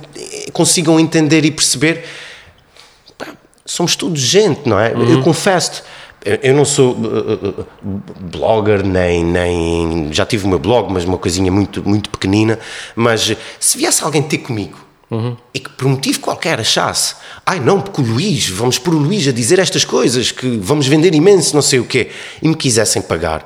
consigam 0.52 0.98
entender 0.98 1.44
e 1.44 1.50
perceber. 1.50 2.04
Pá, 3.16 3.28
somos 3.64 3.96
todos 3.96 4.20
gente, 4.20 4.68
não 4.68 4.78
é? 4.78 4.92
Uhum. 4.92 5.12
Eu 5.12 5.22
confesso-te, 5.22 5.82
eu 6.42 6.54
não 6.54 6.64
sou 6.64 6.92
uh, 6.94 7.60
uh, 7.60 7.66
blogger, 8.20 8.84
nem, 8.84 9.24
nem. 9.24 10.08
Já 10.12 10.26
tive 10.26 10.44
o 10.44 10.48
meu 10.48 10.58
blog, 10.58 10.92
mas 10.92 11.04
uma 11.04 11.18
coisinha 11.18 11.52
muito, 11.52 11.88
muito 11.88 12.10
pequenina. 12.10 12.58
Mas 12.96 13.36
se 13.60 13.78
viesse 13.78 14.02
alguém 14.02 14.22
ter 14.22 14.38
comigo 14.38 14.85
Uhum. 15.10 15.36
E 15.54 15.60
que 15.60 15.70
por 15.70 15.86
motivo 15.86 16.18
qualquer 16.20 16.58
achasse, 16.58 17.14
ai 17.44 17.60
não, 17.60 17.80
porque 17.80 18.00
o 18.00 18.04
Luís, 18.04 18.48
vamos 18.48 18.78
por 18.78 18.92
o 18.92 18.98
Luís 18.98 19.28
a 19.28 19.32
dizer 19.32 19.58
estas 19.58 19.84
coisas, 19.84 20.32
que 20.32 20.58
vamos 20.60 20.86
vender 20.88 21.14
imenso, 21.14 21.54
não 21.54 21.62
sei 21.62 21.78
o 21.78 21.84
quê, 21.84 22.10
e 22.42 22.48
me 22.48 22.56
quisessem 22.56 23.00
pagar. 23.02 23.44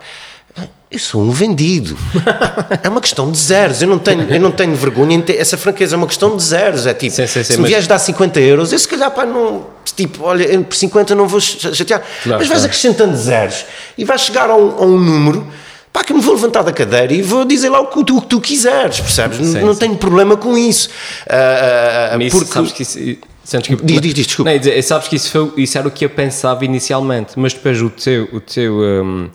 Eu 0.90 0.98
sou 0.98 1.22
um 1.22 1.30
vendido. 1.30 1.96
é 2.82 2.88
uma 2.88 3.00
questão 3.00 3.30
de 3.30 3.38
zeros. 3.38 3.80
Eu 3.80 3.86
não 3.86 3.98
tenho, 4.00 4.22
eu 4.22 4.40
não 4.40 4.50
tenho 4.50 4.74
vergonha. 4.74 5.22
Essa 5.38 5.56
franqueza 5.56 5.94
é 5.94 5.96
uma 5.96 6.06
questão 6.08 6.36
de 6.36 6.42
zeros. 6.42 6.84
É 6.84 6.92
tipo, 6.92 7.14
sim, 7.14 7.28
sim, 7.28 7.44
sim, 7.44 7.44
se 7.44 7.52
me 7.52 7.58
mas... 7.58 7.68
vieres 7.68 7.86
dar 7.86 8.00
50 8.00 8.40
euros, 8.40 8.72
eu 8.72 8.78
se 8.78 8.88
calhar, 8.88 9.08
pá, 9.12 9.24
não. 9.24 9.68
Tipo, 9.94 10.24
olha, 10.24 10.60
por 10.62 10.74
50 10.74 11.14
não 11.14 11.28
vou 11.28 11.40
chatear. 11.40 12.00
Claro, 12.00 12.40
mas 12.40 12.48
vais 12.48 12.48
claro. 12.48 12.64
acrescentando 12.64 13.16
zeros 13.16 13.64
e 13.96 14.04
vais 14.04 14.20
chegar 14.20 14.50
a 14.50 14.56
um, 14.56 14.70
a 14.70 14.84
um 14.84 14.98
número 14.98 15.46
pá, 15.92 16.04
que 16.04 16.12
me 16.12 16.20
vou 16.20 16.34
levantar 16.34 16.62
da 16.62 16.72
cadeira 16.72 17.12
e 17.12 17.22
vou 17.22 17.44
dizer 17.44 17.68
lá 17.68 17.80
o 17.80 17.86
que 17.86 18.04
tu, 18.04 18.18
o 18.18 18.22
que 18.22 18.28
tu 18.28 18.40
quiseres, 18.40 19.00
percebes? 19.00 19.38
Sim, 19.38 19.60
não 19.60 19.74
sim. 19.74 19.80
tenho 19.80 19.96
problema 19.96 20.36
com 20.36 20.56
isso. 20.56 20.88
Uh, 21.26 22.16
uh, 22.16 22.30
porque... 22.30 22.46
sabes 22.46 22.72
que 22.72 22.82
isso, 22.82 22.98
diz, 22.98 24.00
diz, 24.00 24.14
diz, 24.14 24.26
desculpa. 24.26 24.50
Não, 24.52 24.82
sabes 24.82 25.08
que 25.08 25.16
isso, 25.16 25.30
foi, 25.30 25.62
isso 25.62 25.78
era 25.78 25.88
o 25.88 25.90
que 25.90 26.04
eu 26.04 26.10
pensava 26.10 26.64
inicialmente, 26.64 27.32
mas 27.36 27.52
depois 27.52 27.80
o 27.82 27.90
teu, 27.90 28.28
o 28.32 28.40
teu 28.40 28.74
um, 28.74 29.28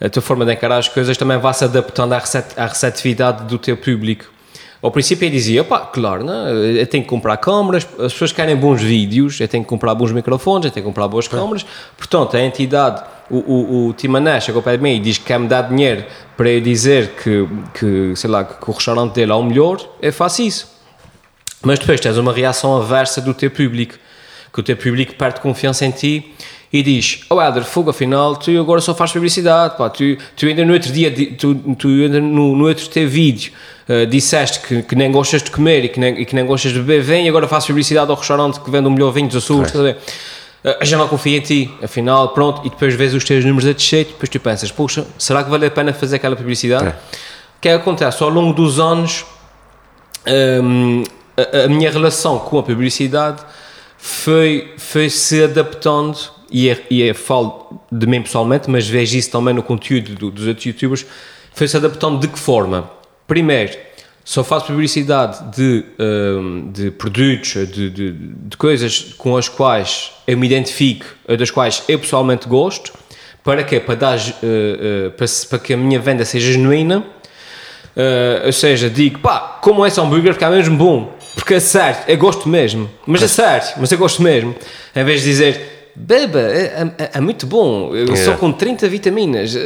a 0.00 0.08
tua 0.08 0.22
forma 0.22 0.44
de 0.44 0.52
encarar 0.52 0.78
as 0.78 0.88
coisas 0.88 1.16
também 1.16 1.38
vai 1.38 1.52
se 1.52 1.64
adaptando 1.64 2.12
à, 2.12 2.18
recet, 2.18 2.46
à 2.56 2.66
receptividade 2.66 3.44
do 3.44 3.58
teu 3.58 3.76
público. 3.76 4.26
Ao 4.80 4.92
princípio 4.92 5.26
eu 5.26 5.30
dizia, 5.30 5.64
pá, 5.64 5.80
claro, 5.80 6.22
não, 6.22 6.48
eu 6.48 6.86
tenho 6.86 7.02
que 7.02 7.10
comprar 7.10 7.36
câmaras, 7.38 7.86
as 7.98 8.12
pessoas 8.12 8.30
querem 8.30 8.54
bons 8.54 8.80
vídeos, 8.80 9.40
eu 9.40 9.48
tenho 9.48 9.64
que 9.64 9.68
comprar 9.68 9.92
bons 9.92 10.12
microfones, 10.12 10.66
eu 10.66 10.70
tenho 10.70 10.84
que 10.84 10.88
comprar 10.88 11.08
boas 11.08 11.26
câmaras, 11.26 11.66
portanto 11.96 12.36
a 12.36 12.40
entidade, 12.40 13.02
o, 13.30 13.36
o, 13.36 13.88
o 13.88 14.56
ao 14.56 14.62
pé 14.62 14.76
de 14.76 14.82
mim 14.82 14.94
e 14.94 14.98
diz 14.98 15.18
que 15.18 15.24
quer 15.24 15.38
me 15.38 15.48
dar 15.48 15.62
dinheiro 15.62 16.04
para 16.36 16.48
eu 16.50 16.60
dizer 16.60 17.10
que, 17.22 17.46
que, 17.74 18.16
sei 18.16 18.30
lá, 18.30 18.44
que 18.44 18.68
o 18.68 18.72
restaurante 18.72 19.14
dele 19.14 19.32
é 19.32 19.34
o 19.34 19.42
melhor, 19.42 19.78
eu 20.00 20.12
faço 20.12 20.42
isso. 20.42 20.68
Mas 21.62 21.78
depois 21.78 22.00
tens 22.00 22.16
uma 22.16 22.32
reação 22.32 22.76
aversa 22.76 23.20
do 23.20 23.34
teu 23.34 23.50
público, 23.50 23.94
que 24.52 24.60
o 24.60 24.62
teu 24.62 24.76
público 24.76 25.14
perde 25.14 25.40
confiança 25.40 25.84
em 25.84 25.90
ti 25.90 26.32
e 26.72 26.82
diz: 26.82 27.20
Oh 27.28 27.40
Helder, 27.40 27.64
fogo, 27.64 27.90
afinal, 27.90 28.36
tu 28.36 28.50
agora 28.58 28.80
só 28.80 28.94
fazes 28.94 29.12
publicidade, 29.12 29.76
pá, 29.76 29.90
tu, 29.90 30.16
tu 30.36 30.46
ainda 30.46 30.64
no 30.64 30.72
outro 30.72 30.92
dia, 30.92 31.12
tu, 31.36 31.54
tu 31.54 31.88
ainda 31.88 32.20
no, 32.20 32.56
no 32.56 32.66
outro 32.66 32.88
teu 32.88 33.08
vídeo 33.08 33.52
uh, 33.88 34.06
disseste 34.06 34.60
que, 34.60 34.82
que 34.82 34.94
nem 34.94 35.10
gostas 35.10 35.42
de 35.42 35.50
comer 35.50 35.84
e 35.84 35.88
que 35.88 35.98
nem, 35.98 36.20
e 36.20 36.24
que 36.24 36.34
nem 36.34 36.44
gostas 36.46 36.72
de 36.72 36.78
beber, 36.78 37.02
vem 37.02 37.26
e 37.26 37.28
agora 37.28 37.48
fazes 37.48 37.66
publicidade 37.66 38.10
ao 38.10 38.16
restaurante 38.16 38.60
que 38.60 38.70
vende 38.70 38.86
o 38.86 38.90
melhor 38.90 39.10
vinho 39.10 39.28
dos 39.28 39.36
Açores, 39.44 39.68
estás 39.68 39.80
a 39.80 39.92
ver? 39.92 39.98
Uh, 40.64 40.84
já 40.84 40.96
não 40.96 41.06
confio 41.06 41.36
em 41.36 41.40
ti, 41.40 41.70
afinal, 41.82 42.30
pronto, 42.30 42.66
e 42.66 42.70
depois 42.70 42.94
vês 42.94 43.14
os 43.14 43.24
teus 43.24 43.44
números 43.44 43.68
a 43.68 43.72
descer, 43.72 44.06
depois 44.06 44.28
tu 44.28 44.40
pensas, 44.40 44.72
puxa, 44.72 45.06
será 45.16 45.44
que 45.44 45.50
vale 45.50 45.66
a 45.66 45.70
pena 45.70 45.92
fazer 45.92 46.16
aquela 46.16 46.34
publicidade? 46.34 46.86
É. 46.86 46.90
O 46.90 47.60
que 47.60 47.68
é 47.68 47.76
que 47.76 47.82
acontece? 47.82 48.22
Ao 48.22 48.28
longo 48.28 48.52
dos 48.52 48.80
anos, 48.80 49.24
um, 50.62 51.04
a, 51.36 51.64
a 51.64 51.68
minha 51.68 51.90
relação 51.90 52.38
com 52.38 52.58
a 52.58 52.62
publicidade 52.62 53.42
foi, 53.96 54.74
foi 54.78 55.08
se 55.08 55.42
adaptando 55.44 56.18
e, 56.50 56.68
é, 56.68 56.86
e 56.90 57.02
é, 57.02 57.14
falo 57.14 57.80
de 57.90 58.06
mim 58.06 58.22
pessoalmente, 58.22 58.70
mas 58.70 58.88
vejo 58.88 59.16
isso 59.16 59.30
também 59.30 59.54
no 59.54 59.62
conteúdo 59.62 60.14
do, 60.14 60.30
dos 60.30 60.46
outros 60.46 60.66
youtubers, 60.66 61.06
foi-se 61.52 61.76
adaptando 61.76 62.20
de 62.20 62.28
que 62.28 62.38
forma? 62.38 62.90
Primeiro, 63.26 63.76
só 64.28 64.44
faço 64.44 64.66
publicidade 64.66 65.38
de, 65.56 65.86
um, 65.98 66.70
de 66.70 66.90
produtos, 66.90 67.66
de, 67.66 67.88
de, 67.88 68.12
de, 68.12 68.56
coisas 68.58 69.14
com 69.16 69.38
as 69.38 69.48
quais 69.48 70.12
eu 70.26 70.36
me 70.36 70.46
identifico, 70.46 71.06
das 71.38 71.50
quais 71.50 71.82
eu 71.88 71.98
pessoalmente 71.98 72.46
gosto, 72.46 72.92
para 73.42 73.64
quê? 73.64 73.80
Para, 73.80 73.94
dar, 73.94 74.18
uh, 74.18 74.20
uh, 74.20 75.10
para, 75.12 75.26
para 75.48 75.58
que 75.58 75.72
a 75.72 75.78
minha 75.78 75.98
venda 75.98 76.26
seja 76.26 76.52
genuína, 76.52 76.98
uh, 76.98 78.44
ou 78.44 78.52
seja, 78.52 78.90
digo, 78.90 79.18
pá, 79.20 79.58
como 79.62 79.82
é 79.82 79.88
esse 79.88 79.98
hambúrguer, 79.98 80.36
é 80.38 80.50
mesmo 80.50 80.76
bom, 80.76 81.16
porque 81.34 81.54
é 81.54 81.60
certo, 81.60 82.06
eu 82.06 82.18
gosto 82.18 82.50
mesmo, 82.50 82.90
mas 83.06 83.22
é 83.22 83.28
certo, 83.28 83.80
mas 83.80 83.90
eu 83.90 83.96
gosto 83.96 84.22
mesmo, 84.22 84.54
em 84.94 85.04
vez 85.04 85.22
de 85.22 85.26
dizer 85.26 85.90
beba, 85.96 86.40
é, 86.40 86.92
é, 86.98 87.10
é 87.14 87.20
muito 87.22 87.46
bom, 87.46 87.96
eu 87.96 88.14
só 88.14 88.36
com 88.36 88.52
30 88.52 88.90
vitaminas, 88.90 89.56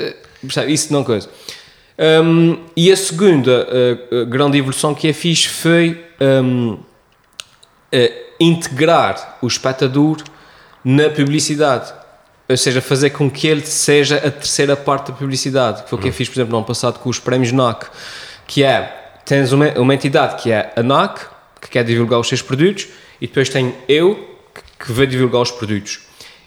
isso 0.68 0.92
não 0.92 1.03
coisa. 1.03 1.29
Um, 1.98 2.59
e 2.76 2.90
a 2.90 2.96
segunda 2.96 3.66
uh, 4.11 4.26
grande 4.26 4.59
evolução 4.59 4.94
que 4.94 5.09
é 5.09 5.12
fiz 5.12 5.44
foi 5.44 6.02
um, 6.20 6.72
uh, 6.72 6.83
integrar 8.40 9.38
o 9.42 9.46
espectador 9.46 10.18
na 10.85 11.11
publicidade. 11.11 11.92
Ou 12.48 12.57
seja, 12.57 12.81
fazer 12.81 13.11
com 13.11 13.31
que 13.31 13.46
ele 13.46 13.64
seja 13.64 14.16
a 14.16 14.31
terceira 14.31 14.76
parte 14.76 15.12
da 15.12 15.16
publicidade. 15.16 15.83
Que 15.85 15.90
foi 15.90 15.98
o 15.98 16.02
que 16.02 16.09
eu 16.09 16.12
uhum. 16.12 16.16
fiz, 16.16 16.28
por 16.28 16.35
exemplo, 16.35 16.50
no 16.50 16.59
ano 16.59 16.66
passado 16.66 16.98
com 16.98 17.09
os 17.09 17.18
prémios 17.18 17.52
NAC. 17.52 17.87
Que 18.46 18.64
é, 18.64 19.20
tens 19.24 19.52
uma, 19.52 19.68
uma 19.78 19.94
entidade 19.94 20.42
que 20.42 20.50
é 20.50 20.72
a 20.76 20.83
NAC, 20.83 21.26
que 21.61 21.68
quer 21.70 21.85
divulgar 21.85 22.18
os 22.18 22.28
seus 22.28 22.42
produtos, 22.42 22.88
e 23.20 23.26
depois 23.26 23.48
tenho 23.48 23.74
eu, 23.88 24.16
que, 24.55 24.87
que 24.87 24.92
vai 24.92 25.07
divulgar 25.07 25.40
os 25.40 25.50
produtos. 25.50 26.00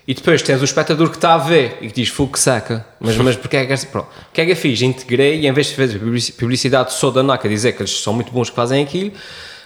E 0.08 0.14
depois 0.14 0.42
tens 0.44 0.62
o 0.62 0.66
espectador 0.66 1.10
que 1.10 1.18
está 1.18 1.34
a 1.34 1.38
ver 1.40 1.80
e 1.82 1.88
que 1.88 1.94
diz 1.94 2.10
fogo 2.10 2.34
que 2.34 2.40
saca, 2.40 2.86
mas, 3.00 3.18
mas 3.18 3.36
porque 3.36 3.58
é 3.58 3.66
que 3.66 3.86
pronto. 3.88 4.08
O 4.08 4.34
que 4.34 4.42
é 4.42 4.46
que 4.46 4.52
eu 4.52 4.56
fiz? 4.56 4.82
Integrei 4.82 5.40
e 5.40 5.48
em 5.48 5.52
vez 5.52 5.68
de 5.68 5.76
fazer 5.76 6.00
publicidade 6.38 6.94
só 6.94 7.10
da 7.10 7.24
NAC 7.24 7.46
a 7.46 7.50
dizer 7.50 7.72
que 7.72 7.82
eles 7.82 8.00
são 8.02 8.14
muito 8.14 8.32
bons 8.32 8.50
que 8.52 8.56
fazem 8.56 8.84
aquilo, 8.84 9.12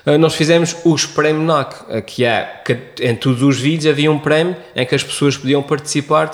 eh, 0.05 0.17
nós 0.17 0.35
fizemos 0.35 0.77
os 0.85 1.05
prémios 1.05 1.45
NAC, 1.45 1.75
eh, 1.89 2.01
que 2.01 2.23
é 2.23 2.61
que 2.63 2.77
em 3.01 3.15
todos 3.15 3.43
os 3.43 3.59
vídeos 3.59 3.91
havia 3.91 4.09
um 4.09 4.17
prémio 4.17 4.55
em 4.75 4.85
que 4.85 4.95
as 4.95 5.03
pessoas 5.03 5.35
podiam 5.35 5.61
participar? 5.61 6.31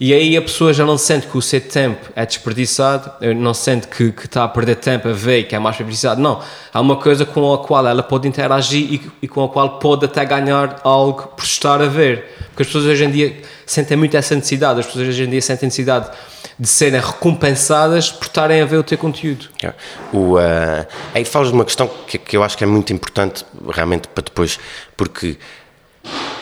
E 0.00 0.14
aí 0.14 0.36
a 0.36 0.42
pessoa 0.42 0.72
já 0.72 0.86
não 0.86 0.96
sente 0.96 1.26
que 1.26 1.36
o 1.36 1.42
seu 1.42 1.60
tempo 1.60 2.10
é 2.14 2.24
desperdiçado, 2.24 3.10
eh, 3.20 3.34
não 3.34 3.52
sente 3.52 3.88
que, 3.88 4.12
que 4.12 4.26
está 4.26 4.44
a 4.44 4.48
perder 4.48 4.76
tempo 4.76 5.08
a 5.08 5.12
ver 5.12 5.42
que 5.44 5.54
é 5.54 5.58
mais 5.58 5.76
publicidade. 5.76 6.20
Não. 6.20 6.40
Há 6.72 6.80
uma 6.80 6.96
coisa 6.96 7.26
com 7.26 7.52
a 7.52 7.58
qual 7.58 7.86
ela 7.86 8.02
pode 8.02 8.26
interagir 8.28 8.94
e, 8.94 9.10
e, 9.22 9.28
com 9.28 9.44
a 9.44 9.48
qual 9.48 9.78
pode 9.80 10.04
até 10.04 10.24
ganhar 10.24 10.80
algo 10.84 11.34
por 11.36 11.44
estar 11.44 11.82
a 11.82 11.86
ver. 11.86 12.37
Porque 12.58 12.66
as 12.66 12.74
pessoas 12.74 12.86
hoje 12.86 13.04
em 13.04 13.10
dia 13.12 13.36
sentem 13.64 13.96
muito 13.96 14.16
essa 14.16 14.34
necessidade, 14.34 14.80
as 14.80 14.86
pessoas 14.86 15.06
hoje 15.06 15.22
em 15.22 15.30
dia 15.30 15.40
sentem 15.40 15.68
necessidade 15.68 16.10
de 16.58 16.66
serem 16.66 17.00
recompensadas 17.00 18.10
por 18.10 18.26
estarem 18.26 18.60
a 18.60 18.64
ver 18.64 18.78
o 18.78 18.82
teu 18.82 18.98
conteúdo. 18.98 19.46
É. 19.62 19.72
O, 20.12 20.34
uh, 20.34 20.84
aí 21.14 21.24
falas 21.24 21.50
de 21.50 21.54
uma 21.54 21.64
questão 21.64 21.88
que, 22.08 22.18
que 22.18 22.36
eu 22.36 22.42
acho 22.42 22.58
que 22.58 22.64
é 22.64 22.66
muito 22.66 22.92
importante 22.92 23.46
realmente 23.72 24.08
para 24.08 24.24
depois, 24.24 24.58
porque 24.96 25.36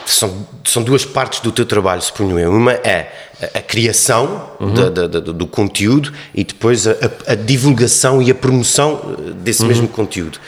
são, 0.07 0.47
são 0.63 0.81
duas 0.81 1.05
partes 1.05 1.39
do 1.41 1.51
teu 1.51 1.67
trabalho, 1.67 2.01
suponho 2.01 2.39
eu. 2.39 2.51
Uma 2.51 2.71
é 2.71 3.11
a, 3.39 3.59
a 3.59 3.61
criação 3.61 4.49
uhum. 4.59 4.73
da, 4.73 4.89
da, 4.89 5.07
da, 5.07 5.19
do 5.19 5.45
conteúdo 5.45 6.11
e 6.33 6.43
depois 6.43 6.87
a, 6.87 6.95
a, 7.27 7.35
divulgação 7.35 8.23
e 8.23 8.31
a 8.31 8.35
promoção 8.35 9.17
eh, 9.19 9.33
desse 9.35 9.61
uhum. 9.61 9.67
mesmo 9.67 9.87
conteúdo. 9.87 10.39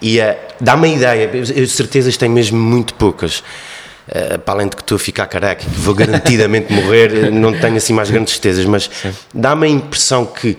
E 0.00 0.20
uh, 0.20 0.34
dá-me 0.58 0.88
a 0.88 0.92
ideia, 0.94 1.30
eu 1.54 1.66
certezas 1.66 2.16
tenho 2.16 2.32
mesmo 2.32 2.58
muito 2.58 2.94
poucas. 2.94 3.42
Uh, 4.08 4.38
para 4.38 4.54
além 4.54 4.68
de 4.68 4.76
que 4.76 4.82
estou 4.82 4.96
a 4.96 4.98
ficar 4.98 5.26
careca, 5.26 5.64
que 5.64 5.80
vou 5.80 5.94
garantidamente 5.94 6.72
morrer, 6.72 7.30
não 7.30 7.52
tenho 7.52 7.76
assim 7.76 7.92
mais 7.92 8.10
grandes 8.10 8.32
certezas, 8.32 8.64
mas 8.64 8.90
dá-me 9.34 9.66
a 9.66 9.70
impressão 9.70 10.24
que 10.24 10.56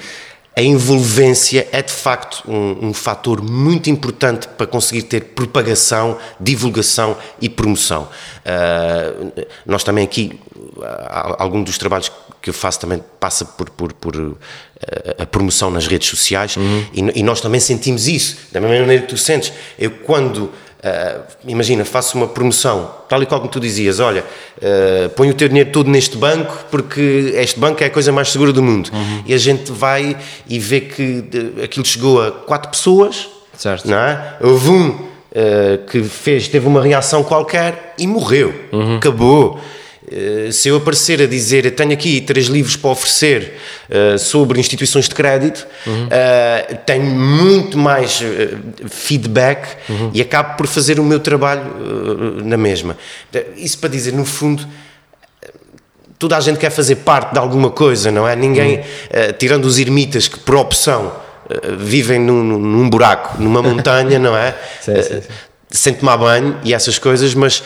a 0.55 0.61
envolvência 0.61 1.67
é 1.71 1.81
de 1.81 1.91
facto 1.91 2.43
um, 2.47 2.89
um 2.89 2.93
fator 2.93 3.41
muito 3.41 3.89
importante 3.89 4.47
para 4.49 4.67
conseguir 4.67 5.03
ter 5.03 5.21
propagação, 5.21 6.17
divulgação 6.39 7.17
e 7.41 7.49
promoção. 7.49 8.09
Uh, 8.45 9.31
nós 9.65 9.83
também 9.83 10.03
aqui, 10.03 10.39
algum 11.37 11.63
dos 11.63 11.77
trabalhos 11.77 12.11
que 12.41 12.49
eu 12.49 12.53
faço 12.53 12.79
também 12.79 13.03
passa 13.19 13.45
por, 13.45 13.69
por, 13.69 13.93
por 13.93 14.37
a 15.17 15.25
promoção 15.25 15.69
nas 15.69 15.87
redes 15.87 16.07
sociais 16.07 16.55
uhum. 16.55 16.85
e, 16.93 17.19
e, 17.19 17.23
nós 17.23 17.41
também 17.41 17.59
sentimos 17.59 18.07
isso, 18.07 18.37
da 18.51 18.61
mesma 18.61 18.79
maneira 18.79 19.03
que 19.03 19.09
tu 19.09 19.17
sentes. 19.17 19.51
Eu 19.77 19.91
quando 19.91 20.51
Uh, 20.79 21.21
imagina, 21.45 21.83
faço 21.83 22.17
uma 22.17 22.25
promoção, 22.25 22.89
tal 23.09 23.21
e 23.21 23.25
qual 23.25 23.41
como 23.41 23.51
tu 23.51 23.59
dizias, 23.59 23.99
olha, 23.99 24.23
uh, 24.57 25.09
põe 25.09 25.29
o 25.29 25.33
teu 25.33 25.49
dinheiro 25.49 25.71
todo 25.71 25.89
neste 25.89 26.15
banco 26.15 26.67
porque 26.71 27.33
este 27.35 27.59
banco 27.59 27.83
é 27.83 27.87
a 27.87 27.89
coisa 27.89 28.13
mais 28.13 28.29
segura 28.29 28.53
do 28.53 28.63
mundo. 28.63 28.89
Uhum. 28.93 29.23
E 29.25 29.33
a 29.33 29.37
gente 29.37 29.73
vai 29.73 30.15
e 30.47 30.57
vê 30.57 30.79
que 30.79 31.03
uh, 31.03 31.63
aquilo 31.65 31.85
chegou 31.85 32.23
a 32.25 32.31
quatro 32.31 32.71
pessoas, 32.71 33.27
certo. 33.57 33.89
não 33.89 33.97
é? 33.97 34.37
Houve 34.39 34.69
um 34.69 34.89
uh, 34.89 35.85
que 35.89 36.01
fez, 36.01 36.47
teve 36.47 36.65
uma 36.65 36.81
reação 36.81 37.25
qualquer 37.25 37.93
e 37.97 38.07
morreu, 38.07 38.53
uhum. 38.71 38.95
acabou. 38.95 39.59
Eh, 40.11 40.51
se 40.51 40.69
eu 40.69 40.77
aparecer 40.77 41.21
a 41.21 41.27
dizer 41.27 41.69
tenho 41.71 41.91
aqui 41.91 42.19
três 42.19 42.47
livros 42.47 42.75
para 42.75 42.89
oferecer 42.89 43.53
uh, 43.89 44.17
sobre 44.17 44.59
instituições 44.59 45.07
de 45.07 45.13
crédito, 45.13 45.67
uhum. 45.85 46.05
uh, 46.05 46.77
tenho 46.85 47.05
muito 47.05 47.77
mais 47.77 48.21
feedback 48.89 49.77
uhum. 49.87 50.09
e 50.13 50.21
acabo 50.21 50.57
por 50.57 50.65
fazer 50.65 50.99
o 50.99 51.03
meu 51.03 51.19
trabalho 51.19 51.63
na 52.43 52.57
mesma. 52.57 52.97
Isso 53.55 53.77
para 53.77 53.89
dizer, 53.89 54.13
no 54.13 54.25
fundo, 54.25 54.67
toda 56.17 56.35
a 56.35 56.39
gente 56.39 56.57
quer 56.57 56.71
fazer 56.71 56.95
parte 56.97 57.33
de 57.33 57.39
alguma 57.39 57.69
coisa, 57.69 58.11
não 58.11 58.27
é? 58.27 58.35
Ninguém, 58.35 58.77
uhum. 58.77 58.83
tirando 59.37 59.65
os 59.65 59.77
ermitas 59.77 60.27
que 60.27 60.39
por 60.39 60.55
opção 60.55 61.13
vivem 61.77 62.19
num, 62.19 62.43
num, 62.43 62.89
buraco, 62.89 63.41
numa 63.41 63.61
montanha, 63.61 64.17
não 64.17 64.35
é? 64.35 64.55
Sim, 64.81 65.01
sim, 65.01 65.21
sim. 65.21 65.27
Sem 65.71 65.93
tomar 65.93 66.17
banho 66.17 66.59
e 66.63 66.73
essas 66.73 66.97
coisas, 66.97 67.35
mas 67.35 67.63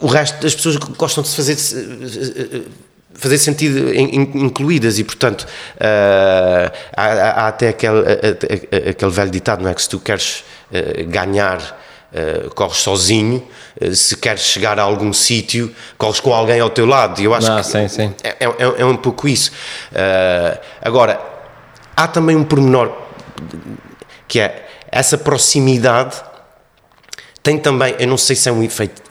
o 0.00 0.06
resto 0.06 0.40
das 0.40 0.54
pessoas 0.54 0.76
gostam 0.76 1.22
de 1.22 1.28
se 1.28 1.36
fazer 1.36 2.66
fazer 3.14 3.38
sentido 3.38 3.92
incluídas 3.94 4.98
e 4.98 5.04
portanto 5.04 5.42
uh, 5.42 6.72
há, 6.96 7.04
há, 7.04 7.48
até 7.48 7.70
aquele, 7.70 7.98
aquele 8.90 9.10
velho 9.10 9.30
ditado 9.30 9.62
não 9.62 9.70
é 9.70 9.74
que 9.74 9.82
se 9.82 9.88
tu 9.88 9.98
queres 9.98 10.44
uh, 10.70 11.06
ganhar 11.08 11.86
Uh, 12.10 12.48
corres 12.54 12.78
sozinho, 12.78 13.46
uh, 13.82 13.94
se 13.94 14.16
queres 14.16 14.40
chegar 14.40 14.78
a 14.78 14.82
algum 14.82 15.12
sítio, 15.12 15.70
corres 15.98 16.20
com 16.20 16.32
alguém 16.32 16.58
ao 16.58 16.70
teu 16.70 16.86
lado. 16.86 17.20
E 17.20 17.24
eu 17.24 17.34
acho 17.34 17.46
Não, 17.46 17.58
que 17.58 17.66
sim, 17.66 17.86
sim. 17.86 18.14
É, 18.24 18.46
é, 18.46 18.46
é, 18.78 18.84
um 18.86 18.96
pouco 18.96 19.28
isso. 19.28 19.52
Uh, 19.92 20.58
agora, 20.80 21.20
há 21.94 22.08
também 22.08 22.34
um 22.34 22.44
pormenor 22.44 22.96
que 24.26 24.40
é 24.40 24.66
essa 24.90 25.18
proximidade 25.18 26.16
tem 27.42 27.58
também, 27.58 27.94
eu 27.98 28.06
não 28.06 28.18
sei 28.18 28.36
se 28.36 28.48
é 28.48 28.52
um 28.52 28.62
efeito 28.62 29.02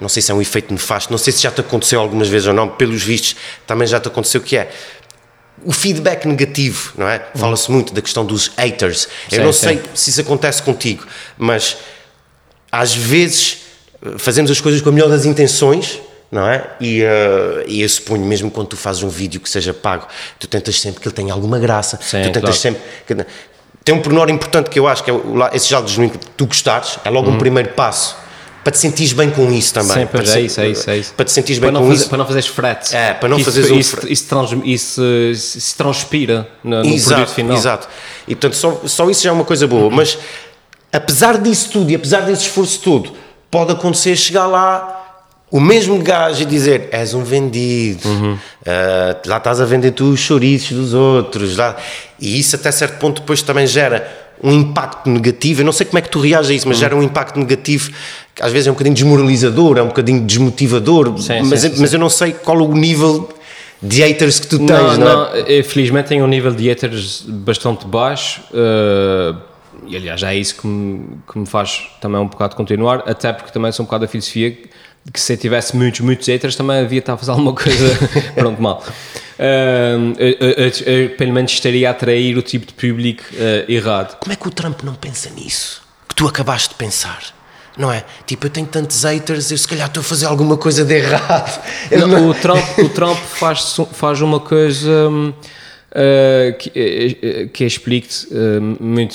não 0.00 0.08
sei 0.08 0.22
se 0.22 0.30
é 0.30 0.34
um 0.34 0.40
efeito 0.40 0.72
nefasto, 0.72 1.10
não 1.10 1.18
sei 1.18 1.32
se 1.32 1.42
já 1.42 1.50
te 1.50 1.60
aconteceu 1.60 2.00
algumas 2.00 2.28
vezes 2.28 2.48
ou 2.48 2.54
não, 2.54 2.68
pelos 2.68 3.02
vistos 3.02 3.36
também 3.66 3.86
já 3.86 3.98
te 3.98 4.08
aconteceu, 4.08 4.40
que 4.40 4.56
é 4.56 4.70
o 5.64 5.72
feedback 5.72 6.26
negativo, 6.26 6.92
não 6.96 7.08
é? 7.08 7.24
Fala-se 7.34 7.70
muito 7.70 7.94
da 7.94 8.02
questão 8.02 8.24
dos 8.24 8.52
haters. 8.58 9.08
Eu 9.32 9.42
não 9.42 9.52
sei 9.52 9.82
se 9.94 10.10
isso 10.10 10.20
acontece 10.20 10.62
contigo, 10.62 11.06
mas 11.38 11.78
às 12.70 12.94
vezes 12.94 13.58
fazemos 14.18 14.50
as 14.50 14.60
coisas 14.60 14.82
com 14.82 14.90
a 14.90 14.92
melhor 14.92 15.08
das 15.08 15.24
intenções, 15.24 16.00
não 16.30 16.46
é? 16.46 16.68
E, 16.78 17.02
uh, 17.02 17.64
e 17.66 17.80
eu 17.80 17.88
suponho, 17.88 18.24
mesmo 18.24 18.50
quando 18.50 18.68
tu 18.68 18.76
fazes 18.76 19.02
um 19.02 19.08
vídeo 19.08 19.40
que 19.40 19.48
seja 19.48 19.72
pago, 19.72 20.06
tu 20.38 20.46
tentas 20.46 20.78
sempre 20.78 21.00
que 21.00 21.08
ele 21.08 21.14
tenha 21.14 21.32
alguma 21.32 21.58
graça, 21.58 21.98
Sim, 22.02 22.22
tu 22.22 22.32
tentas 22.32 22.40
claro. 22.40 22.56
sempre. 22.56 22.82
Que, 23.06 23.26
tem 23.82 23.94
um 23.94 24.02
pormenor 24.02 24.28
importante 24.28 24.68
que 24.68 24.78
eu 24.78 24.88
acho 24.88 25.04
que 25.04 25.10
é 25.10 25.12
o, 25.12 25.36
esse 25.52 25.70
já 25.70 25.80
genuíno 25.86 26.18
que 26.18 26.26
tu 26.36 26.46
gostares, 26.46 26.98
é 27.04 27.08
logo 27.08 27.30
um 27.30 27.38
primeiro 27.38 27.70
passo 27.70 28.16
para 28.66 28.72
te 28.72 28.78
sentires 28.78 29.12
bem 29.12 29.30
com 29.30 29.52
isso 29.52 29.72
também. 29.72 29.98
Sim, 29.98 30.06
para 30.06 30.22
é 30.22 30.40
isso, 30.40 30.60
é 30.60 30.68
isso, 30.68 30.90
é 30.90 30.98
isso. 30.98 31.14
Para 31.14 31.24
te 31.24 31.30
sentires 31.30 31.60
bem 31.60 31.72
com 31.72 31.78
fazer, 31.82 31.94
isso. 31.94 32.08
para 32.08 32.18
não 32.18 32.26
fazeres 32.26 32.46
frete. 32.48 32.96
É, 32.96 33.14
para 33.14 33.28
não 33.28 33.38
fazeres 33.38 33.70
um 33.70 33.78
isso, 33.78 33.90
frete. 33.92 34.12
isso, 34.12 34.26
trans, 34.26 34.50
isso, 34.64 35.02
isso 35.30 35.60
se 35.60 35.76
transpira 35.76 36.48
no, 36.64 36.82
no 36.82 36.92
exato, 36.92 37.14
produto 37.14 37.32
final. 37.32 37.56
Exato. 37.56 37.88
E 38.26 38.34
portanto, 38.34 38.56
só, 38.56 38.80
só 38.86 39.08
isso 39.08 39.22
já 39.22 39.30
é 39.30 39.32
uma 39.32 39.44
coisa 39.44 39.68
boa. 39.68 39.88
Mas 39.88 40.18
apesar 40.92 41.38
disso 41.38 41.70
tudo 41.70 41.92
e 41.92 41.94
apesar 41.94 42.22
desse 42.22 42.42
esforço 42.42 42.80
todo, 42.80 43.12
pode 43.48 43.70
acontecer 43.70 44.16
chegar 44.16 44.48
lá 44.48 45.22
o 45.48 45.60
mesmo 45.60 46.02
gajo 46.02 46.42
e 46.42 46.44
dizer 46.44 46.88
és 46.90 47.14
um 47.14 47.22
vendido, 47.22 48.08
Uhum. 48.08 48.36
ah, 48.66 49.16
lá 49.26 49.36
estás 49.36 49.60
a 49.60 49.64
vender 49.64 49.92
tu 49.92 50.06
os 50.06 50.18
chouriços 50.18 50.76
dos 50.76 50.92
outros. 50.92 51.56
Lá. 51.56 51.76
E 52.18 52.36
isso 52.40 52.56
até 52.56 52.72
certo 52.72 52.98
ponto 52.98 53.20
depois 53.20 53.42
também 53.42 53.64
gera 53.64 54.25
um 54.42 54.52
impacto 54.52 55.08
negativo. 55.08 55.62
Eu 55.62 55.64
não 55.64 55.72
sei 55.72 55.86
como 55.86 55.98
é 55.98 56.02
que 56.02 56.08
tu 56.10 56.20
reages 56.20 56.50
a 56.50 56.54
isso, 56.54 56.68
mas 56.68 56.78
gera 56.78 56.94
um 56.94 57.02
impacto 57.02 57.38
negativo 57.38 57.90
que 58.34 58.42
às 58.42 58.52
vezes 58.52 58.66
é 58.66 58.70
um 58.70 58.74
bocadinho 58.74 58.94
desmoralizador, 58.94 59.78
é 59.78 59.82
um 59.82 59.88
bocadinho 59.88 60.20
desmotivador. 60.22 61.18
Sim, 61.18 61.42
mas, 61.44 61.60
sim, 61.60 61.68
eu- 61.68 61.74
mas 61.78 61.92
eu 61.92 61.98
não 61.98 62.10
sei 62.10 62.32
qual 62.32 62.58
o 62.58 62.74
nível 62.74 63.28
de 63.82 64.02
haters 64.02 64.40
que 64.40 64.46
tu 64.46 64.58
tens, 64.58 64.68
Não, 64.68 64.96
não, 64.98 65.08
é? 65.34 65.42
não, 65.42 65.46
eh, 65.48 65.62
felizmente 65.62 66.08
tem 66.08 66.22
um 66.22 66.26
nível 66.26 66.52
de 66.54 66.64
haters 66.68 67.24
bastante 67.26 67.86
baixo 67.86 68.40
eh, 68.52 69.34
e 69.86 69.96
aliás 69.96 70.22
é 70.22 70.34
isso 70.34 70.56
que 70.56 70.66
me, 70.66 71.06
que 71.30 71.38
me 71.38 71.46
faz 71.46 71.82
também 72.00 72.20
um 72.20 72.26
bocado 72.26 72.56
continuar, 72.56 73.02
até 73.06 73.32
porque 73.32 73.52
também 73.52 73.70
sou 73.72 73.84
um 73.84 73.86
bocado 73.86 74.06
da 74.06 74.08
filosofia 74.08 74.56
que 75.12 75.20
se 75.20 75.32
eu 75.34 75.36
tivesse 75.36 75.76
muitos, 75.76 76.00
muitos 76.00 76.26
haters 76.26 76.56
também 76.56 76.78
havia 76.80 76.98
estar 76.98 77.12
a 77.12 77.16
fazer 77.16 77.30
alguma 77.30 77.52
coisa, 77.52 77.96
pronto, 78.34 78.60
mal. 78.60 78.82
Eu- 79.38 80.26
eu- 80.38 80.94
eu, 80.94 81.10
pelo 81.10 81.32
menos 81.32 81.52
estaria 81.52 81.88
a 81.88 81.90
atrair 81.90 82.36
o 82.38 82.42
tipo 82.42 82.66
de 82.66 82.72
público 82.72 83.22
eh, 83.34 83.64
errado. 83.68 84.16
Como 84.18 84.32
é 84.32 84.36
que 84.36 84.48
o 84.48 84.50
Trump 84.50 84.82
não 84.82 84.94
pensa 84.94 85.28
nisso? 85.30 85.82
Que 86.08 86.14
tu 86.14 86.26
acabaste 86.26 86.70
de 86.70 86.74
pensar. 86.76 87.22
Não 87.76 87.92
é? 87.92 88.04
Tipo, 88.24 88.46
eu 88.46 88.50
tenho 88.50 88.66
tantos 88.66 89.02
haters, 89.04 89.50
eu 89.50 89.58
se 89.58 89.68
calhar 89.68 89.86
estou 89.88 90.00
a 90.00 90.04
fazer 90.04 90.24
alguma 90.24 90.56
coisa 90.56 90.82
de 90.84 90.94
errado. 90.94 91.62
Não, 91.92 92.06
não- 92.06 92.30
o 92.30 92.34
Trump, 92.34 92.64
o 92.78 92.88
Trump 92.88 93.18
faz, 93.18 93.76
faz 93.92 94.22
uma 94.22 94.40
coisa 94.40 94.90
hum, 95.10 95.28
uh, 95.92 96.56
que, 96.58 96.72
eh, 96.74 97.46
que 97.52 97.64
explique-te 97.66 98.28
uh, 98.32 98.82
muito. 98.82 99.14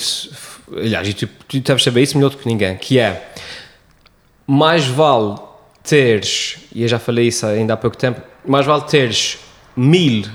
Aliás, 0.76 1.08
e 1.08 1.12
tu, 1.12 1.26
tu 1.48 1.58
deves 1.58 1.82
saber 1.82 2.02
isso 2.02 2.16
melhor 2.16 2.30
do 2.30 2.36
que 2.38 2.46
ninguém, 2.46 2.76
que 2.76 3.00
é 3.00 3.32
mais 4.46 4.86
vale 4.86 5.34
teres, 5.82 6.58
e 6.72 6.82
eu 6.82 6.88
já 6.88 7.00
falei 7.00 7.26
isso 7.26 7.44
ainda 7.44 7.74
há 7.74 7.76
pouco 7.76 7.96
tempo, 7.96 8.20
mais 8.46 8.64
vale 8.64 8.82
teres 8.84 9.38
mil 9.76 10.26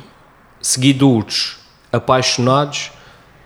seguidores 0.61 1.57
apaixonados 1.91 2.91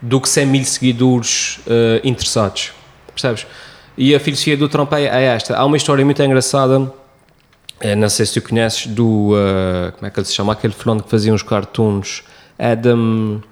do 0.00 0.20
que 0.20 0.28
100 0.28 0.46
mil 0.46 0.64
seguidores 0.64 1.58
uh, 1.66 2.00
interessados. 2.02 2.72
Percebes? 3.08 3.46
E 3.96 4.14
a 4.14 4.20
filosofia 4.20 4.56
do 4.56 4.68
Trump 4.68 4.92
é, 4.94 5.04
é 5.04 5.22
esta. 5.24 5.56
Há 5.56 5.64
uma 5.64 5.76
história 5.76 6.04
muito 6.04 6.20
engraçada, 6.22 6.92
eh, 7.80 7.94
não 7.94 8.08
sei 8.08 8.26
se 8.26 8.40
tu 8.40 8.48
conheces, 8.48 8.86
do. 8.86 9.32
uh, 9.32 9.92
como 9.92 10.06
é 10.06 10.10
que 10.10 10.18
ele 10.18 10.26
se 10.26 10.34
chama? 10.34 10.52
Aquele 10.52 10.72
fulano 10.72 11.02
que 11.02 11.10
fazia 11.10 11.32
uns 11.32 11.42
cartoons. 11.42 12.24
Adam. 12.58 13.42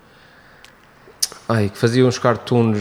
Ai, 1.49 1.69
que 1.69 1.77
fazia 1.77 2.07
uns 2.07 2.19
cartoons. 2.19 2.79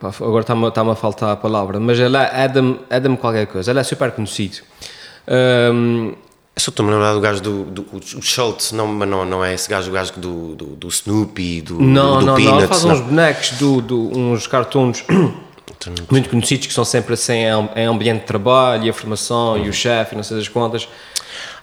agora 0.00 0.40
está-me 0.40 0.66
está 0.66 0.82
a 0.82 0.94
faltar 0.96 1.30
a 1.30 1.36
palavra, 1.36 1.78
mas 1.78 1.98
ele 1.98 2.16
é 2.16 2.44
Adam, 2.44 2.78
Adam 2.90 3.16
qualquer 3.16 3.46
coisa. 3.46 3.70
Ele 3.70 3.78
é 3.78 3.84
super 3.84 4.10
conhecido. 4.10 4.58
Um, 5.28 6.12
só 6.60 6.70
estou-me 6.70 6.92
a 6.92 6.94
lembrar 6.94 7.14
do 7.14 7.20
gajo 7.20 7.40
do, 7.40 7.64
do 7.64 7.86
o 7.92 8.22
Schultz, 8.22 8.72
não, 8.72 8.86
mas 8.86 9.08
não, 9.08 9.24
não 9.24 9.44
é 9.44 9.54
esse 9.54 9.68
gajo, 9.68 9.90
o 9.90 9.92
gajo 9.92 10.12
do, 10.14 10.54
do, 10.54 10.66
do 10.76 10.88
Snoopy, 10.88 11.62
do, 11.62 11.80
não, 11.80 12.14
do, 12.14 12.20
do 12.20 12.26
não, 12.26 12.26
não. 12.26 12.34
Peanuts. 12.36 12.58
Ele 12.58 12.68
faz 12.68 12.84
não. 12.84 12.94
uns 12.94 13.00
bonecos, 13.00 13.50
do, 13.52 13.80
do, 13.80 14.18
uns 14.18 14.46
cartoons 14.46 15.04
muito 16.10 16.28
conhecidos 16.28 16.66
que 16.66 16.72
são 16.72 16.84
sempre 16.84 17.14
assim 17.14 17.38
em, 17.74 17.86
ambiente 17.86 18.20
de 18.20 18.26
trabalho 18.26 18.84
e 18.84 18.90
a 18.90 18.92
formação 18.92 19.56
e 19.58 19.68
o 19.68 19.72
chefe 19.72 20.14
e 20.14 20.16
não 20.16 20.22
sei 20.22 20.36
das 20.36 20.48
contas. 20.48 20.88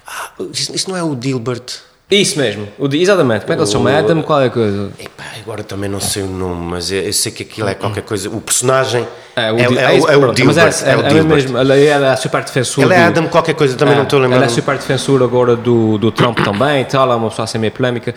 Ah, 0.06 0.32
isso, 0.52 0.76
isso 0.76 0.90
não 0.90 0.98
é 0.98 1.04
o 1.04 1.16
Dilbert? 1.16 1.89
Isso 2.12 2.40
mesmo, 2.40 2.68
o 2.80 2.88
exatamente. 2.92 3.42
Como 3.42 3.54
é 3.54 3.56
que 3.56 3.62
ele 3.62 3.66
se 3.68 3.74
chama? 3.74 3.96
Adam 3.96 4.22
qualquer 4.24 4.50
coisa. 4.50 4.92
Epá, 5.00 5.26
agora 5.44 5.64
também 5.64 5.88
não 5.88 6.00
sei 6.00 6.24
o 6.24 6.28
nome, 6.28 6.66
mas 6.72 6.92
eu, 6.92 7.02
eu 7.04 7.14
sei 7.14 7.32
que 7.32 7.44
aquilo 7.44 7.68
é 7.68 7.76
qualquer 7.76 8.02
coisa. 8.02 8.28
O 8.30 8.42
personagem 8.42 9.06
É, 9.36 9.52
o, 9.52 9.58
é, 9.60 9.62
é, 9.64 9.68
o- 10.02 10.10
é 10.10 10.18
o 10.18 10.34
Dilbert. 10.34 10.74
é, 10.84 10.90
É, 10.92 10.98
o 10.98 11.02
é, 11.02 11.06
é 11.06 11.10
Dilbert. 11.10 11.26
mesmo, 11.52 11.58
ele 11.60 11.78
é 12.06 12.16
super 12.16 12.44
defensor. 12.44 12.84
Ele 12.84 12.94
é 12.96 12.98
do- 12.98 13.04
Adam 13.04 13.28
qualquer 13.28 13.54
coisa, 13.54 13.76
também 13.78 13.96
não 13.96 14.04
estou 14.04 14.18
a 14.18 14.24
lembrar. 14.24 14.38
Ele 14.38 14.46
é 14.46 14.48
o- 14.48 14.52
super 14.52 14.76
defensor 14.76 15.22
agora 15.22 15.56
do, 15.56 16.00
do 16.00 16.12
Trump 16.12 16.40
também 16.44 16.82
e 16.82 16.86
tal, 16.86 17.12
é 17.12 17.16
uma 17.16 17.30
pessoa 17.30 17.44
assim 17.44 17.60
meio 17.60 17.72
polémica. 17.74 18.16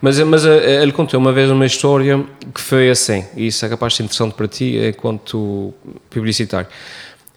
Mas, 0.00 0.18
mas 0.20 0.44
eh, 0.46 0.82
ele 0.82 0.92
contou 0.92 1.18
uma 1.20 1.32
vez 1.32 1.50
uma 1.50 1.64
história 1.66 2.22
que 2.54 2.60
foi 2.60 2.88
assim, 2.90 3.24
e 3.36 3.48
isso 3.48 3.64
é 3.64 3.68
capaz 3.68 3.92
de 3.92 3.96
ser 3.98 4.02
interessante 4.04 4.32
para 4.34 4.46
ti 4.48 4.78
enquanto 4.88 5.72
publicitário. 6.10 6.68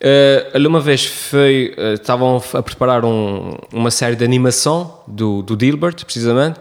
Eh, 0.01 0.51
ele 0.53 0.67
uma 0.67 0.79
vez 0.79 1.05
foi, 1.05 1.73
eh, 1.77 1.93
estavam 1.93 2.41
a 2.53 2.63
preparar 2.63 3.03
um- 3.03 3.57
uma 3.73 3.91
série 3.91 4.15
de 4.15 4.23
animação 4.23 4.99
do, 5.05 5.41
do 5.41 5.57
Dilbert, 5.57 6.05
precisamente, 6.05 6.59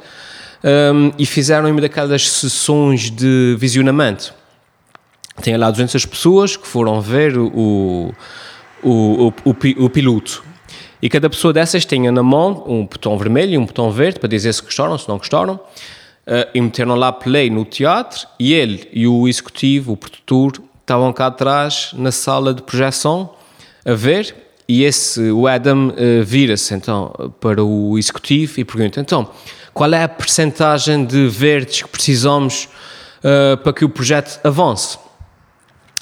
ehm, 0.64 1.11
e 1.18 1.24
fizeram 1.24 1.70
uma 1.70 1.80
daquelas 1.80 2.28
sessões 2.28 3.11
de 3.11 3.57
visionamento. 3.59 4.34
Tem 5.41 5.57
lá 5.57 5.70
200 5.70 6.05
pessoas 6.05 6.57
que 6.57 6.66
foram 6.66 7.01
ver 7.01 7.39
o, 7.39 7.47
o, 7.55 8.14
o, 8.82 9.32
o, 9.45 9.84
o 9.84 9.91
piloto. 9.91 10.43
E 11.01 11.09
cada 11.09 11.30
pessoa 11.30 11.53
dessas 11.53 11.84
tinha 11.84 12.11
na 12.11 12.24
mão 12.24 12.64
um 12.66 12.84
botão 12.84 13.16
vermelho 13.16 13.55
e 13.55 13.59
um 13.59 13.64
botão 13.64 13.89
verde 13.93 14.18
para 14.18 14.28
dizer 14.28 14.53
se 14.53 14.61
gostaram, 14.62 14.99
se 14.99 15.09
não 15.09 15.16
gostaram. 15.16 15.61
Eh, 16.26 16.49
e 16.55 16.61
meteram 16.61 16.97
lá 16.97 17.12
play 17.12 17.49
no 17.51 17.64
teatro 17.64 18.26
e 18.39 18.53
ele 18.53 18.89
e 18.93 19.07
o 19.07 19.28
executivo, 19.28 19.93
o 19.93 19.97
produtor, 19.97 20.53
estavam 20.89 21.12
cá 21.12 21.26
atrás 21.26 21.91
na 21.93 22.11
sala 22.11 22.55
de 22.55 22.62
projeção 22.62 23.34
a 23.84 23.93
ver. 23.93 24.34
E 24.66 24.84
esse, 24.84 25.30
o 25.30 25.47
Adam 25.47 25.93
eh, 25.97 26.22
vira-se 26.22 26.74
então 26.74 27.32
para 27.41 27.62
o 27.62 27.99
executivo 27.99 28.61
e 28.61 28.64
pergunta: 28.64 29.01
então, 29.01 29.30
qual 29.72 29.93
é 29.93 30.03
a 30.03 30.09
percentagem 30.09 31.05
de 31.05 31.28
verdes 31.28 31.82
que 31.82 31.89
precisamos 31.89 32.68
eh, 33.22 33.57
para 33.57 33.72
que 33.72 33.84
o 33.84 33.89
projeto 33.89 34.41
avance? 34.45 34.99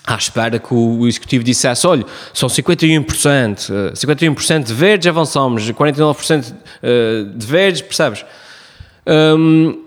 à 0.07 0.14
espera 0.14 0.61
que 0.61 0.72
o 0.72 1.05
executivo 1.09 1.43
dissesse, 1.43 1.84
olha, 1.84 2.07
são 2.32 2.49
51%, 2.49 3.91
eh, 3.91 3.93
51% 3.93 4.62
de 4.62 4.72
verdes 4.72 5.09
avançamos, 5.09 5.68
49% 5.72 6.55
eh, 6.80 7.24
de 7.34 7.45
verdes, 7.45 7.82
percebes? 7.82 8.24
Hum, 9.05 9.82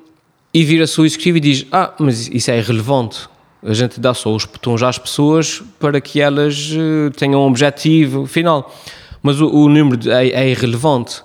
e 0.53 0.63
vira-se 0.65 0.99
o 0.99 1.05
executivo 1.05 1.37
e 1.37 1.39
diz, 1.39 1.65
ah, 1.71 1.93
mas 1.99 2.27
isso 2.27 2.51
é 2.51 2.57
irrelevante. 2.57 3.29
A 3.63 3.73
gente 3.73 3.99
dá 3.99 4.13
só 4.13 4.33
os 4.33 4.45
botões 4.45 4.81
às 4.81 4.97
pessoas 4.97 5.61
para 5.79 5.99
que 5.99 6.21
elas 6.21 6.69
eh, 6.71 7.09
tenham 7.17 7.41
um 7.41 7.47
objetivo 7.47 8.25
final. 8.25 8.73
Mas 9.21 9.41
o, 9.41 9.47
o 9.49 9.67
número 9.67 10.09
é, 10.09 10.29
é 10.29 10.49
irrelevante. 10.49 11.21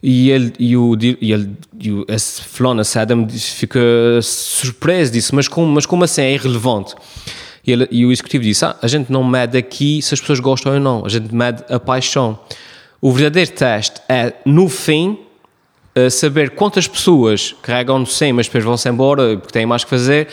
E 0.00 0.30
ele 0.30 0.52
e 0.58 0.76
o, 0.76 0.96
e 1.00 1.32
ele, 1.32 1.50
e 1.80 1.90
o 1.90 2.04
esse 2.08 2.98
Adam, 2.98 3.24
disse- 3.24 3.52
fica 3.52 3.80
surpreso, 4.22 5.10
disse, 5.12 5.34
mas 5.34 5.48
como, 5.48 5.66
mas 5.66 5.86
como 5.86 6.04
assim 6.04 6.20
é 6.22 6.34
irrelevante? 6.34 6.94
E, 7.66 7.72
ele, 7.72 7.88
e 7.90 8.04
o 8.04 8.12
executivo 8.12 8.44
disse, 8.44 8.64
ah, 8.66 8.76
a 8.82 8.86
gente 8.86 9.10
não 9.10 9.24
mede 9.24 9.56
aqui 9.56 10.02
se 10.02 10.12
as 10.12 10.20
pessoas 10.20 10.40
gostam 10.40 10.74
ou 10.74 10.80
não, 10.80 11.04
a 11.06 11.08
gente 11.08 11.34
mede 11.34 11.64
a 11.70 11.80
paixão. 11.80 12.38
O 13.00 13.10
verdadeiro 13.10 13.50
teste 13.52 14.00
é, 14.06 14.34
no 14.44 14.68
fim, 14.68 15.18
eh, 15.94 16.10
saber 16.10 16.50
quantas 16.50 16.86
pessoas 16.86 17.54
carregam 17.62 17.98
no 17.98 18.06
100, 18.06 18.32
mas 18.34 18.46
depois 18.46 18.62
vão-se 18.62 18.86
embora 18.88 19.38
porque 19.38 19.52
têm 19.52 19.64
mais 19.64 19.82
que 19.84 19.90
fazer, 19.90 20.28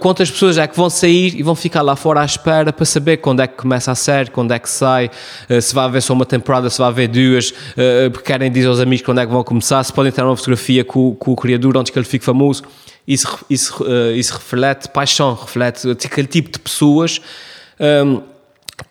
quantas 0.00 0.30
pessoas 0.30 0.58
é 0.58 0.66
que 0.66 0.76
vão 0.76 0.90
sair 0.90 1.34
e 1.38 1.42
vão 1.42 1.54
ficar 1.54 1.82
lá 1.82 1.94
fora 1.94 2.20
à 2.20 2.24
espera 2.24 2.72
para 2.72 2.84
saber 2.84 3.18
quando 3.18 3.40
é 3.40 3.46
que 3.46 3.56
começa 3.56 3.92
a 3.92 3.94
série, 3.94 4.30
quando 4.30 4.52
é 4.52 4.58
que 4.58 4.68
sai, 4.68 5.10
uh, 5.48 5.60
se 5.62 5.72
vai 5.74 5.84
haver 5.84 6.02
só 6.02 6.12
uma 6.14 6.26
temporada, 6.26 6.68
se 6.68 6.78
vai 6.78 6.88
haver 6.88 7.08
duas, 7.08 7.50
uh, 7.50 8.10
porque 8.10 8.26
querem 8.32 8.50
dizer 8.50 8.66
aos 8.66 8.80
amigos 8.80 9.04
quando 9.04 9.20
é 9.20 9.26
que 9.26 9.32
vão 9.32 9.44
começar, 9.44 9.82
se 9.84 9.92
podem 9.92 10.10
ter 10.10 10.22
uma 10.22 10.36
fotografia 10.36 10.84
com, 10.84 11.14
com 11.14 11.32
o 11.32 11.36
criador 11.36 11.76
antes 11.76 11.90
que 11.92 11.98
ele 11.98 12.06
fique 12.06 12.24
famoso. 12.24 12.62
Isso, 13.06 13.26
isso, 13.50 13.84
isso 14.16 14.32
reflete 14.34 14.88
paixão, 14.88 15.34
reflete 15.34 15.88
aquele 15.90 16.28
tipo 16.28 16.50
de 16.52 16.58
pessoas 16.60 17.20
um, 18.06 18.20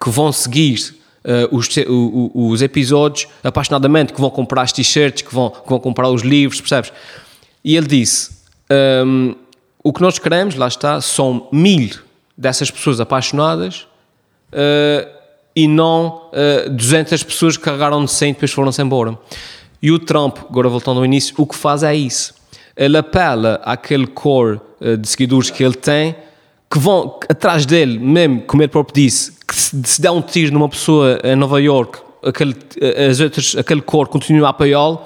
que 0.03 0.09
vão 0.09 0.31
seguir 0.33 0.93
uh, 1.23 1.55
os, 1.55 1.67
o- 1.87 2.31
o- 2.33 2.49
os 2.49 2.61
episódios 2.61 3.27
apaixonadamente, 3.43 4.11
que 4.11 4.19
vão 4.19 4.29
comprar 4.29 4.63
as 4.63 4.71
t-shirts, 4.73 5.21
que 5.21 5.33
vão, 5.33 5.49
que 5.49 5.69
vão 5.69 5.79
comprar 5.79 6.09
os 6.09 6.21
livros, 6.23 6.59
percebes? 6.59 6.91
E 7.63 7.77
ele 7.77 7.87
disse: 7.87 8.31
um, 9.05 9.33
o 9.83 9.91
que 9.91 10.01
nós 10.01 10.19
queremos, 10.19 10.55
lá 10.55 10.67
está, 10.67 11.01
são 11.01 11.47
mil 11.51 11.89
dessas 12.37 12.69
pessoas 12.69 12.99
apaixonadas 12.99 13.87
uh, 14.53 15.09
e 15.55 15.67
não 15.67 16.29
uh, 16.67 16.69
200 16.69 17.23
pessoas 17.23 17.57
que 17.57 17.63
carregaram 17.63 18.05
de 18.05 18.11
100 18.11 18.29
e 18.29 18.33
depois 18.33 18.51
foram-se 18.51 18.81
embora. 18.81 19.17
E 19.81 19.91
o 19.91 19.97
Trump, 19.97 20.37
agora 20.49 20.69
voltando 20.69 20.99
ao 20.99 21.05
início, 21.05 21.33
o 21.37 21.47
que 21.47 21.55
faz 21.55 21.81
é 21.81 21.95
isso. 21.95 22.33
ele 22.77 22.97
apela 22.97 23.59
àquele 23.63 24.05
core 24.05 24.61
uh, 24.79 24.97
de 24.97 25.07
seguidores 25.07 25.49
que 25.49 25.63
ele 25.63 25.73
tem, 25.73 26.15
que 26.69 26.77
vão 26.77 27.19
atrás 27.27 27.65
dele, 27.65 27.97
mesmo, 27.97 28.41
como 28.41 28.61
ele 28.61 28.69
próprio 28.69 29.03
disse, 29.03 29.33
que 29.45 29.55
se, 29.55 29.81
se 29.83 30.01
der 30.01 30.11
um 30.11 30.21
tiro 30.21 30.53
numa 30.53 30.69
pessoa 30.69 31.19
em 31.23 31.35
Nova 31.35 31.59
York, 31.59 31.99
aquele, 32.23 32.55
as 33.09 33.19
outras, 33.19 33.55
aquele 33.57 33.81
core 33.81 34.09
continua 34.09 34.47
a 34.47 34.49
apoiá-lo, 34.51 35.01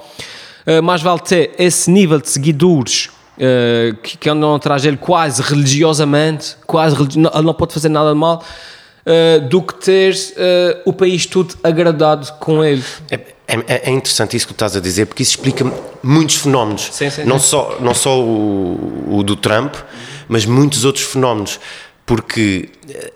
uh, 0.66 0.82
mais 0.82 1.00
vale 1.00 1.20
ter 1.20 1.54
esse 1.58 1.90
nível 1.90 2.20
de 2.20 2.28
seguidores 2.28 3.08
Uh, 3.36 3.94
que, 3.96 4.16
que 4.16 4.30
andam 4.30 4.54
atrás 4.54 4.82
dele 4.82 4.96
quase 4.96 5.42
religiosamente, 5.42 6.56
quase 6.66 6.96
religi 6.96 7.18
não, 7.18 7.30
ele 7.34 7.42
não 7.42 7.52
pode 7.52 7.74
fazer 7.74 7.90
nada 7.90 8.10
de 8.10 8.18
mal, 8.18 8.42
uh, 9.06 9.48
do 9.48 9.60
que 9.62 9.74
ter 9.74 10.14
uh, 10.14 10.80
o 10.86 10.92
país 10.92 11.26
todo 11.26 11.54
agradado 11.62 12.32
com 12.40 12.64
ele. 12.64 12.82
É, 13.10 13.20
é, 13.46 13.90
é, 13.90 13.90
interessante 13.90 14.36
isso 14.36 14.46
que 14.46 14.54
tu 14.54 14.56
estás 14.56 14.74
a 14.74 14.80
dizer, 14.80 15.06
porque 15.06 15.22
isso 15.22 15.32
explica 15.32 15.70
muitos 16.02 16.36
fenómenos. 16.36 16.88
Sim, 16.92 17.10
sim, 17.10 17.24
não, 17.24 17.38
Só, 17.38 17.76
não 17.80 17.94
só 17.94 18.18
o, 18.18 19.18
o 19.18 19.22
do 19.22 19.36
Trump, 19.36 19.74
mas 20.28 20.44
muitos 20.46 20.84
outros 20.84 21.04
fenómenos 21.04 21.60
porque 22.06 22.70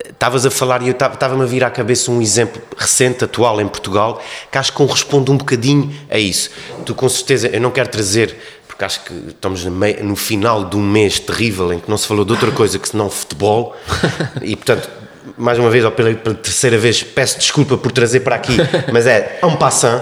estavas 0.09 0.45
a 0.45 0.51
falar 0.51 0.81
e 0.81 0.89
eu 0.89 0.91
estava-me 0.91 1.43
a 1.43 1.45
vir 1.45 1.63
à 1.63 1.69
cabeça 1.69 2.11
um 2.11 2.21
exemplo 2.21 2.61
recente, 2.77 3.23
atual 3.23 3.61
em 3.61 3.67
Portugal, 3.67 4.21
que 4.51 4.57
acho 4.57 4.71
que 4.71 4.77
corresponde 4.77 5.31
um 5.31 5.37
bocadinho 5.37 5.95
a 6.09 6.19
isso. 6.19 6.51
Tu 6.85 6.93
com 6.93 7.07
certeza, 7.07 7.47
eu 7.47 7.61
não 7.61 7.71
quero 7.71 7.87
trazer 7.87 8.35
porque 8.81 8.85
acho 8.85 9.01
que 9.01 9.13
estamos 9.29 9.63
no 9.63 10.15
final 10.15 10.65
de 10.65 10.75
um 10.75 10.81
mês 10.81 11.19
terrível 11.19 11.71
em 11.71 11.79
que 11.79 11.89
não 11.89 11.97
se 11.97 12.07
falou 12.07 12.25
de 12.25 12.31
outra 12.31 12.51
coisa 12.51 12.79
que 12.79 12.89
senão 12.89 13.09
futebol 13.09 13.75
e 14.41 14.55
portanto 14.55 14.89
mais 15.37 15.59
uma 15.59 15.69
vez 15.69 15.85
ou 15.85 15.91
pela, 15.91 16.13
pela, 16.15 16.35
terceira 16.35 16.77
vez 16.77 17.03
peço 17.03 17.37
desculpa 17.37 17.77
por 17.77 17.91
trazer 17.91 18.21
para 18.21 18.35
aqui 18.35 18.57
mas 18.91 19.05
é 19.05 19.39
um 19.43 19.55
passant 19.55 20.01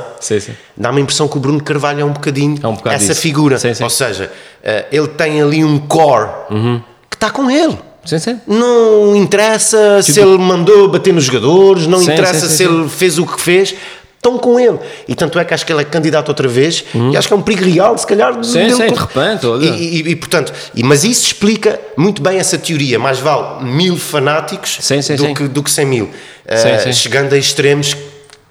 dá-me 0.77 0.99
a 0.99 1.01
impressão 1.01 1.27
que 1.27 1.35
o 1.35 1.39
Bruno 1.39 1.61
Carvalho 1.61 2.01
é 2.01 2.05
um 2.05 2.13
bocadinho 2.13 2.57
é 2.63 2.67
um 2.67 2.77
essa 2.85 3.07
disso. 3.07 3.21
figura 3.21 3.59
sim, 3.59 3.73
sim. 3.73 3.83
ou 3.83 3.89
seja 3.89 4.31
eh, 4.63 4.85
ele 4.91 5.09
tem 5.09 5.41
ali 5.41 5.63
um 5.63 5.79
core 5.79 6.29
uhum. 6.49 6.81
que 7.09 7.17
está 7.17 7.29
com 7.29 7.51
ele 7.51 7.77
Sim, 8.05 8.17
sim. 8.17 8.41
Não 8.47 9.13
interessa 9.15 9.99
tipo... 10.01 10.13
se 10.13 10.19
ele 10.19 10.37
mandou 10.37 10.87
bater 10.87 11.13
nos 11.13 11.25
jogadores, 11.25 11.85
não 11.85 11.99
sim, 11.99 12.11
interessa 12.11 12.47
se 12.47 12.63
ele 12.63 12.87
fez 12.87 13.19
o 13.19 13.25
que 13.25 13.39
fez, 13.39 13.75
estão 14.19 14.37
com 14.37 14.59
ele. 14.59 14.77
E 15.07 15.15
tanto 15.15 15.39
é 15.39 15.45
que 15.45 15.53
acho 15.53 15.65
que 15.65 15.71
ele 15.71 15.81
é 15.81 15.85
candidato 15.85 16.29
outra 16.29 16.47
vez 16.47 16.83
uhum. 16.93 17.11
e 17.11 17.17
acho 17.17 17.27
que 17.27 17.33
é 17.33 17.37
um 17.37 17.41
perigo 17.41 17.65
real, 17.65 17.97
se 17.97 18.05
calhar. 18.05 18.33
Sim, 18.43 18.69
sim, 18.69 18.87
de 18.87 18.93
repente. 18.93 19.47
E, 19.61 19.67
e, 19.67 20.09
e, 20.11 20.15
portanto, 20.15 20.53
e, 20.75 20.83
mas 20.83 21.03
isso 21.03 21.25
explica 21.25 21.79
muito 21.97 22.21
bem 22.21 22.37
essa 22.37 22.57
teoria. 22.57 22.99
Mais 22.99 23.19
vale 23.19 23.63
mil 23.63 23.97
fanáticos 23.97 24.77
sim, 24.81 25.01
sim, 25.01 25.15
do, 25.15 25.25
sim. 25.25 25.33
Que, 25.33 25.47
do 25.47 25.63
que 25.63 25.71
cem 25.71 25.85
mil. 25.85 26.05
Uh, 26.05 26.93
chegando 26.93 27.33
a 27.33 27.37
extremos 27.37 27.95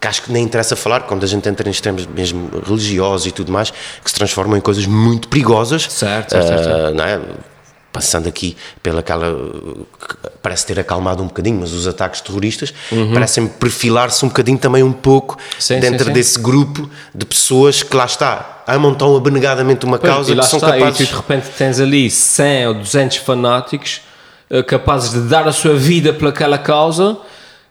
que 0.01 0.07
acho 0.07 0.23
que 0.23 0.33
nem 0.33 0.45
interessa 0.45 0.77
falar, 0.77 1.01
quando 1.01 1.25
a 1.25 1.27
gente 1.27 1.49
entra 1.49 1.69
em 1.69 1.73
extremos 1.73 2.07
mesmo 2.07 2.49
religiosos 2.65 3.27
e 3.27 3.33
tudo 3.33 3.51
mais, 3.51 3.71
que 3.71 4.09
se 4.09 4.15
transformam 4.15 4.57
em 4.57 4.61
coisas 4.61 4.87
muito 4.87 5.29
perigosas. 5.29 5.89
Certo, 5.91 6.31
certo, 6.31 6.45
uh, 6.45 6.65
certo. 6.65 6.95
Não 6.95 7.05
é? 7.05 7.21
Passando 7.99 8.29
aqui 8.29 8.57
pelaquela 8.81 9.37
parece 10.41 10.67
ter 10.67 10.79
acalmado 10.79 11.21
um 11.21 11.27
bocadinho, 11.27 11.59
mas 11.59 11.73
os 11.73 11.89
ataques 11.89 12.21
terroristas 12.21 12.73
uhum. 12.93 13.13
parecem 13.13 13.49
perfilar-se 13.49 14.25
um 14.25 14.29
bocadinho 14.29 14.57
também 14.57 14.85
um 14.85 14.93
pouco 14.93 15.37
sim, 15.59 15.81
dentro 15.81 15.99
sim, 15.99 16.05
sim. 16.05 16.13
desse 16.13 16.39
grupo 16.39 16.89
de 17.13 17.27
pessoas 17.27 17.83
que 17.83 17.97
lá 17.97 18.05
está, 18.05 18.63
amam 18.69 18.95
tão 18.95 19.17
abnegadamente 19.17 19.85
uma 19.85 19.99
pois, 19.99 20.13
causa 20.13 20.37
que 20.37 20.43
são 20.45 20.61
está, 20.61 20.75
capazes... 20.75 21.01
E 21.01 21.07
tu 21.07 21.11
de 21.11 21.17
repente 21.17 21.49
tens 21.59 21.81
ali 21.81 22.09
100 22.09 22.69
ou 22.69 22.75
200 22.75 23.17
fanáticos 23.17 24.01
uh, 24.49 24.63
capazes 24.63 25.11
de 25.11 25.21
dar 25.23 25.49
a 25.49 25.53
sua 25.53 25.75
vida 25.75 26.13
pelaquela 26.13 26.57
causa 26.57 27.19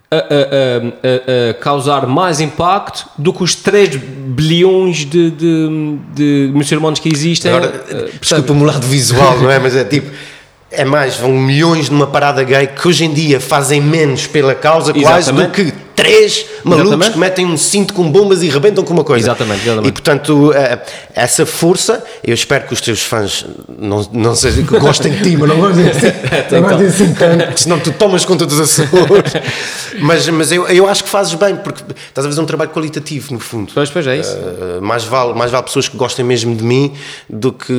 a, 0.09 0.15
a, 0.15 0.19
a, 0.19 1.51
a, 1.51 1.53
causar 1.55 2.07
mais 2.07 2.39
impacto 2.39 3.09
do 3.17 3.33
que 3.33 3.43
os 3.43 3.55
3 3.55 3.95
bilhões 3.95 4.99
de, 4.99 5.31
de, 5.31 5.97
de 6.13 6.51
muçulmanos 6.53 6.99
que 6.99 7.09
existem. 7.09 7.51
Agora, 7.51 7.83
uh, 7.91 8.19
desculpa-me 8.19 8.61
o 8.61 8.65
lado 8.65 8.87
visual, 8.87 9.39
não 9.39 9.51
é? 9.51 9.59
Mas 9.59 9.75
é 9.75 9.83
tipo 9.83 10.09
é 10.69 10.83
mais, 10.83 11.15
vão 11.15 11.31
milhões 11.31 11.89
numa 11.89 12.07
parada 12.07 12.43
gay 12.43 12.67
que 12.67 12.87
hoje 12.87 13.05
em 13.05 13.13
dia 13.13 13.39
fazem 13.39 13.81
menos 13.81 14.27
pela 14.27 14.53
causa 14.53 14.93
quase 14.93 15.31
do 15.31 15.49
que 15.49 15.73
três 15.97 16.45
malucos 16.63 16.89
exatamente. 16.89 17.13
que 17.13 17.19
metem 17.19 17.45
um 17.47 17.57
cinto 17.57 17.91
com 17.91 18.09
bombas 18.11 18.43
e 18.43 18.49
rebentam 18.49 18.83
com 18.83 18.93
uma 18.93 19.03
coisa. 19.03 19.25
Exatamente, 19.25 19.63
exatamente. 19.63 19.89
E 19.89 19.91
portanto, 19.91 20.53
eh, 20.53 20.79
essa 21.15 21.43
força, 21.43 22.03
eu 22.23 22.35
espero 22.35 22.67
que 22.67 22.73
os 22.73 22.79
teus 22.79 23.01
fãs 23.01 23.43
não, 23.79 24.07
não 24.13 24.35
sejam, 24.35 24.63
que 24.63 24.77
gostem 24.77 25.11
de 25.11 25.23
ti, 25.23 25.35
mas 25.35 25.49
não 25.49 25.59
gostem 25.59 25.89
assim, 25.89 26.13
não 26.51 26.61
gostem 26.61 26.87
assim 26.87 27.13
tanto, 27.15 27.59
senão 27.59 27.79
tu 27.79 27.91
tomas 27.91 28.23
conta 28.25 28.45
dos 28.45 28.59
Açores. 28.59 29.33
mas 29.99 30.27
mas 30.29 30.51
eu, 30.51 30.67
eu 30.67 30.87
acho 30.87 31.03
que 31.03 31.09
fazes 31.09 31.33
bem, 31.33 31.55
porque 31.55 31.81
estás 32.09 32.25
a 32.25 32.29
fazer 32.29 32.41
um 32.41 32.45
trabalho 32.45 32.69
qualitativo, 32.69 33.33
no 33.33 33.39
fundo. 33.39 33.71
Pois, 33.73 33.89
pois 33.89 34.05
é 34.05 34.17
isso. 34.17 34.37
Uh, 34.37 34.81
mais, 34.81 35.03
vale, 35.03 35.33
mais 35.33 35.49
vale 35.49 35.63
pessoas 35.63 35.89
que 35.89 35.97
gostem 35.97 36.23
mesmo 36.23 36.55
de 36.55 36.63
mim 36.63 36.93
do 37.27 37.51
que 37.51 37.73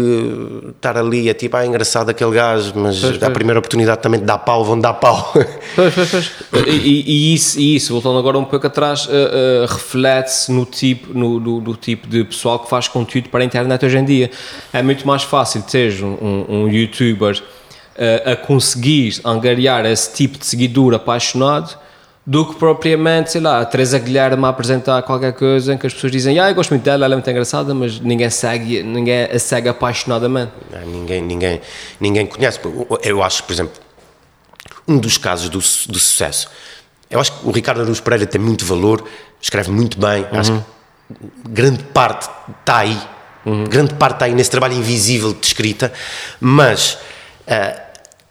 estar 0.70 0.96
ali 0.96 1.30
a 1.30 1.34
tipo, 1.34 1.56
ah, 1.56 1.64
engraçado 1.64 2.10
aquele 2.10 2.32
gajo, 2.32 2.72
mas 2.74 2.98
pois, 2.98 3.22
a 3.22 3.30
primeira 3.30 3.60
oportunidade 3.60 4.02
também 4.02 4.18
de 4.18 4.26
dar 4.26 4.38
pau, 4.38 4.64
vão 4.64 4.78
dar 4.78 4.94
pau. 4.94 5.32
Pois, 5.76 5.94
pois, 5.94 6.10
pois. 6.10 6.30
E, 6.68 7.04
e, 7.06 7.34
isso, 7.34 7.58
e 7.58 7.76
isso, 7.76 7.92
voltando 7.92 8.07
agora 8.16 8.38
um 8.38 8.44
pouco 8.44 8.66
atrás, 8.66 9.06
uh, 9.06 9.10
uh, 9.10 9.66
reflete-se 9.66 10.52
no 10.52 10.64
tipo, 10.64 11.12
no, 11.12 11.40
no, 11.40 11.60
no, 11.60 11.74
tipo 11.74 12.06
de 12.06 12.24
pessoal 12.24 12.60
que 12.60 12.70
faz 12.70 12.86
conteúdo 12.86 13.28
para 13.28 13.42
a 13.42 13.44
internet 13.44 13.84
hoje 13.84 13.98
em 13.98 14.04
dia. 14.04 14.30
É 14.72 14.82
muito 14.82 15.06
mais 15.06 15.24
fácil 15.24 15.62
ter 15.62 16.02
um, 16.02 16.16
um, 16.20 16.46
um 16.48 16.68
youtuber 16.68 17.36
uh, 17.36 18.32
a 18.32 18.36
conseguir 18.36 19.20
angariar 19.24 19.84
esse 19.84 20.14
tipo 20.14 20.38
de 20.38 20.46
seguidor 20.46 20.94
apaixonado 20.94 21.76
do 22.24 22.44
que 22.44 22.56
propriamente, 22.56 23.32
sei 23.32 23.40
lá, 23.40 23.60
a 23.60 23.64
Teresa 23.64 23.98
Guilherme 23.98 24.44
a 24.44 24.48
apresentar 24.48 25.02
qualquer 25.02 25.32
coisa 25.32 25.72
em 25.72 25.78
que 25.78 25.86
as 25.86 25.94
pessoas 25.94 26.12
dizem, 26.12 26.38
ah, 26.38 26.50
eu 26.50 26.54
gosto 26.54 26.70
muito 26.70 26.82
dela, 26.82 27.06
ela 27.06 27.14
é 27.14 27.16
muito 27.16 27.30
engraçada, 27.30 27.72
mas 27.72 27.98
ninguém 28.00 28.28
segue, 28.28 28.82
ninguém 28.82 29.24
a 29.24 29.38
segue 29.38 29.68
apaixonadamente. 29.68 30.52
Não, 30.70 30.86
ninguém, 30.86 31.22
ninguém, 31.22 31.60
ninguém 31.98 32.26
conhece. 32.26 32.60
Eu 33.02 33.22
acho, 33.22 33.44
por 33.44 33.52
exemplo, 33.54 33.72
um 34.86 34.98
dos 34.98 35.16
casos 35.16 35.48
do, 35.48 35.58
do 35.58 35.98
sucesso 35.98 36.50
eu 37.10 37.20
acho 37.20 37.32
que 37.32 37.46
o 37.46 37.50
Ricardo 37.50 37.80
Araújo 37.80 38.02
Pereira 38.02 38.26
tem 38.26 38.40
muito 38.40 38.64
valor, 38.64 39.04
escreve 39.40 39.70
muito 39.70 39.98
bem, 39.98 40.26
uhum. 40.30 40.38
acho 40.38 40.52
que 40.52 40.62
grande 41.48 41.82
parte 41.84 42.28
está 42.60 42.78
aí, 42.78 42.98
uhum. 43.46 43.64
grande 43.64 43.94
parte 43.94 44.14
está 44.16 44.24
aí 44.26 44.34
nesse 44.34 44.50
trabalho 44.50 44.74
invisível 44.74 45.32
de 45.32 45.46
escrita, 45.46 45.92
mas 46.40 46.98
uh, 47.46 47.80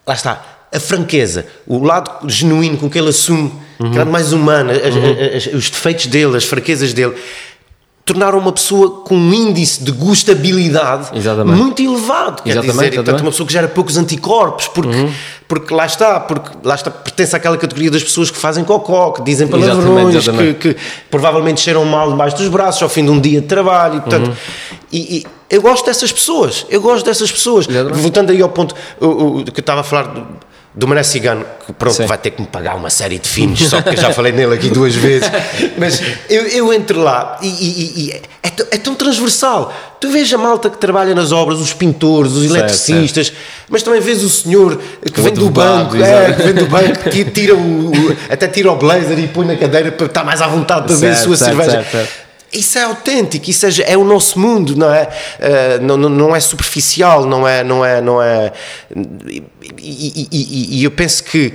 lá 0.06 0.14
está, 0.14 0.46
a 0.72 0.80
franqueza, 0.80 1.46
o 1.66 1.84
lado 1.84 2.30
genuíno 2.30 2.78
com 2.78 2.90
que 2.90 3.00
ele 3.00 3.10
assume, 3.10 3.52
uhum. 3.80 3.92
que 3.92 4.00
é 4.00 4.06
mais 4.06 4.32
humano, 4.32 4.72
as, 4.72 4.96
uhum. 4.96 5.36
as, 5.36 5.46
os 5.48 5.70
defeitos 5.70 6.08
dele, 6.08 6.38
as 6.38 6.46
fraquezas 6.46 6.94
dele, 6.94 7.16
tornaram 8.08 8.40
uma 8.40 8.54
pessoa 8.54 9.02
com 9.02 9.16
um 9.16 9.34
índice 9.34 9.84
de 9.84 9.92
gostabilidade 9.92 11.10
exatamente. 11.14 11.58
muito 11.58 11.82
elevado. 11.82 12.42
Quer 12.42 12.52
exatamente, 12.52 12.76
dizer, 12.76 12.96
portanto, 12.96 13.20
uma 13.20 13.32
pessoa 13.32 13.46
que 13.46 13.52
gera 13.52 13.68
poucos 13.68 13.98
anticorpos, 13.98 14.70
porque, 14.70 14.96
uhum. 14.96 15.12
porque 15.46 15.74
lá 15.74 15.86
está, 15.86 16.18
porque 16.22 16.52
lá 16.64 16.76
está, 16.76 16.90
pertence 16.90 17.36
àquela 17.36 17.58
categoria 17.58 17.92
das 17.92 18.02
pessoas 18.02 18.32
que 18.32 18.38
fazem 18.38 18.64
cocó, 18.64 19.12
que 19.12 19.22
dizem 19.24 19.46
palavrões, 19.50 20.16
exatamente, 20.16 20.54
que, 20.58 20.74
que, 20.74 20.80
provavelmente 21.12 21.60
cheiram 21.60 21.84
mal 21.84 22.10
debaixo 22.10 22.38
dos 22.38 22.48
braços 22.48 22.82
ao 22.82 22.88
fim 22.88 23.04
de 23.04 23.12
um 23.12 23.20
dia 23.20 23.42
de 23.42 23.48
trabalho. 23.48 23.98
E, 23.98 24.00
portanto, 24.00 24.28
uhum. 24.28 24.36
e, 24.90 25.18
e, 25.18 25.28
eu 25.50 25.62
gosto 25.62 25.86
dessas 25.86 26.10
pessoas, 26.10 26.66
eu 26.70 26.80
gosto 26.80 27.06
dessas 27.06 27.30
pessoas. 27.30 27.68
Exatamente. 27.68 28.02
Voltando 28.02 28.32
aí 28.32 28.42
ao 28.42 28.50
ponto 28.50 28.74
o, 29.02 29.40
o, 29.40 29.44
que 29.44 29.60
eu 29.60 29.62
estava 29.62 29.82
a 29.82 29.84
falar 29.84 30.14
do 30.78 30.88
Mané 30.88 31.02
Cigano, 31.02 31.44
que 31.66 31.74
pronto, 31.74 31.96
Sim. 31.96 32.06
vai 32.06 32.20
ter 32.20 32.30
que 32.30 32.40
me 32.40 32.48
pagar 32.48 32.76
uma 32.76 32.92
série 32.92 33.18
de 33.18 33.28
filmes, 33.28 33.68
só 33.68 33.82
que 33.82 33.90
eu 33.90 33.98
já 33.98 34.14
falei 34.14 34.32
nele 34.32 34.54
aqui 34.54 34.70
duas 34.70 34.94
vezes, 34.96 35.28
mas 35.76 36.00
eu, 36.30 36.44
eu 36.44 36.72
entro 36.72 37.02
lá 37.02 37.40
e, 37.42 37.48
e, 37.48 38.06
e 38.06 38.12
é, 38.12 38.22
é, 38.44 38.78
tão 38.78 38.94
transversal. 38.94 39.74
Tu 40.00 40.12
vês 40.12 40.32
a 40.32 40.38
malta 40.38 40.70
que 40.70 40.78
trabalha 40.78 41.16
nas 41.16 41.32
obras, 41.32 41.60
os 41.60 41.74
pintores, 41.74 42.34
os 42.34 42.46
eletricistas, 42.46 43.28
certo. 43.28 43.40
mas 43.68 43.82
também 43.82 44.00
vês 44.00 44.24
o 44.24 44.30
senhor 44.30 44.80
que 45.12 45.20
o 45.20 45.24
vem 45.24 45.34
do 45.34 45.50
banco, 45.50 45.96
é, 45.96 46.34
que 46.34 46.44
vem 46.44 46.54
do 46.54 46.68
banco, 46.68 47.10
que 47.10 47.26
tira 47.26 47.56
o, 47.56 47.92
até 48.30 48.48
tira 48.48 48.72
o 48.72 48.76
blazer 48.76 49.18
e 49.18 49.28
põe 49.28 49.48
na 49.48 49.56
cadeira 49.56 49.92
para 49.92 50.06
estar 50.06 50.24
mais 50.24 50.44
à 50.44 50.48
vontade 50.48 50.86
para 50.86 50.96
ver 50.96 51.10
a 51.10 51.16
sua 51.16 51.36
certo, 51.36 51.58
cerveja. 51.58 51.84
Certo, 51.92 52.28
isso 52.52 52.78
é 52.78 52.84
autêntico, 52.84 53.50
isso 53.50 53.66
é, 53.66 53.70
é, 53.88 53.98
o 53.98 54.06
nosso 54.06 54.40
mundo, 54.40 54.76
não 54.76 54.94
é? 54.94 55.04
Uh, 55.04 55.84
não, 55.84 55.98
não 55.98 56.36
é 56.36 56.40
superficial, 56.40 57.26
não 57.26 57.48
é, 57.48 57.64
não 57.64 57.84
é, 57.84 58.02
não 58.02 58.22
é. 58.22 58.54
E, 59.78 60.28
e, 60.80 60.84
eu 60.84 60.92
penso 60.92 61.24
que 61.24 61.54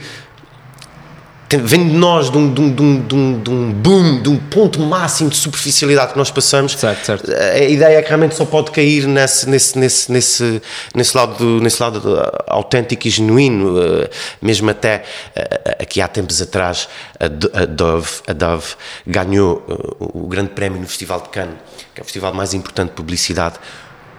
vem 1.59 1.89
de 1.89 1.95
nós 1.95 2.31
de 2.31 2.39
um, 2.39 2.53
de, 2.53 2.61
um, 2.61 2.75
de, 2.75 3.15
um, 3.15 3.43
de 3.43 3.51
um 3.51 3.73
boom, 3.73 4.23
de 4.23 4.29
um 4.29 4.37
ponto 4.37 4.81
máximo 4.81 5.31
de 5.31 5.37
superficialidade 5.37 6.13
que 6.13 6.19
nós 6.19 6.31
passamos. 6.31 6.73
Certo, 6.73 7.05
certo. 7.05 7.31
A 7.31 7.59
ideia 7.59 7.99
é 7.99 8.03
que 8.03 8.09
realmente 8.09 8.35
só 8.35 8.45
pode 8.45 8.71
cair 8.71 9.07
nesse, 9.07 9.49
nesse, 9.49 9.79
nesse, 9.79 10.11
nesse, 10.13 10.63
nesse 10.95 11.17
lado, 11.17 11.61
nesse 11.61 11.83
lado 11.83 12.03
autêntico 12.47 13.07
e 13.07 13.11
genuíno, 13.11 13.81
eh, 13.81 14.11
mesmo 14.41 14.71
até 14.71 15.05
eh, 15.35 15.77
aqui 15.81 16.01
há 16.01 16.09
tempos 16.09 16.41
atrás 16.41 16.89
a 17.19 17.65
Dove, 17.67 18.11
a 18.27 18.33
Dove 18.33 18.75
ganhou 19.07 19.65
eh, 19.69 19.75
o 19.99 20.27
grande 20.27 20.51
prémio 20.51 20.81
no 20.81 20.87
Festival 20.87 21.21
de 21.21 21.29
Cannes, 21.29 21.57
que 21.95 22.01
é 22.01 22.03
o 22.03 22.05
festival 22.05 22.33
mais 22.33 22.55
importante 22.55 22.91
de 22.91 22.95
publicidade, 22.95 23.57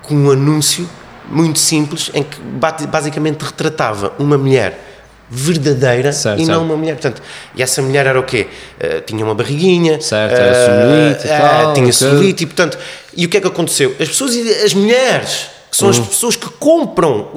com 0.02 0.16
um 0.16 0.32
anúncio 0.32 0.88
muito 1.30 1.59
simples 1.59 2.11
em 2.13 2.24
que 2.24 2.39
basicamente 2.88 3.41
retratava 3.41 4.13
uma 4.19 4.38
mulher 4.38 4.91
verdadeira 5.30 6.11
certo, 6.11 6.41
e 6.41 6.45
certo. 6.45 6.57
não 6.57 6.65
uma 6.65 6.78
mulher. 6.78 6.93
Portanto, 6.93 7.21
e 7.55 7.63
essa 7.63 7.82
mulher 7.82 8.05
era 8.05 8.19
o 8.19 8.24
quê? 8.24 8.47
Uh, 8.80 9.01
tinha 9.01 9.26
uma 9.26 9.34
barriguinha, 9.34 9.99
certo, 9.99 10.34
uh, 10.34 11.69
uh, 11.69 11.74
tinha 11.74 11.91
celulite 11.91 12.43
e 12.43 12.45
portanto, 12.45 12.78
e 13.15 13.26
o 13.26 13.30
que 13.30 13.38
é 13.38 13.41
que 13.41 13.47
aconteceu? 13.47 13.95
As 13.99 14.09
pessoas, 14.09 14.36
as 14.63 14.74
mulheres 14.74 15.47
que 15.71 15.78
são 15.78 15.89
as 15.89 15.97
uhum. 15.97 16.05
pessoas 16.05 16.36
que 16.36 16.47
compram 16.51 17.30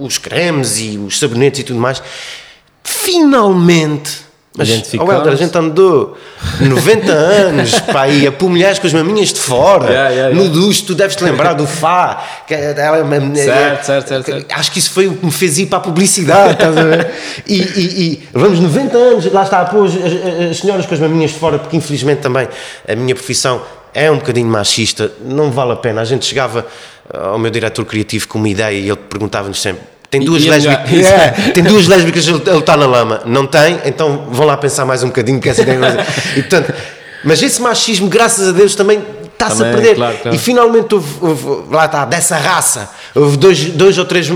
os 0.00 0.16
cremes 0.16 0.78
e 0.78 0.96
os 0.96 1.18
sabonetes 1.18 1.60
e 1.60 1.64
tudo 1.64 1.78
mais, 1.78 2.02
finalmente 2.82 4.23
mas, 4.56 4.68
oh 5.00 5.10
Helder, 5.10 5.32
a 5.32 5.36
gente 5.36 5.58
andou 5.58 6.16
90 6.60 7.10
anos 7.10 7.80
para 7.80 8.06
ir 8.08 8.28
a 8.28 8.30
pôr 8.30 8.48
mulheres 8.48 8.78
com 8.78 8.86
as 8.86 8.92
maminhas 8.92 9.32
de 9.32 9.40
fora, 9.40 9.90
yeah, 9.90 10.10
yeah, 10.10 10.28
yeah. 10.28 10.36
no 10.36 10.48
duche, 10.48 10.84
tu 10.84 10.94
deves 10.94 11.16
te 11.16 11.24
lembrar 11.24 11.54
do 11.54 11.66
Fá. 11.66 12.22
Que 12.46 12.54
ela, 12.54 13.04
certo, 13.34 13.84
certo, 13.84 14.08
certo, 14.08 14.26
certo, 14.26 14.46
Acho 14.54 14.70
que 14.70 14.78
isso 14.78 14.92
foi 14.92 15.08
o 15.08 15.16
que 15.16 15.26
me 15.26 15.32
fez 15.32 15.58
ir 15.58 15.66
para 15.66 15.78
a 15.78 15.80
publicidade, 15.80 16.52
estás 16.52 16.76
a 16.76 16.84
ver? 16.84 17.10
E, 17.48 17.56
e, 17.56 18.02
e 18.02 18.28
vamos 18.32 18.60
90 18.60 18.96
anos, 18.96 19.32
lá 19.32 19.42
está 19.42 19.60
a 19.60 19.64
pôr 19.64 19.86
as, 19.86 19.96
as, 19.96 20.50
as 20.50 20.58
senhoras 20.58 20.86
com 20.86 20.94
as 20.94 21.00
maminhas 21.00 21.32
de 21.32 21.38
fora, 21.38 21.58
porque 21.58 21.76
infelizmente 21.76 22.20
também 22.20 22.46
a 22.88 22.94
minha 22.94 23.14
profissão 23.16 23.60
é 23.92 24.08
um 24.08 24.18
bocadinho 24.18 24.46
machista, 24.46 25.10
não 25.24 25.50
vale 25.50 25.72
a 25.72 25.76
pena. 25.76 26.00
A 26.00 26.04
gente 26.04 26.26
chegava 26.26 26.64
ao 27.12 27.40
meu 27.40 27.50
diretor 27.50 27.84
criativo 27.84 28.28
com 28.28 28.38
uma 28.38 28.48
ideia 28.48 28.78
e 28.78 28.88
ele 28.88 28.96
perguntava-nos 28.96 29.60
sempre 29.60 29.93
tem 30.18 30.24
duas, 30.24 30.44
lésbicas, 30.44 30.90
yeah, 30.90 31.52
tem 31.52 31.62
duas 31.64 31.86
lésbicas, 31.88 32.26
ele 32.26 32.38
está 32.58 32.76
na 32.76 32.86
lama. 32.86 33.22
Não 33.26 33.46
tem, 33.46 33.78
então 33.84 34.26
vão 34.30 34.46
lá 34.46 34.56
pensar 34.56 34.84
mais 34.84 35.02
um 35.02 35.08
bocadinho 35.08 35.40
que 35.40 35.48
essa 35.48 35.62
ideia. 35.62 36.06
e 36.36 36.42
portanto, 36.42 36.72
mas 37.24 37.42
esse 37.42 37.60
machismo, 37.60 38.08
graças 38.08 38.48
a 38.48 38.52
Deus, 38.52 38.74
também 38.74 39.02
está-se 39.34 39.62
a 39.62 39.70
perder. 39.70 39.96
Claro, 39.96 40.16
claro. 40.18 40.36
E 40.36 40.38
finalmente 40.38 40.94
houve, 40.94 41.12
houve, 41.20 41.74
lá 41.74 41.84
está, 41.84 42.04
dessa 42.04 42.36
raça, 42.36 42.90
houve 43.14 43.36
dois, 43.36 43.64
dois 43.66 43.98
ou 43.98 44.04
três 44.04 44.28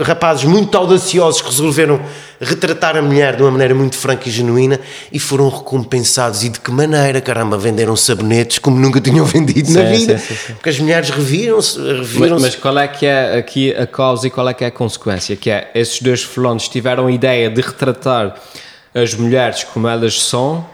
rapazes 0.00 0.44
muito 0.44 0.76
audaciosos 0.76 1.42
que 1.42 1.48
resolveram 1.48 2.00
retratar 2.40 2.96
a 2.96 3.02
mulher 3.02 3.36
de 3.36 3.42
uma 3.42 3.50
maneira 3.50 3.74
muito 3.74 3.96
franca 3.96 4.28
e 4.28 4.32
genuína 4.32 4.80
e 5.12 5.18
foram 5.18 5.48
recompensados. 5.48 6.44
E 6.44 6.48
de 6.48 6.60
que 6.60 6.70
maneira, 6.70 7.20
caramba, 7.20 7.56
venderam 7.56 7.96
sabonetes 7.96 8.58
como 8.58 8.78
nunca 8.78 9.00
tinham 9.00 9.24
vendido 9.26 9.68
sim, 9.68 9.74
na 9.74 9.82
vida. 9.84 10.18
Sim, 10.18 10.34
sim, 10.34 10.52
Porque 10.54 10.68
as 10.68 10.78
mulheres 10.78 11.10
reviram-se. 11.10 11.78
Reviram 11.78 12.40
mas, 12.40 12.42
mas, 12.42 12.56
qual 12.56 12.78
é 12.78 12.88
que 12.88 13.06
é 13.06 13.38
aqui 13.38 13.74
a 13.74 13.86
causa 13.86 14.26
e 14.26 14.30
qual 14.30 14.48
é 14.48 14.54
que 14.54 14.64
é 14.64 14.68
a 14.68 14.72
consequência? 14.72 15.36
Que 15.36 15.50
é, 15.50 15.70
esses 15.74 16.00
dois 16.00 16.22
fulanos 16.22 16.68
tiveram 16.68 17.06
a 17.06 17.12
ideia 17.12 17.50
de 17.50 17.60
retratar 17.60 18.34
as 18.94 19.14
mulheres 19.14 19.64
como 19.64 19.88
elas 19.88 20.22
são 20.22 20.64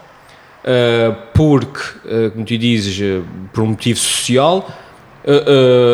porque, 1.33 1.81
uh, 2.05 2.31
como 2.31 2.45
tu 2.45 2.57
dizes, 2.57 2.99
uh, 2.99 3.23
por 3.53 3.63
um 3.63 3.67
motivo 3.67 3.99
social 3.99 4.69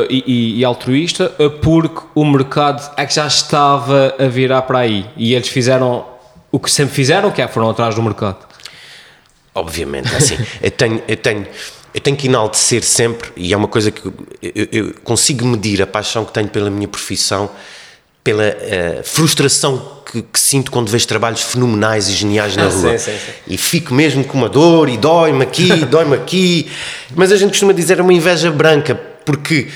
e, 0.10 0.60
e, 0.60 0.64
altruísta, 0.64 1.30
porque 1.62 2.02
o 2.16 2.24
mercado 2.24 2.94
é 2.96 3.06
que 3.06 3.14
já 3.14 3.28
estava 3.28 4.16
a 4.18 4.28
virar 4.28 4.62
para 4.62 4.80
aí 4.80 5.06
e 5.18 5.34
eles 5.34 5.50
fizeram 5.50 6.06
o 6.50 6.58
que 6.58 6.72
sempre 6.72 6.96
fizeram, 6.96 7.30
que 7.30 7.42
é 7.42 7.48
foram 7.48 7.70
atrás 7.70 7.96
do 7.96 8.02
mercado. 8.02 8.38
Obviamente, 9.54 10.14
é 10.14 10.18
assim, 10.18 10.38
eu 10.64 10.72
tenho, 10.72 11.04
eu 11.08 11.18
tenho 11.18 11.48
eu 11.94 12.02
tenho 12.02 12.16
que 12.16 12.28
enaltecer 12.28 12.84
sempre, 12.84 13.32
e 13.36 13.52
é 13.52 13.58
uma 13.58 13.68
coisa 13.68 13.90
que 13.90 14.06
eu, 14.06 14.14
eu, 14.42 14.68
eu, 14.72 14.94
consigo 15.04 15.44
medir 15.46 15.82
a 15.82 15.88
paixão 15.88 16.24
que 16.24 16.32
tenho 16.32 16.48
pela 16.48 16.70
minha 16.70 16.88
profissão 16.88 17.50
pela 18.28 18.44
uh, 18.44 19.04
frustração 19.06 20.02
que, 20.06 20.22
que, 20.22 20.38
sinto 20.38 20.70
quando 20.70 20.90
vejo 20.90 21.08
trabalhos 21.08 21.44
fenomenais 21.44 22.10
e 22.10 22.12
geniais 22.12 22.58
na 22.58 22.66
ah, 22.66 22.70
rua. 22.70 22.98
Sim, 22.98 23.12
sim, 23.12 23.18
sim. 23.18 23.32
E 23.48 23.58
fico 23.58 23.94
mesmo 23.94 24.22
com 24.26 24.38
uma 24.38 24.50
dor 24.50 24.90
e 24.90 24.98
dói-me 24.98 25.44
aqui, 25.44 25.70
dói-me 25.88 26.14
aqui. 26.14 26.70
Mas 27.16 27.32
a 27.32 27.38
gente 27.38 27.52
costuma 27.52 27.72
dizer 27.72 28.00
é 28.00 28.02
uma 28.02 28.12
inveja 28.12 28.52
branca, 28.52 28.96
porque 29.24 29.70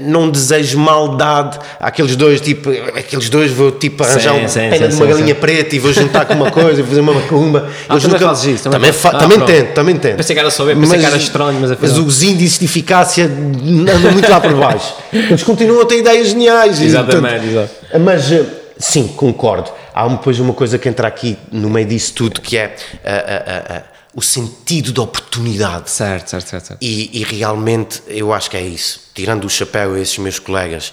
não 0.00 0.28
desejo 0.28 0.78
maldade 0.78 1.58
àqueles 1.78 2.16
dois, 2.16 2.40
tipo, 2.40 2.70
aqueles 2.70 3.28
dois 3.28 3.52
vou 3.52 3.70
tipo 3.70 4.02
arranjar 4.02 4.48
sim, 4.48 4.58
pena 4.58 4.88
de 4.88 4.94
uma 4.96 5.06
galinha 5.06 5.34
preta 5.34 5.76
e 5.76 5.78
vou 5.78 5.92
juntar 5.92 6.24
com 6.24 6.34
uma 6.34 6.50
coisa, 6.50 6.82
fazer 6.82 7.00
uma 7.00 7.14
macumba. 7.14 7.68
Ah, 7.88 7.94
também 7.94 8.08
nunca... 8.08 8.26
fazes 8.26 8.54
isso? 8.54 8.70
Também, 8.70 8.92
também, 8.92 9.10
ah, 9.12 9.18
também 9.18 9.40
tento, 9.40 9.74
também 9.74 9.96
tento. 9.96 10.16
Pensei 10.16 10.34
que 10.34 10.40
era 10.40 10.50
só 10.50 10.64
ver, 10.64 10.74
pensei 10.74 10.98
mas, 10.98 11.00
que 11.00 11.06
era 11.06 11.16
estranho, 11.16 11.58
mas 11.60 11.70
afinal... 11.70 11.96
Mas 11.96 12.06
os 12.06 12.22
índices 12.22 12.58
de 12.58 12.64
eficácia 12.64 13.24
andam 13.24 14.12
muito 14.12 14.28
lá 14.28 14.40
por 14.40 14.54
baixo. 14.54 14.94
Eles 15.12 15.42
continuam 15.42 15.82
a 15.82 15.86
ter 15.86 15.98
ideias 15.98 16.28
geniais. 16.28 16.80
Exatamente, 16.80 17.46
exato. 17.46 17.70
Mas, 18.00 18.32
eh, 18.32 18.44
sim, 18.78 19.08
concordo. 19.08 19.70
Há 19.94 20.08
depois 20.08 20.40
uma 20.40 20.54
coisa 20.54 20.78
que 20.78 20.88
entra 20.88 21.06
aqui 21.06 21.38
no 21.52 21.70
meio 21.70 21.86
disso 21.86 22.14
tudo, 22.14 22.40
que 22.40 22.56
é... 22.56 22.74
Uh, 23.04 23.91
o 24.14 24.22
sentido 24.22 24.92
da 24.92 25.02
oportunidade. 25.02 25.90
Certo, 25.90 26.28
certo, 26.28 26.48
certo. 26.48 26.66
certo. 26.68 26.82
E, 26.82 27.20
e, 27.20 27.24
realmente 27.24 28.02
eu 28.06 28.32
acho 28.32 28.50
que 28.50 28.56
é 28.56 28.62
isso. 28.62 29.10
Tirando 29.14 29.44
o 29.44 29.50
chapéu 29.50 29.94
a 29.94 30.00
esses 30.00 30.18
meus 30.18 30.38
colegas, 30.38 30.92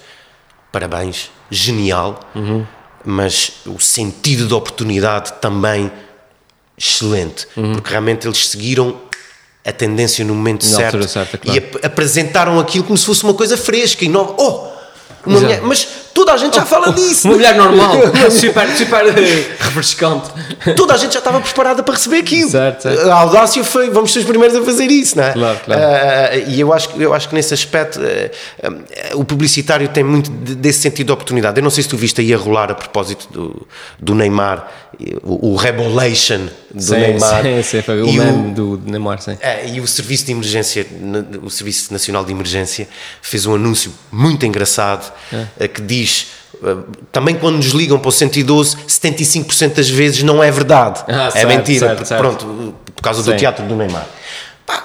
parabéns, 0.71 1.29
genial, 1.51 2.19
uhum. 2.33 2.65
mas 3.03 3.51
o 3.65 3.79
sentido 3.79 4.47
da 4.47 4.55
oportunidade 4.55 5.33
também 5.41 5.91
excelente, 6.77 7.45
uhum. 7.57 7.73
porque 7.73 7.89
realmente 7.89 8.25
eles 8.25 8.47
seguiram 8.47 9.01
a 9.65 9.71
tendência 9.73 10.23
no 10.23 10.33
momento 10.33 10.65
Na 10.65 10.77
certo 10.77 11.07
certa, 11.07 11.37
claro. 11.37 11.59
e 11.59 11.61
ap 11.61 11.85
apresentaram 11.85 12.57
aquilo 12.57 12.85
como 12.85 12.97
se 12.97 13.05
fosse 13.05 13.23
uma 13.23 13.33
coisa 13.33 13.57
fresca 13.57 14.05
e 14.05 14.09
nova. 14.09 14.35
Oh, 14.37 14.69
uma 15.25 15.41
mulher, 15.41 15.61
mas 15.61 15.87
toda 16.13 16.33
a 16.33 16.37
gente 16.37 16.55
já 16.55 16.65
fala 16.65 16.89
oh, 16.89 16.93
disso. 16.93 17.27
Uma 17.27 17.35
mulher 17.35 17.55
normal, 17.55 17.95
super, 18.31 18.67
super 18.75 19.05
eh, 19.07 19.55
refrescante. 19.59 20.29
Toda 20.75 20.93
a 20.93 20.97
gente 20.97 21.13
já 21.13 21.19
estava 21.19 21.39
preparada 21.39 21.83
para 21.83 21.93
receber 21.93 22.17
aquilo. 22.17 22.49
Certo, 22.49 22.83
certo. 22.83 23.09
A 23.09 23.15
audácia 23.15 23.63
foi, 23.63 23.89
vamos 23.89 24.11
ser 24.11 24.19
os 24.19 24.25
primeiros 24.25 24.55
a 24.55 24.63
fazer 24.63 24.89
isso, 24.91 25.17
não 25.17 25.23
é? 25.23 25.33
Claro, 25.33 25.59
claro. 25.65 25.81
Uh, 25.81 26.49
e 26.49 26.59
eu 26.59 26.73
acho, 26.73 26.89
eu 26.97 27.13
acho 27.13 27.29
que 27.29 27.35
nesse 27.35 27.53
aspecto 27.53 27.99
uh, 27.99 28.67
uh, 28.67 29.19
o 29.19 29.23
publicitário 29.23 29.87
tem 29.87 30.03
muito 30.03 30.29
desse 30.29 30.79
sentido 30.79 31.07
de 31.07 31.13
oportunidade. 31.13 31.57
Eu 31.59 31.63
não 31.63 31.69
sei 31.69 31.83
se 31.83 31.89
tu 31.89 31.97
viste 31.97 32.21
aí 32.21 32.33
a 32.33 32.37
rolar 32.37 32.71
a 32.71 32.75
propósito 32.75 33.27
do, 33.31 33.67
do 33.99 34.15
Neymar, 34.15 34.67
o, 35.23 35.53
o 35.53 35.55
Rebolation 35.55 36.47
do 36.73 36.81
sim, 36.81 36.91
Neymar. 36.91 37.41
Sim, 37.41 37.63
sim, 37.63 37.81
foi 37.81 38.01
o 38.01 38.11
meme 38.11 38.53
do 38.53 38.81
Neymar, 38.85 39.21
sim. 39.21 39.37
e 39.73 39.79
o 39.79 39.87
Serviço 39.87 40.25
de 40.25 40.31
Emergência, 40.33 40.85
o 41.41 41.49
Serviço 41.49 41.93
Nacional 41.93 42.25
de 42.25 42.31
Emergência, 42.31 42.87
fez 43.21 43.45
um 43.45 43.55
anúncio 43.55 43.91
muito 44.11 44.45
engraçado 44.45 45.11
é. 45.59 45.67
que 45.67 45.81
diz 45.81 46.08
eh, 46.63 46.75
também 47.11 47.35
quando 47.35 47.57
nos 47.57 47.67
ligam 47.67 47.97
para 47.99 48.09
o 48.09 48.11
112, 48.11 48.77
75% 48.87 49.75
das 49.75 49.89
vezes 49.89 50.23
não 50.23 50.43
é 50.43 50.51
verdade. 50.51 51.03
Ah, 51.07 51.27
é 51.27 51.31
certo, 51.31 51.47
mentira. 51.47 51.87
Certo, 51.87 52.05
certo. 52.05 52.21
Pronto, 52.21 52.75
por 52.95 53.01
causa 53.01 53.23
Sim. 53.23 53.31
do 53.31 53.37
teatro 53.37 53.65
do 53.65 53.75
Neymar. 53.75 54.05
Pá, 54.65 54.83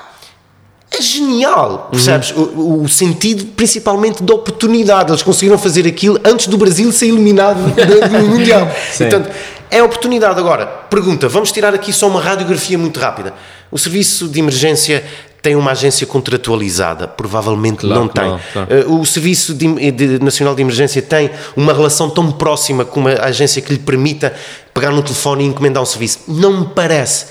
é 0.91 1.03
genial, 1.03 1.89
percebes? 1.91 2.31
Uhum. 2.31 2.45
O, 2.45 2.83
o, 2.83 2.89
sentido, 2.89 3.45
principalmente, 3.57 4.23
da 4.23 4.35
oportunidade. 4.35 5.11
Eles 5.11 5.23
conseguiram 5.23 5.59
fazer 5.59 5.87
aquilo 5.87 6.19
antes 6.25 6.47
do 6.47 6.57
Brasil 6.57 6.91
ser 6.93 7.07
eliminado 7.07 7.59
do, 7.59 8.09
do 8.09 8.27
Mundial. 8.29 8.71
Sim. 8.93 9.09
Portanto, 9.09 9.31
é 9.71 9.83
oportunidade. 9.83 10.39
Agora, 10.39 10.67
pergunta, 10.67 11.29
vamos 11.29 11.51
tirar 11.51 11.75
aqui 11.75 11.93
só 11.93 12.07
uma 12.07 12.21
radiografia 12.21 12.79
muito 12.79 13.01
rápida. 13.01 13.35
O 13.71 13.79
serviço 13.79 14.29
de 14.29 14.39
emergência 14.39 15.05
tem 15.45 15.55
uma 15.57 15.73
agência 15.73 16.07
contratualizada? 16.07 17.07
Provavelmente 17.07 17.81
claro, 17.81 18.01
não 18.01 18.09
tem. 18.09 18.25
Não, 18.25 18.97
uh, 18.97 19.01
o 19.01 19.05
Serviço 19.05 19.53
de, 19.53 19.91
de, 19.91 20.19
Nacional 20.25 20.55
de 20.55 20.63
Emergência 20.63 21.03
tem 21.03 21.31
uma 21.55 21.75
relação 21.75 22.09
tão 22.09 22.33
próxima 22.33 22.83
com 22.83 23.01
uma 23.01 23.11
agência 23.11 23.61
que 23.61 23.71
lhe 23.71 23.79
permita 23.79 24.35
pegar 24.73 24.91
no 24.91 25.03
telefone 25.03 25.45
e 25.45 25.49
encomendar 25.49 25.83
um 25.83 25.87
serviço? 25.87 26.21
Não 26.27 26.61
me 26.61 26.67
parece. 26.75 27.27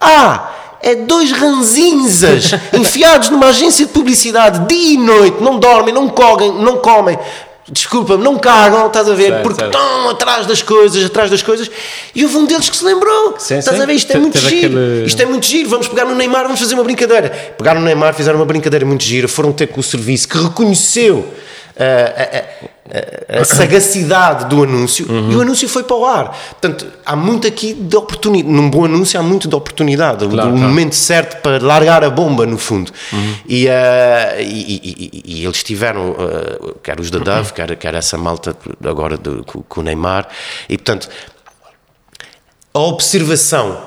Ah! 0.00 0.52
É 0.80 0.94
dois 0.94 1.32
ranzinzas 1.32 2.52
enfiados 2.72 3.30
numa 3.30 3.46
agência 3.46 3.86
de 3.86 3.92
publicidade 3.92 4.68
dia 4.68 4.94
e 4.94 4.96
noite, 4.96 5.42
não 5.42 5.58
dormem, 5.58 5.92
não 5.92 6.08
comem, 6.08 6.52
não 6.52 6.76
comem, 6.76 7.18
desculpa-me, 7.68 8.22
não 8.22 8.38
cagam, 8.38 8.86
estás 8.86 9.08
a 9.08 9.14
ver? 9.14 9.30
Certo, 9.30 9.42
porque 9.42 9.60
certo. 9.60 9.76
estão 9.76 10.10
atrás 10.10 10.46
das 10.46 10.62
coisas, 10.62 11.04
atrás 11.04 11.30
das 11.30 11.42
coisas. 11.42 11.70
E 12.14 12.24
houve 12.24 12.36
um 12.36 12.46
deles 12.46 12.70
que 12.70 12.76
se 12.76 12.84
lembrou. 12.84 13.34
Sim, 13.38 13.58
estás 13.58 13.76
sim. 13.76 13.82
a 13.82 13.86
ver? 13.86 13.92
Isto 13.94 14.12
é 14.12 14.18
muito 14.18 14.38
giro. 14.38 14.78
Aquele... 14.78 15.06
Isto 15.06 15.22
é 15.22 15.26
muito 15.26 15.46
giro. 15.46 15.68
Vamos 15.68 15.88
pegar 15.88 16.04
no 16.04 16.14
Neymar, 16.14 16.44
vamos 16.44 16.60
fazer 16.60 16.74
uma 16.74 16.84
brincadeira. 16.84 17.30
Pegaram 17.58 17.80
no 17.80 17.86
Neymar, 17.86 18.14
fizeram 18.14 18.38
uma 18.38 18.46
brincadeira 18.46 18.84
muito 18.86 19.02
gira. 19.02 19.26
Foram 19.26 19.52
ter 19.52 19.66
com 19.66 19.80
o 19.80 19.82
serviço 19.82 20.28
que 20.28 20.38
reconheceu 20.38 21.32
a, 21.78 23.36
a, 23.36 23.40
a, 23.40 23.44
sagacidade 23.44 24.46
do 24.46 24.62
anúncio 24.62 25.06
uhum. 25.10 25.30
e 25.30 25.36
o 25.36 25.42
anúncio 25.42 25.68
foi 25.68 25.82
para 25.82 25.96
o 25.96 26.06
ar. 26.06 26.36
Portanto, 26.50 26.86
há 27.04 27.14
muito 27.14 27.46
aqui 27.46 27.74
de 27.74 27.94
oportunidade. 27.94 28.50
Num 28.50 28.70
bom 28.70 28.86
anúncio 28.86 29.20
há 29.20 29.22
muito 29.22 29.46
de 29.46 29.54
oportunidade. 29.54 30.26
Claro, 30.26 30.32
o, 30.32 30.52
claro. 30.52 30.56
momento 30.56 30.94
certo 30.94 31.42
para 31.42 31.62
largar 31.62 32.02
a 32.02 32.08
bomba, 32.08 32.46
no 32.46 32.56
fundo. 32.56 32.90
Uhum. 33.12 33.34
E, 33.46 33.66
uh, 33.66 33.70
e, 34.40 34.42
e, 34.42 35.22
e, 35.24 35.44
eles 35.44 35.62
tiveram, 35.62 36.12
uh, 36.12 36.78
quer 36.82 36.98
os 36.98 37.10
da 37.10 37.18
Dove, 37.18 37.52
quer, 37.52 37.76
quer 37.76 37.94
essa 37.94 38.16
malta 38.16 38.56
agora 38.82 39.18
do, 39.18 39.44
com, 39.44 39.62
com 39.62 39.80
o 39.80 39.84
Neymar. 39.84 40.28
E, 40.68 40.78
portanto, 40.78 41.10
a 42.72 42.78
observação 42.78 43.82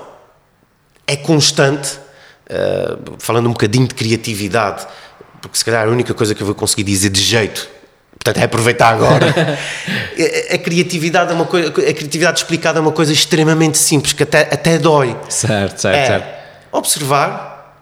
é 1.07 1.15
constante. 1.15 1.97
Uh, 2.51 3.13
falando 3.19 3.45
um 3.45 3.51
bocadinho 3.51 3.87
de 3.87 3.93
criatividade, 3.93 4.87
porque 5.39 5.55
se 5.55 5.63
calhar 5.63 5.87
a 5.87 5.91
única 5.91 6.15
coisa 6.15 6.33
que 6.33 6.41
eu 6.41 6.47
vou 6.47 6.55
conseguir 6.55 6.83
dizer 6.83 7.11
de 7.11 7.21
jeito 7.21 7.69
Portanto, 8.21 8.41
é 8.41 8.45
aproveitar 8.45 8.89
agora. 8.89 9.57
a, 10.51 10.53
a, 10.55 10.57
criatividade 10.57 11.31
é 11.31 11.33
uma 11.33 11.45
coisa, 11.45 11.69
a 11.69 11.71
criatividade 11.71 12.39
explicada 12.39 12.77
é 12.77 12.81
uma 12.81 12.91
coisa 12.91 13.13
extremamente 13.13 13.77
simples, 13.77 14.13
que 14.13 14.23
até, 14.23 14.41
até 14.41 14.77
dói. 14.77 15.15
Certo, 15.29 15.79
certo, 15.79 15.95
é 15.95 16.05
certo. 16.05 16.39
Observar, 16.71 17.81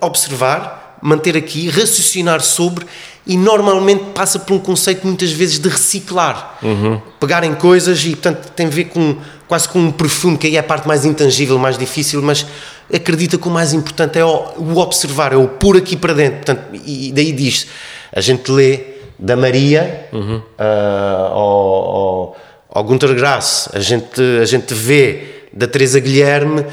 observar, 0.00 0.98
manter 1.02 1.36
aqui, 1.36 1.68
raciocinar 1.68 2.40
sobre 2.40 2.86
e 3.26 3.36
normalmente 3.36 4.04
passa 4.14 4.38
por 4.38 4.54
um 4.54 4.58
conceito 4.58 5.06
muitas 5.06 5.30
vezes 5.30 5.58
de 5.58 5.68
reciclar. 5.68 6.58
Uhum. 6.62 7.00
Pegarem 7.20 7.54
coisas 7.54 8.02
e, 8.04 8.10
portanto, 8.10 8.50
tem 8.52 8.66
a 8.66 8.70
ver 8.70 8.84
com 8.84 9.18
quase 9.46 9.68
com 9.68 9.78
um 9.78 9.92
perfume, 9.92 10.38
que 10.38 10.46
aí 10.46 10.56
é 10.56 10.60
a 10.60 10.62
parte 10.62 10.88
mais 10.88 11.04
intangível, 11.04 11.58
mais 11.58 11.76
difícil, 11.76 12.22
mas 12.22 12.46
acredita 12.92 13.36
que 13.36 13.46
o 13.46 13.50
mais 13.50 13.74
importante 13.74 14.18
é 14.18 14.24
o, 14.24 14.54
o 14.56 14.78
observar, 14.78 15.34
é 15.34 15.36
o 15.36 15.46
pôr 15.46 15.76
aqui 15.76 15.96
para 15.96 16.14
dentro. 16.14 16.36
Portanto, 16.36 16.62
e 16.86 17.12
daí 17.12 17.32
diz 17.32 17.66
a 18.10 18.20
gente 18.20 18.50
lê 18.50 18.97
da 19.18 19.36
Maria 19.36 20.08
uhum. 20.12 20.36
uh, 20.36 20.42
ao, 20.62 21.96
ao, 21.96 22.36
ao 22.70 22.84
Gunter 22.84 23.14
Grass, 23.14 23.68
a 23.72 23.80
gente, 23.80 24.20
a 24.40 24.44
gente 24.44 24.72
vê 24.72 25.46
da 25.52 25.66
Teresa 25.66 25.98
Guilherme 25.98 26.60
uh, 26.60 26.66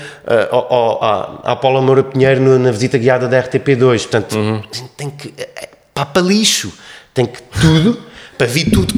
ao, 0.52 0.74
ao, 0.74 1.42
à 1.44 1.56
Paula 1.56 1.82
Moura 1.82 2.04
Pinheiro 2.04 2.60
na 2.60 2.72
visita 2.72 2.98
guiada 2.98 3.28
da 3.28 3.42
RTP2. 3.42 4.02
Portanto, 4.02 4.38
uhum. 4.38 4.62
a 4.72 4.76
gente 4.76 4.90
tem 4.96 5.10
que. 5.10 5.34
É, 5.38 5.70
papa 5.94 6.20
lixo, 6.20 6.72
tem 7.14 7.26
que 7.26 7.42
tudo. 7.42 7.98
para 8.38 8.48
vir 8.48 8.70
tudo, 8.70 8.94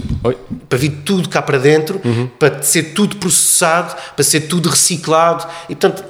para 0.67 0.77
vir 0.79 0.89
tudo 1.05 1.29
cá 1.29 1.43
para 1.43 1.59
dentro, 1.59 2.01
uhum. 2.03 2.27
para 2.39 2.61
ser 2.63 2.93
tudo 2.95 3.17
processado, 3.17 3.95
para 4.15 4.23
ser 4.23 4.41
tudo 4.41 4.67
reciclado. 4.67 5.45
E 5.69 5.75
portanto, 5.75 6.03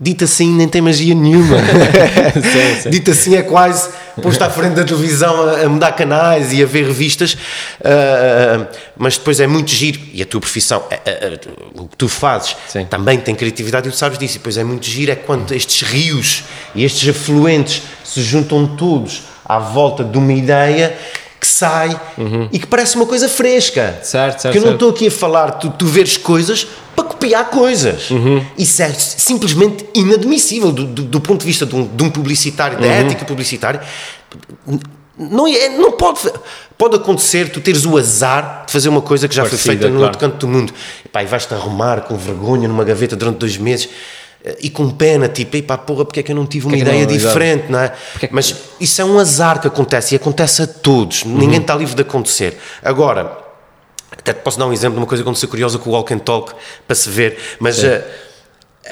dito 0.00 0.24
assim, 0.24 0.52
nem 0.52 0.68
tem 0.68 0.80
magia 0.80 1.14
nenhuma. 1.14 1.56
sim, 2.34 2.82
sim. 2.82 2.90
Dito 2.90 3.10
assim, 3.10 3.34
é 3.34 3.42
quase 3.42 3.90
posto 4.22 4.42
à 4.42 4.50
frente 4.50 4.74
da 4.74 4.84
televisão 4.84 5.48
a, 5.48 5.62
a 5.62 5.68
mudar 5.68 5.92
canais 5.92 6.52
e 6.52 6.62
a 6.62 6.66
ver 6.66 6.86
revistas. 6.86 7.34
Uh, 7.34 8.66
mas 8.96 9.18
depois 9.18 9.40
é 9.40 9.46
muito 9.46 9.70
giro, 9.70 9.98
e 10.12 10.22
a 10.22 10.26
tua 10.26 10.40
profissão, 10.40 10.82
o 11.74 11.88
que 11.88 11.96
tu 11.96 12.08
fazes, 12.08 12.56
sim. 12.68 12.84
também 12.84 13.18
tem 13.18 13.34
criatividade 13.34 13.88
e 13.88 13.90
tu 13.90 13.96
sabes 13.96 14.18
disso. 14.18 14.36
E 14.36 14.38
depois 14.38 14.56
é 14.56 14.64
muito 14.64 14.86
giro, 14.86 15.10
é 15.10 15.16
quando 15.16 15.52
estes 15.52 15.82
rios 15.82 16.44
e 16.74 16.84
estes 16.84 17.08
afluentes 17.08 17.82
se 18.04 18.22
juntam 18.22 18.66
todos 18.76 19.24
à 19.44 19.58
volta 19.58 20.04
de 20.04 20.16
uma 20.16 20.32
ideia 20.32 20.96
sai 21.58 22.00
uhum. 22.16 22.48
e 22.52 22.58
que 22.58 22.66
parece 22.66 22.96
uma 22.96 23.06
coisa 23.06 23.28
fresca. 23.28 23.98
Certo, 24.02 24.40
certo. 24.40 24.52
Que 24.52 24.58
eu 24.58 24.64
não 24.64 24.74
estou 24.74 24.90
aqui 24.90 25.08
a 25.08 25.10
falar, 25.10 25.52
tu, 25.52 25.70
tu 25.70 25.86
veres 25.86 26.16
coisas 26.16 26.66
para 26.94 27.04
copiar 27.04 27.50
coisas. 27.50 28.10
Uhum. 28.10 28.44
Isso 28.56 28.82
é 28.82 28.92
simplesmente 28.92 29.84
inadmissível 29.94 30.70
do, 30.70 30.84
do, 30.84 31.02
do 31.02 31.20
ponto 31.20 31.40
de 31.40 31.46
vista 31.46 31.66
de 31.66 31.74
um, 31.74 31.86
de 31.86 32.02
um 32.02 32.10
publicitário, 32.10 32.78
da 32.78 32.86
uhum. 32.86 32.92
ética 32.92 33.24
publicitária. 33.24 33.80
Não, 35.18 35.48
é, 35.48 35.68
não 35.70 35.92
pode, 35.92 36.20
pode 36.76 36.94
acontecer 36.94 37.50
tu 37.50 37.60
teres 37.60 37.84
o 37.84 37.98
azar 37.98 38.64
de 38.66 38.72
fazer 38.72 38.88
uma 38.88 39.02
coisa 39.02 39.26
que 39.26 39.34
já 39.34 39.42
Parecida, 39.42 39.62
foi 39.62 39.72
feita 39.72 39.88
no 39.88 39.98
claro. 39.98 40.04
outro 40.04 40.18
canto 40.20 40.46
do 40.46 40.48
mundo. 40.48 40.72
E, 41.04 41.08
pá, 41.08 41.24
e 41.24 41.26
vais-te 41.26 41.52
arrumar 41.52 42.02
com 42.02 42.16
vergonha 42.16 42.68
numa 42.68 42.84
gaveta 42.84 43.16
durante 43.16 43.38
dois 43.38 43.56
meses 43.56 43.88
e 44.60 44.70
com 44.70 44.88
pena, 44.90 45.28
tipo, 45.28 45.56
ei 45.56 45.62
pá, 45.62 45.76
porra, 45.76 46.04
porque 46.04 46.20
é 46.20 46.22
que 46.22 46.30
eu 46.30 46.36
não 46.36 46.46
tive 46.46 46.66
uma 46.66 46.76
ideia 46.76 47.04
não, 47.04 47.12
diferente, 47.12 47.64
não 47.68 47.80
é? 47.80 47.92
Porque 48.12 48.28
Mas 48.30 48.54
isso 48.80 49.00
é 49.00 49.04
um 49.04 49.18
azar 49.18 49.60
que 49.60 49.66
acontece 49.66 50.14
e 50.14 50.16
acontece 50.16 50.62
a 50.62 50.66
todos, 50.66 51.24
uhum. 51.24 51.36
ninguém 51.36 51.60
está 51.60 51.74
livre 51.74 51.94
de 51.94 52.02
acontecer. 52.02 52.56
Agora, 52.82 53.36
até 54.10 54.32
te 54.32 54.40
posso 54.40 54.58
dar 54.58 54.66
um 54.66 54.72
exemplo 54.72 54.94
de 54.94 55.00
uma 55.00 55.06
coisa 55.06 55.22
que 55.22 55.28
aconteceu 55.28 55.48
curiosa 55.48 55.78
com 55.78 55.90
o 55.90 55.92
Walk 55.92 56.14
and 56.14 56.18
Talk, 56.18 56.52
para 56.86 56.94
se 56.94 57.10
ver, 57.10 57.38
mas 57.58 57.82
uh, 57.82 58.02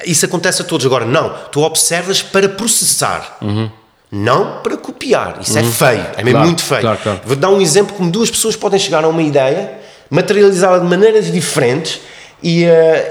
isso 0.05 0.25
acontece 0.25 0.61
a 0.61 0.65
todos. 0.65 0.85
Agora, 0.85 1.05
não, 1.05 1.33
tu 1.51 1.61
observas 1.61 2.21
para 2.21 2.49
processar. 2.49 3.37
Uhum. 3.41 3.69
Não 4.09 4.61
para 4.61 4.77
copiar, 4.77 5.39
isso 5.41 5.57
é 5.57 5.61
uhum. 5.61 5.67
é 5.67 5.71
feio, 5.71 6.05
é 6.15 6.23
mesmo 6.23 6.31
claro, 6.31 6.45
muito 6.45 6.63
feio. 6.63 6.81
Claro, 6.81 6.99
claro. 7.03 7.21
Vou 7.25 7.35
dar 7.35 7.49
um 7.49 7.59
exemplo 7.59 7.93
como 7.93 8.09
duas 8.09 8.31
pessoas 8.31 8.55
podem 8.55 8.79
chegar 8.79 9.03
a 9.03 9.07
uma 9.09 9.21
ideia, 9.21 9.79
materializá-la 10.09 10.79
de 10.79 10.85
maneiras 10.85 11.29
diferentes 11.29 11.99
e, 12.41 12.65
uh, 12.65 12.67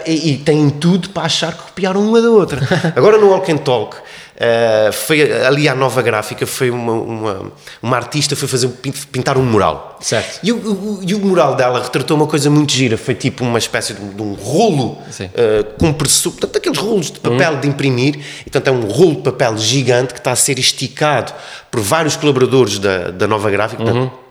e, 0.07 0.33
e, 0.33 0.39
têm 0.39 0.71
tudo 0.71 1.11
para 1.11 1.25
achar 1.25 1.53
que 1.53 1.63
copiaram 1.65 2.01
uma 2.01 2.23
da 2.23 2.31
outra. 2.31 2.61
Agora 2.95 3.19
no 3.19 3.29
Walk 3.31 3.51
and 3.51 3.57
Talk, 3.59 3.97
uh, 3.97 4.93
foi 4.93 5.33
ali 5.45 5.69
à 5.69 5.75
nova 5.75 6.01
gráfica, 6.01 6.47
foi 6.47 6.71
uma, 6.71 6.93
uma, 6.93 7.53
uma, 7.83 7.97
artista 7.97 8.37
foi 8.37 8.47
fazer 8.47 8.69
pintar 9.11 9.37
um 9.37 9.43
mural. 9.43 9.99
Certo. 10.01 10.39
E 10.45 10.53
o, 10.53 10.57
o, 10.57 11.01
e 11.03 11.13
o 11.13 11.19
mural 11.19 11.57
dela 11.57 11.83
retratou 11.83 12.17
uma 12.17 12.27
coisa 12.29 12.49
muito 12.49 12.73
gira, 12.73 12.97
foi 12.97 13.17
tipo 13.17 13.43
uma 13.43 13.59
espécie 13.59 13.95
de, 13.95 14.01
de 14.01 14.23
um 14.23 14.35
rolo 14.35 14.93
uh, 14.93 15.79
compressor, 15.79 16.33
portanto, 16.33 16.57
aqueles 16.57 16.79
rolos 16.79 17.11
de 17.11 17.19
papel 17.19 17.55
uhum. 17.55 17.61
de 17.61 17.69
imprimir, 17.69 18.21
e, 18.41 18.51
portanto 18.51 18.69
é 18.69 18.71
um 18.71 18.89
rolo 18.89 19.17
de 19.17 19.23
papel 19.23 19.59
gigante 19.59 20.15
que 20.15 20.21
está 20.21 20.31
a 20.31 20.37
ser 20.37 20.59
esticado 20.59 21.33
por 21.69 21.81
vários 21.81 22.15
colaboradores 22.15 22.79
da, 22.79 23.11
da 23.11 23.27
nova 23.27 23.51
gráfica. 23.51 23.83
Uhum. 23.83 23.93
Portanto, 23.93 24.27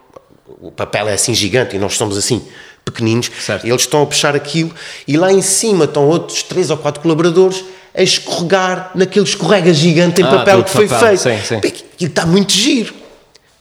o 0.62 0.72
papel 0.72 1.10
é 1.10 1.14
assim 1.14 1.34
gigante 1.34 1.76
e 1.76 1.80
nós 1.80 1.96
somos 1.96 2.18
assim 2.18 2.42
pequeninos, 2.86 3.32
certo. 3.40 3.66
eles 3.66 3.82
estão 3.82 4.04
a 4.04 4.06
puxar 4.06 4.36
aquilo 4.36 4.72
e 5.08 5.18
lá 5.18 5.34
em 5.34 5.42
cima 5.42 5.86
estão 5.86 6.08
outros 6.08 6.44
três 6.44 6.70
ou 6.70 6.78
quatro 6.78 7.02
colaboradores 7.02 7.66
a 7.96 8.04
escorregar 8.04 8.92
naquele 8.94 9.26
escorrega 9.26 9.74
gigante 9.74 10.22
em 10.22 10.26
ah, 10.26 10.30
papel 10.30 10.64
que 10.64 10.70
foi 10.70 10.88
papel. 10.88 11.18
feito. 11.18 11.42
Sim, 11.42 11.48
sim. 11.48 11.56
Aquilo 11.58 12.10
está 12.10 12.26
muito 12.26 12.52
giro. 12.52 12.94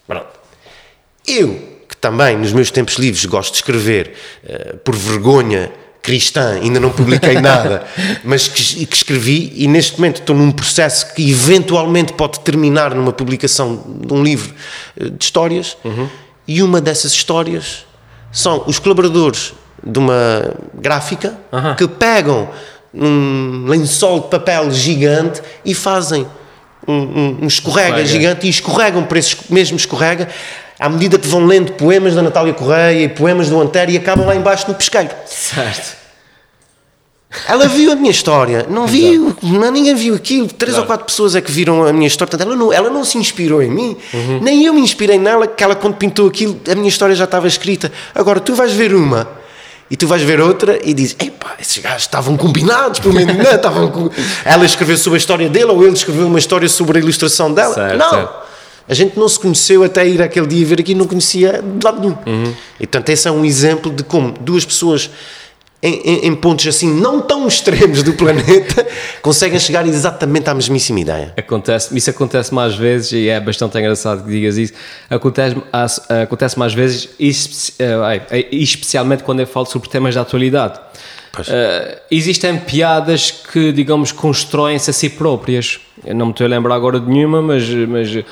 Pronto. 0.07 0.27
Eu, 1.27 1.55
que 1.89 1.97
também 1.97 2.37
nos 2.37 2.53
meus 2.53 2.71
tempos 2.71 2.97
livres 2.97 3.25
gosto 3.25 3.53
de 3.53 3.59
escrever, 3.59 4.15
uh, 4.45 4.77
por 4.79 4.95
vergonha 4.95 5.73
cristã, 6.03 6.61
ainda 6.61 6.79
não 6.79 6.91
publiquei 6.91 7.35
nada, 7.41 7.87
mas 8.23 8.47
que, 8.47 8.85
que, 8.85 8.97
escrevi 8.97 9.53
e 9.57 9.67
neste 9.67 9.99
momento 9.99 10.21
estou 10.21 10.37
num 10.37 10.53
processo 10.53 11.15
que 11.15 11.31
eventualmente 11.31 12.13
pode 12.13 12.41
terminar 12.41 12.95
numa 12.95 13.13
publicação 13.13 13.83
de 14.05 14.13
um 14.13 14.23
livro 14.23 14.53
uh, 15.01 15.11
de 15.11 15.25
histórias 15.25 15.79
uhum. 15.85 16.09
e 16.47 16.63
uma 16.63 16.81
dessas 16.81 17.13
histórias 17.13 17.87
são 18.35 18.65
os 18.67 18.79
colaboradores 18.79 19.55
de 19.83 19.99
uma 19.99 20.55
gráfica 20.75 21.35
que 21.79 21.89
pegam 21.89 22.51
um 22.93 23.65
lençol 23.67 24.21
de 24.21 24.29
papel 24.29 24.71
gigante 24.71 25.41
e 25.65 25.75
fazem 25.75 26.27
um, 26.87 26.93
um, 26.93 27.39
um 27.43 27.47
escorrega, 27.47 28.01
escorrega, 28.01 28.07
gigante 28.07 28.47
e 28.47 28.51
escorregam 28.51 29.05
por 29.05 29.17
esse 29.17 29.37
mesmo 29.49 29.77
escorrega 29.77 30.29
à 30.79 30.89
medida 30.89 31.19
que 31.19 31.27
vão 31.27 31.47
lendo 31.47 31.73
poemas 31.73 32.15
da 32.15 32.23
Natália 32.23 32.53
Correia 32.53 33.05
e 33.05 33.09
poemas 33.09 33.49
do 33.49 33.61
Antero 33.61 33.91
e 33.91 33.97
acabam 33.97 34.27
lá 34.27 34.35
embaixo 34.35 34.69
no 34.69 34.75
pesqueiro. 34.75 35.11
Certo. 35.27 36.04
Ela 37.47 37.69
viu 37.69 37.93
a 37.93 37.95
minha 37.97 38.11
história, 38.11 38.67
não 38.69 38.87
viu, 38.87 39.37
não, 39.43 39.71
ninguém 39.71 39.95
viu 39.95 40.15
aquilo. 40.15 40.47
Três 40.49 40.75
claro. 40.75 40.83
ou 40.83 40.87
quatro 40.87 41.07
pessoas 41.07 41.35
é 41.35 41.41
que 41.41 41.51
viram 41.51 41.85
a 41.85 41.93
minha 41.93 42.07
história. 42.07 42.31
Portanto, 42.31 42.49
ela 42.49 42.57
não, 42.57 42.73
ela 42.73 42.91
não 42.91 43.05
se 43.05 43.19
inspirou 43.19 43.63
em 43.63 43.71
mim, 43.71 43.97
uhum. 44.13 44.41
nem 44.41 44.65
eu 44.65 44.73
me 44.73 44.81
inspirei 44.81 45.19
nela, 45.19 45.47
que 45.47 45.63
ela, 45.63 45.75
quando 45.75 45.97
pintou 45.97 46.29
aquilo, 46.29 46.59
a 46.71 46.75
minha 46.75 46.89
história 46.89 47.15
já 47.15 47.25
estava 47.25 47.47
escrita. 47.47 47.91
Agora, 48.15 48.41
tu 48.41 48.55
vais 48.55 48.73
ver 48.73 48.95
uma 48.95 49.29
e 49.91 49.97
tu 49.97 50.07
vais 50.07 50.23
ver 50.23 50.41
outra 50.41 50.79
e 50.83 50.95
dizes: 50.95 51.17
Epá, 51.21 51.55
esses 51.61 51.79
gajos 51.79 52.03
estavam 52.03 52.37
combinados, 52.37 53.01
pelo 53.01 53.15
menos 53.15 53.37
não, 53.37 53.55
estavam. 53.55 53.91
Com... 53.91 54.11
Ela 54.45 54.65
escreveu 54.65 54.97
sobre 54.97 55.17
a 55.17 55.21
história 55.21 55.49
dele 55.49 55.67
ou 55.67 55.85
ele 55.85 55.93
escreveu 55.93 56.27
uma 56.27 56.39
história 56.39 56.69
sobre 56.69 56.99
a 56.99 57.01
ilustração 57.01 57.53
dela. 57.53 57.75
Certo, 57.75 57.97
não. 57.99 58.11
Certo. 58.11 58.45
A 58.87 58.93
gente 58.93 59.19
não 59.19 59.29
se 59.29 59.41
conheceu 59.41 59.83
até 59.83 60.07
ir 60.07 60.21
aquele 60.21 60.47
dia 60.47 60.67
ver 60.67 60.81
aqui, 60.81 60.95
não 60.95 61.07
conhecia 61.07 61.63
de 61.63 61.85
lado 61.85 62.01
nenhum. 62.01 62.17
Uhum. 62.27 62.55
E 62.79 62.87
portanto, 62.87 63.09
esse 63.09 63.27
é 63.27 63.31
um 63.31 63.45
exemplo 63.45 63.91
de 63.91 64.03
como 64.03 64.35
duas 64.41 64.65
pessoas 64.65 65.11
em, 65.85 66.01
em, 66.03 66.27
em, 66.29 66.35
pontos 66.35 66.67
assim 66.67 66.91
não 66.91 67.21
tão 67.21 67.47
extremos 67.47 68.03
do 68.03 68.15
planeta, 68.15 68.87
conseguem 69.21 69.61
chegar 69.61 69.87
exatamente 69.87 70.49
à 70.49 70.55
mesmíssima 70.55 71.01
ideia. 71.01 71.35
Acontece, 71.37 71.95
isso 71.95 72.09
acontece 72.09 72.55
mais 72.55 72.75
vezes 72.75 73.13
e 73.13 73.29
é 73.29 73.39
bastante 73.39 73.77
engraçado 73.79 74.25
que 74.25 74.31
digas 74.31 74.57
isso. 74.57 74.73
Acontece, 75.11 75.57
acontece 76.23 76.59
mais 76.59 76.73
vezes, 76.73 77.11
eh, 77.79 78.47
especialmente 78.51 79.23
quando 79.23 79.41
eu 79.41 79.47
falo 79.47 79.67
sobre 79.67 79.91
temas 79.91 80.15
de 80.15 80.21
atualidade. 80.21 80.81
Uh, 81.39 82.01
existem 82.11 82.57
piadas 82.59 83.31
que, 83.31 83.73
digamos, 83.73 84.13
constroem-se 84.13 84.89
a 84.89 84.93
si 84.93 85.11
próprias. 85.11 85.81
Eu 86.05 86.15
não 86.15 86.27
me 86.27 86.33
estou 86.33 86.47
a 86.47 86.49
lembrar 86.49 86.77
agora 86.77 87.01
de 87.01 87.11
nenhuma, 87.11 87.43
mas, 87.43 87.69
mas 87.69 88.25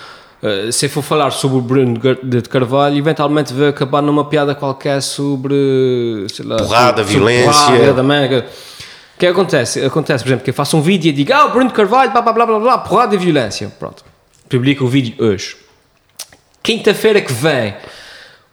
Uh, 0.43 0.73
se 0.73 0.89
for 0.89 1.03
falar 1.03 1.31
sobre 1.31 1.59
o 1.59 1.61
Bruno 1.61 2.01
de 2.21 2.43
Carvalho, 2.43 2.99
eventualmente 2.99 3.53
vai 3.53 3.69
acabar 3.69 4.03
numa 4.03 4.25
piada 4.25 4.57
qualquer 4.57 5.01
sobre. 5.01 6.27
Sei 6.35 6.45
lá, 6.45 6.57
porrada, 6.57 7.03
sobre, 7.03 7.19
violência. 7.19 7.53
Porrada, 7.53 7.95
também. 7.95 8.39
O 8.39 8.45
que 9.19 9.27
acontece? 9.27 9.85
Acontece, 9.85 10.25
por 10.25 10.31
exemplo, 10.31 10.45
que 10.45 10.51
eu 10.51 10.55
faço 10.55 10.77
um 10.77 10.83
vídeo 10.83 11.11
e 11.11 11.13
digo, 11.13 11.33
ah, 11.33 11.47
o 11.47 11.51
Bruno 11.51 11.69
de 11.69 11.75
Carvalho, 11.75 12.11
blá 12.11 12.21
blá 12.21 12.33
blá 12.33 12.47
blá, 12.47 12.59
blá 12.59 12.79
porrada 12.79 13.15
e 13.15 13.19
violência. 13.19 13.71
Pronto. 13.79 14.05
Publico 14.49 14.85
o 14.85 14.89
vídeo 14.89 15.15
hoje. 15.25 15.57
Quinta-feira 16.61 17.21
que 17.21 17.33
vem, 17.33 17.75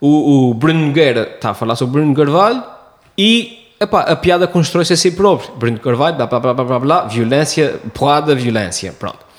o, 0.00 0.50
o 0.50 0.54
Bruno 0.54 0.86
Nogueira 0.86 1.28
está 1.34 1.50
a 1.50 1.54
falar 1.54 1.74
sobre 1.74 1.98
o 1.98 2.02
Bruno 2.02 2.14
Carvalho 2.14 2.62
e 3.18 3.74
epá, 3.80 4.02
a 4.02 4.14
piada 4.14 4.46
constrói-se 4.46 4.92
a 4.92 4.96
si 4.96 5.10
próprio. 5.10 5.52
Bruno 5.56 5.80
Carvalho, 5.80 6.16
blá 6.16 6.26
blá 6.26 6.38
blá 6.38 6.54
blá 6.54 6.64
blá, 6.64 6.78
blá 6.78 7.04
violência, 7.08 7.80
porrada, 7.92 8.32
violência. 8.34 8.92
Pronto. 8.92 9.29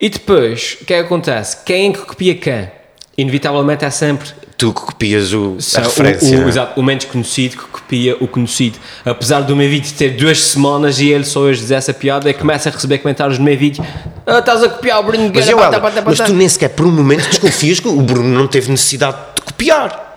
E 0.00 0.08
depois, 0.08 0.78
o 0.80 0.84
que 0.84 0.94
é 0.94 1.00
que 1.00 1.06
acontece? 1.06 1.58
Quem 1.64 1.90
é 1.90 1.92
que 1.92 1.98
copia 1.98 2.34
quem? 2.36 2.70
Inevitavelmente 3.16 3.84
é 3.84 3.90
sempre. 3.90 4.28
Tu 4.56 4.72
que 4.72 4.80
copias 4.80 5.32
o, 5.32 5.56
a 5.76 5.80
referência. 5.80 6.38
O, 6.38 6.44
o, 6.44 6.48
exato, 6.48 6.80
o 6.80 6.82
menos 6.84 7.04
conhecido 7.04 7.56
que 7.56 7.64
copia 7.64 8.16
o 8.20 8.28
conhecido. 8.28 8.78
Apesar 9.04 9.40
do 9.40 9.56
meu 9.56 9.68
vídeo 9.68 9.92
ter 9.92 10.10
duas 10.10 10.40
semanas 10.40 11.00
e 11.00 11.08
ele 11.08 11.24
só 11.24 11.40
hoje 11.40 11.60
dizer 11.60 11.74
essa 11.74 11.92
piada, 11.92 12.30
e 12.30 12.34
começa 12.34 12.68
a 12.68 12.72
receber 12.72 12.98
comentários 12.98 13.38
no 13.38 13.44
meu 13.44 13.58
vídeo: 13.58 13.84
ah, 14.24 14.38
estás 14.38 14.62
a 14.62 14.68
copiar 14.68 15.00
o 15.00 15.02
Bruno 15.02 15.32
Mas, 15.34 15.48
eu, 15.48 15.58
mas 16.04 16.18
tu 16.20 16.32
nem 16.32 16.48
sequer 16.48 16.70
por 16.70 16.86
um 16.86 16.92
momento 16.92 17.26
desconfias 17.28 17.80
que 17.80 17.88
o 17.88 18.00
Bruno 18.00 18.28
não 18.28 18.46
teve 18.46 18.70
necessidade 18.70 19.16
de 19.34 19.42
copiar. 19.42 20.07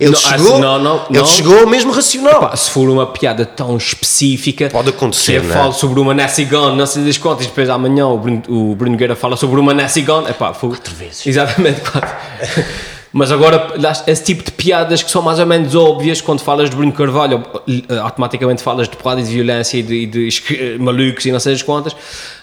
Ele, 0.00 0.12
não, 0.12 0.18
chegou, 0.18 0.52
assim, 0.52 0.60
não, 0.62 0.78
não, 0.78 1.06
ele 1.10 1.26
chegou 1.26 1.60
ao 1.60 1.66
mesmo 1.66 1.92
racional. 1.92 2.44
Epá, 2.44 2.56
se 2.56 2.70
for 2.70 2.88
uma 2.88 3.06
piada 3.06 3.44
tão 3.44 3.76
específica, 3.76 4.70
pode 4.70 4.88
acontecer. 4.88 5.42
Que 5.42 5.46
eu 5.46 5.52
falo 5.52 5.72
sobre 5.74 6.00
uma 6.00 6.14
Nessie 6.14 6.46
Gone, 6.46 6.74
não 6.74 6.86
sei 6.86 7.04
das 7.04 7.18
contas, 7.18 7.46
depois 7.46 7.68
amanhã 7.68 8.06
o 8.06 8.16
Bruno, 8.16 8.42
o 8.48 8.74
Bruno 8.74 8.96
Guerra 8.96 9.14
fala 9.14 9.36
sobre 9.36 9.60
uma 9.60 9.74
Nessie 9.74 10.02
Gone. 10.02 10.30
Epá, 10.30 10.54
foi, 10.54 10.70
quatro 10.70 10.94
vezes. 10.94 11.26
Exatamente, 11.26 11.82
quatro. 11.82 12.08
Mas 13.12 13.32
agora, 13.32 13.74
esse 14.06 14.22
tipo 14.22 14.44
de 14.44 14.52
piadas 14.52 15.02
que 15.02 15.10
são 15.10 15.20
mais 15.20 15.40
ou 15.40 15.46
menos 15.46 15.74
óbvias, 15.74 16.20
quando 16.20 16.40
falas 16.40 16.70
de 16.70 16.76
Bruno 16.76 16.92
Carvalho, 16.92 17.44
eh, 17.68 17.98
automaticamente 17.98 18.62
falas 18.62 18.88
de 18.88 18.96
porrada 18.96 19.20
e 19.20 19.24
de 19.24 19.30
violência 19.30 19.78
e 19.78 19.82
de, 19.82 19.94
e 19.94 20.06
de 20.06 20.28
eh, 20.50 20.78
malucos 20.78 21.26
e 21.26 21.32
não 21.32 21.40
sei 21.40 21.54
as 21.54 21.62
quantas. 21.62 21.94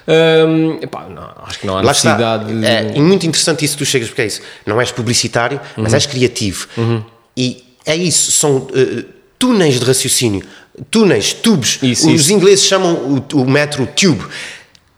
Hum, 0.07 0.77
epá, 0.81 1.05
não, 1.09 1.31
acho 1.45 1.59
que 1.59 1.67
não 1.67 1.77
há 1.77 1.81
Lá 1.81 1.87
necessidade. 1.87 2.53
Está. 2.53 2.67
É, 2.67 2.91
e 2.95 2.99
muito 2.99 3.25
interessante 3.25 3.63
isso 3.63 3.77
que 3.77 3.85
tu 3.85 3.89
chegas, 3.89 4.09
porque 4.09 4.23
é 4.23 4.25
isso. 4.25 4.41
Não 4.65 4.79
és 4.79 4.91
publicitário, 4.91 5.59
mas 5.77 5.93
uhum. 5.93 5.95
és 5.95 6.05
criativo. 6.05 6.67
Uhum. 6.77 7.03
E 7.37 7.63
é 7.85 7.95
isso, 7.95 8.31
são 8.31 8.57
uh, 8.57 9.05
túneis 9.37 9.79
de 9.79 9.85
raciocínio. 9.85 10.43
Túneis, 10.91 11.33
tubos. 11.33 11.79
Isso, 11.81 12.09
Os 12.09 12.21
isso. 12.21 12.33
ingleses 12.33 12.65
chamam 12.65 12.93
o, 12.93 13.41
o 13.41 13.49
metro 13.49 13.87
tube 13.95 14.25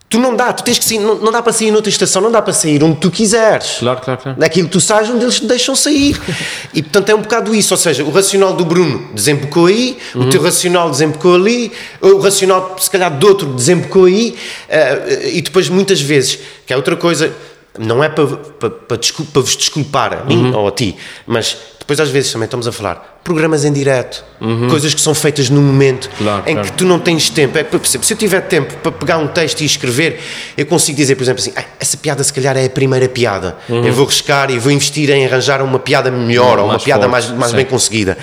Tu 0.10 0.18
não 0.18 0.36
dá, 0.36 0.52
tu 0.52 0.64
tens 0.64 0.80
que 0.80 0.86
sair, 0.86 0.98
não, 0.98 1.20
não 1.20 1.32
dá 1.32 1.40
para 1.40 1.54
sair 1.54 1.70
noutra 1.70 1.88
estação, 1.88 2.20
não 2.20 2.32
dá 2.32 2.42
para 2.42 2.52
sair 2.52 2.84
onde 2.84 3.00
tu 3.00 3.12
quiseres. 3.12 3.78
Claro, 3.78 4.02
claro, 4.02 4.20
claro. 4.20 4.40
Daquilo 4.40 4.66
que 4.66 4.72
tu 4.72 4.82
sais 4.82 5.08
onde 5.08 5.24
eles 5.24 5.40
te 5.40 5.46
deixam 5.46 5.76
sair. 5.76 6.20
e 6.74 6.82
portanto 6.82 7.10
é 7.10 7.16
um 7.16 7.22
bocado 7.22 7.54
isso, 7.54 7.76
ou 7.76 7.78
seja, 7.78 8.04
o 8.04 8.10
racional 8.10 8.54
do 8.54 8.66
Bruno 8.66 9.08
desembocou 9.14 9.68
aí, 9.68 10.00
uhum. 10.16 10.24
o 10.24 10.30
teu 10.32 10.42
racional 10.42 10.90
desembocou 10.90 11.36
ali, 11.36 11.72
o 12.02 12.18
racional 12.18 12.76
se 12.80 12.90
calhar 12.90 13.16
do 13.16 13.28
outro 13.28 13.54
desembocou 13.54 14.06
aí, 14.06 14.36
uh, 14.68 15.28
e 15.28 15.42
depois 15.44 15.70
muitas 15.70 16.02
vezes, 16.02 16.40
que 16.66 16.74
é 16.74 16.76
outra 16.76 16.96
coisa, 16.96 17.32
não 17.78 18.04
é 18.04 18.10
para, 18.10 18.28
para, 18.28 18.70
para, 18.70 18.98
desculpa, 18.98 19.32
para 19.34 19.42
vos 19.42 19.56
desculpar 19.56 20.14
a 20.14 20.24
mim 20.24 20.52
uhum. 20.52 20.58
ou 20.58 20.68
a 20.68 20.72
ti, 20.72 20.96
mas 21.26 21.58
depois 21.80 22.00
às 22.00 22.10
vezes 22.10 22.32
também 22.32 22.46
estamos 22.46 22.68
a 22.68 22.72
falar 22.72 23.20
programas 23.24 23.66
em 23.66 23.72
direto, 23.72 24.24
uhum. 24.42 24.70
coisas 24.70 24.94
que 24.94 25.02
são 25.02 25.14
feitas 25.14 25.50
no 25.50 25.62
momento 25.62 26.10
claro, 26.18 26.44
em 26.48 26.54
claro. 26.54 26.68
que 26.68 26.78
tu 26.78 26.86
não 26.86 27.00
tens 27.00 27.30
tempo. 27.30 27.58
É, 27.58 27.64
por 27.64 27.80
exemplo, 27.80 28.06
se 28.06 28.14
eu 28.14 28.18
tiver 28.18 28.42
tempo 28.42 28.76
para 28.78 28.92
pegar 28.92 29.18
um 29.18 29.28
texto 29.28 29.62
e 29.62 29.66
escrever, 29.66 30.20
eu 30.58 30.66
consigo 30.66 30.98
dizer, 30.98 31.16
por 31.16 31.24
exemplo, 31.24 31.42
assim, 31.42 31.54
ah, 31.56 31.64
essa 31.80 31.98
piada 31.98 32.24
se 32.24 32.34
calhar 32.34 32.58
é 32.58 32.66
a 32.66 32.70
primeira 32.70 33.08
piada. 33.08 33.58
Uhum. 33.68 33.86
Eu 33.86 33.94
vou 33.94 34.06
riscar 34.06 34.50
e 34.50 34.58
vou 34.58 34.72
investir 34.72 35.10
em 35.10 35.26
arranjar 35.26 35.62
uma 35.62 35.78
piada 35.78 36.10
melhor 36.10 36.58
ou 36.60 36.66
uma 36.66 36.80
piada 36.80 37.08
forte, 37.08 37.12
mais, 37.12 37.30
mais 37.30 37.52
bem 37.54 37.66
conseguida. 37.66 38.18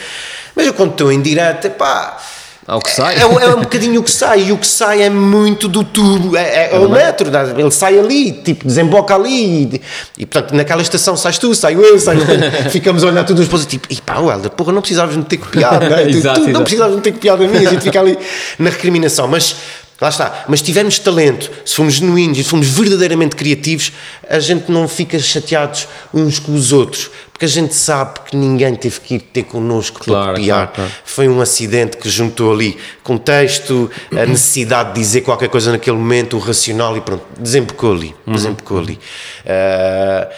Mas 0.54 0.66
eu 0.66 0.74
quando 0.74 0.92
estou 0.92 1.12
em 1.12 1.20
direto, 1.20 1.70
pá 1.70 2.18
ao 2.66 2.80
que 2.80 2.90
sai. 2.90 3.16
É, 3.16 3.20
é, 3.20 3.26
um 3.26 3.60
bocadinho 3.60 4.00
o 4.00 4.04
que 4.04 4.10
sai, 4.10 4.48
e 4.48 4.52
o 4.52 4.58
que 4.58 4.66
sai 4.66 5.02
é 5.02 5.10
muito 5.10 5.68
do 5.68 5.84
tubo, 5.84 6.36
é, 6.36 6.42
é, 6.42 6.70
é 6.72 6.78
o 6.78 6.88
metro, 6.88 7.30
ele 7.56 7.70
sai 7.70 7.98
ali, 7.98 8.32
tipo, 8.32 8.66
desemboca 8.66 9.14
ali, 9.14 9.62
e, 9.62 9.82
e 10.18 10.26
portanto 10.26 10.54
naquela 10.54 10.82
estação 10.82 11.16
sais 11.16 11.38
tu, 11.38 11.54
saio 11.54 11.80
eu, 11.80 11.98
saio 11.98 12.20
ficamos 12.70 13.04
a 13.04 13.08
olhar 13.08 13.24
todos 13.24 13.42
os 13.42 13.48
positivos, 13.48 13.86
tipo, 13.88 14.00
e 14.00 14.02
pá, 14.04 14.20
Helder, 14.20 14.50
porra, 14.50 14.72
não 14.72 14.80
precisavas 14.80 15.16
de 15.16 15.22
ter 15.24 15.36
copiado, 15.36 15.88
não 15.88 15.96
é? 15.96 16.08
exato, 16.08 16.40
tu, 16.42 16.46
tu 16.46 16.52
não 16.52 16.62
precisavas 16.62 16.96
de 16.96 17.02
ter 17.02 17.12
copiado 17.12 17.44
a 17.44 17.46
mim, 17.46 17.64
a 17.64 17.70
gente 17.70 17.82
fica 17.82 18.00
ali 18.00 18.18
na 18.58 18.70
recriminação, 18.70 19.28
mas 19.28 19.54
Lá 20.00 20.10
está. 20.10 20.44
Mas 20.46 20.60
se 20.60 20.66
tivermos 20.66 20.98
talento, 20.98 21.50
se 21.64 21.74
formos 21.74 21.94
genuínos 21.94 22.38
e 22.38 22.44
se 22.44 22.50
formos 22.50 22.68
verdadeiramente 22.68 23.34
criativos, 23.34 23.92
a 24.28 24.38
gente 24.38 24.70
não 24.70 24.86
fica 24.86 25.18
chateados 25.18 25.88
uns 26.12 26.38
com 26.38 26.54
os 26.54 26.70
outros, 26.70 27.10
porque 27.32 27.46
a 27.46 27.48
gente 27.48 27.74
sabe 27.74 28.20
que 28.26 28.36
ninguém 28.36 28.74
teve 28.74 29.00
que 29.00 29.14
ir 29.14 29.20
ter 29.20 29.44
connosco 29.44 30.04
claro, 30.04 30.24
para 30.24 30.34
copiar. 30.34 30.56
Claro, 30.58 30.72
claro. 30.74 30.92
Foi 31.04 31.28
um 31.28 31.40
acidente 31.40 31.96
que 31.96 32.10
juntou 32.10 32.52
ali 32.52 32.76
contexto, 33.02 33.90
a 34.12 34.26
necessidade 34.26 34.92
de 34.92 35.00
dizer 35.00 35.22
qualquer 35.22 35.48
coisa 35.48 35.72
naquele 35.72 35.96
momento, 35.96 36.36
o 36.36 36.40
racional 36.40 36.94
e 36.96 37.00
pronto, 37.00 37.24
desembocou 37.38 37.92
ali. 37.92 38.14
Uhum. 38.26 38.34
Desembocou 38.34 38.78
ali. 38.78 38.98
Uh, 39.44 40.28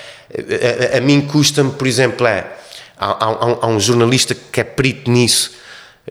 a, 0.92 0.94
a, 0.94 0.98
a, 0.98 1.00
mim 1.00 1.22
custa-me, 1.22 1.72
por 1.72 1.86
exemplo, 1.88 2.26
é. 2.26 2.46
Há, 2.96 3.26
há, 3.26 3.58
há 3.62 3.66
um 3.66 3.78
jornalista 3.78 4.34
que 4.34 4.60
é 4.60 4.64
perito 4.64 5.10
nisso 5.10 5.52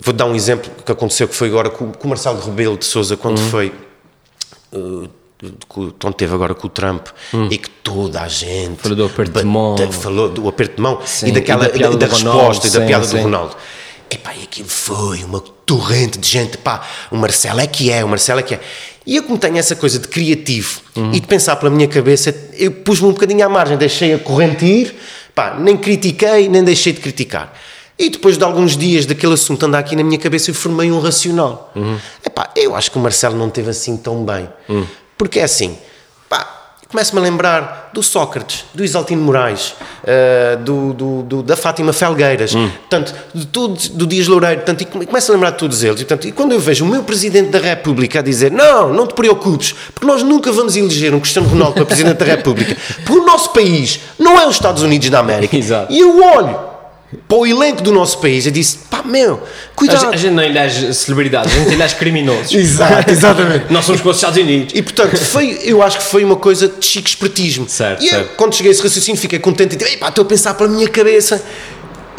Vou 0.01 0.13
dar 0.13 0.25
um 0.25 0.35
exemplo 0.35 0.71
que 0.85 0.91
aconteceu 0.91 1.27
que 1.27 1.35
foi 1.35 1.47
agora 1.47 1.69
com, 1.69 1.91
com 1.91 2.05
o 2.05 2.09
Marcelo 2.09 2.39
Rebelo 2.39 2.77
de 2.77 2.85
Souza 2.85 3.17
quando 3.17 3.39
uhum. 3.39 3.49
foi 3.49 3.73
uh, 4.73 5.09
onde 6.03 6.15
teve 6.15 6.33
agora 6.33 6.55
com 6.55 6.67
o 6.67 6.69
Trump 6.69 7.07
uhum. 7.31 7.47
e 7.51 7.57
que 7.57 7.69
toda 7.69 8.21
a 8.21 8.27
gente 8.27 8.77
falou 8.81 8.97
do 8.97 9.05
aperto 9.05 9.39
de 9.39 9.45
mão, 9.45 9.91
falou 9.91 10.29
do 10.29 10.49
aperto 10.49 10.75
de 10.77 10.81
mão 10.81 10.99
sim, 11.05 11.27
e 11.27 11.31
daquela 11.31 11.67
e 11.67 11.79
da, 11.79 11.89
da 11.89 12.07
resposta 12.07 12.29
Ronaldo, 12.29 12.67
e 12.67 12.69
da 12.69 12.79
sim, 12.79 12.87
piada 12.87 13.05
sim. 13.05 13.17
do 13.17 13.23
Ronaldo. 13.23 13.55
Epá, 14.09 14.33
e 14.33 14.43
aquilo 14.43 14.69
foi 14.69 15.23
uma 15.23 15.41
torrente 15.65 16.17
de 16.17 16.27
gente, 16.27 16.57
pá, 16.57 16.87
o 17.11 17.17
Marcelo 17.17 17.59
é 17.59 17.67
que 17.67 17.91
é, 17.91 18.03
o 18.03 18.07
Marcelo 18.07 18.39
é 18.39 18.43
que 18.43 18.55
é. 18.55 18.61
E 19.05 19.15
eu 19.15 19.23
como 19.23 19.37
tenho 19.37 19.57
essa 19.57 19.75
coisa 19.75 19.99
de 19.99 20.07
criativo 20.07 20.81
uhum. 20.95 21.13
e 21.13 21.19
de 21.19 21.27
pensar 21.27 21.55
pela 21.57 21.69
minha 21.69 21.87
cabeça, 21.87 22.33
eu 22.53 22.71
pus-me 22.71 23.07
um 23.07 23.11
bocadinho 23.11 23.45
à 23.45 23.49
margem, 23.49 23.77
deixei 23.77 24.13
a 24.13 24.19
corrente 24.19 24.65
ir, 24.65 24.95
pá, 25.35 25.55
nem 25.59 25.77
critiquei, 25.77 26.47
nem 26.49 26.63
deixei 26.63 26.93
de 26.93 26.99
criticar. 26.99 27.53
E 27.99 28.09
depois 28.09 28.37
de 28.37 28.43
alguns 28.43 28.77
dias 28.77 29.05
daquele 29.05 29.33
assunto 29.33 29.65
andar 29.65 29.79
aqui 29.79 29.95
na 29.95 30.03
minha 30.03 30.19
cabeça, 30.19 30.51
eu 30.51 30.55
formei 30.55 30.91
um 30.91 30.99
racional. 30.99 31.71
Uhum. 31.75 31.97
Epá, 32.23 32.49
eu 32.55 32.75
acho 32.75 32.91
que 32.91 32.97
o 32.97 33.01
Marcelo 33.01 33.35
não 33.35 33.49
teve 33.49 33.71
assim 33.71 33.97
tão 33.97 34.23
bem. 34.23 34.47
Uhum. 34.69 34.85
Porque 35.17 35.39
é 35.39 35.43
assim, 35.43 35.75
pá, 36.29 36.47
começo-me 36.87 37.19
a 37.19 37.23
lembrar 37.23 37.89
do 37.91 38.03
Sócrates, 38.03 38.65
do 38.71 38.85
Isaltino 38.85 39.23
Moraes, 39.23 39.73
uh, 40.03 40.57
do, 40.63 40.93
do, 40.93 41.23
do, 41.23 41.43
da 41.43 41.55
Fátima 41.55 41.91
Felgueiras, 41.91 42.53
uhum. 42.53 42.69
portanto, 42.69 43.15
de 43.33 43.47
todos, 43.47 43.89
do 43.89 44.05
Dias 44.05 44.27
Loureiro, 44.27 44.57
portanto, 44.57 44.81
e 44.81 44.85
começo 44.85 45.31
a 45.31 45.33
lembrar 45.33 45.49
de 45.49 45.57
todos 45.57 45.83
eles. 45.83 45.99
E, 45.99 46.05
portanto, 46.05 46.27
e 46.27 46.31
quando 46.31 46.51
eu 46.51 46.59
vejo 46.59 46.85
o 46.85 46.87
meu 46.87 47.01
Presidente 47.01 47.49
da 47.49 47.57
República 47.59 48.19
a 48.19 48.21
dizer 48.21 48.51
não, 48.51 48.93
não 48.93 49.07
te 49.07 49.15
preocupes, 49.15 49.73
porque 49.91 50.05
nós 50.05 50.21
nunca 50.21 50.51
vamos 50.51 50.75
eleger 50.75 51.15
um 51.15 51.19
Cristiano 51.19 51.49
Ronaldo 51.49 51.73
para 51.73 51.85
Presidente 51.85 52.17
da 52.17 52.25
República, 52.25 52.77
porque 53.03 53.19
o 53.19 53.25
nosso 53.25 53.49
país 53.53 53.99
não 54.19 54.39
é 54.39 54.45
os 54.45 54.53
Estados 54.53 54.83
Unidos 54.83 55.09
da 55.09 55.17
América. 55.17 55.57
Exato. 55.57 55.91
E 55.91 55.99
eu 55.99 56.21
olho 56.23 56.66
para 57.27 57.37
o 57.37 57.45
elenco 57.45 57.81
do 57.81 57.91
nosso 57.91 58.19
país, 58.19 58.45
eu 58.45 58.51
disse, 58.51 58.79
pá, 58.89 59.01
meu, 59.01 59.41
cuidado. 59.73 60.07
A 60.07 60.17
gente 60.17 60.33
não 60.33 60.43
elege 60.43 60.93
celebridades, 60.93 61.53
a 61.53 61.59
gente 61.59 61.73
elege 61.73 61.95
criminosos. 61.95 62.51
Exato, 62.53 63.09
exatamente. 63.09 63.71
Nós 63.71 63.85
somos 63.85 64.01
com 64.01 64.09
os 64.09 64.17
Estados 64.17 64.37
Unidos. 64.37 64.73
E 64.75 64.81
portanto, 64.81 65.15
foi, 65.15 65.57
eu 65.63 65.81
acho 65.81 65.99
que 65.99 66.03
foi 66.03 66.25
uma 66.25 66.35
coisa 66.35 66.67
de 66.67 66.85
chique 66.85 67.09
espertismo. 67.09 67.67
Certo, 67.69 68.03
e 68.03 68.07
eu, 68.07 68.11
certo. 68.11 68.35
quando 68.35 68.53
cheguei 68.53 68.71
a 68.71 68.73
esse 68.73 68.83
raciocínio, 68.83 69.19
fiquei 69.19 69.39
contente 69.39 69.75
e 69.75 69.77
disse, 69.77 69.97
pá, 69.97 70.09
estou 70.09 70.23
a 70.23 70.27
pensar 70.27 70.53
pela 70.55 70.69
minha 70.69 70.87
cabeça. 70.89 71.41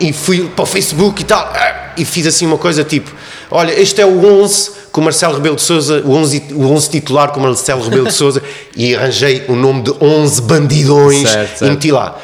E 0.01 0.13
fui 0.13 0.49
para 0.49 0.63
o 0.63 0.67
Facebook 0.67 1.21
e 1.21 1.25
tal, 1.25 1.53
e 1.97 2.05
fiz 2.05 2.25
assim 2.25 2.47
uma 2.47 2.57
coisa 2.57 2.85
tipo, 2.85 3.13
olha, 3.51 3.73
este 3.79 4.01
é 4.01 4.07
o 4.07 4.25
11 4.43 4.71
com 4.93 5.01
o 5.01 5.05
Marcelo 5.05 5.35
Rebelo 5.35 5.57
de 5.57 5.63
Souza, 5.63 6.03
o 6.05 6.13
11, 6.13 6.45
o 6.53 6.71
11 6.71 6.91
titular 6.91 7.33
com 7.33 7.41
o 7.41 7.43
Marcelo 7.43 7.83
Rebelo 7.83 8.07
de 8.07 8.15
Souza, 8.15 8.41
e 8.77 8.95
arranjei 8.95 9.45
o 9.49 9.57
nome 9.57 9.83
de 9.83 9.93
11 10.01 10.43
bandidões 10.43 11.29
certo, 11.29 11.59
certo. 11.59 11.67
e 11.67 11.71
meti 11.71 11.91
lá. 11.91 12.17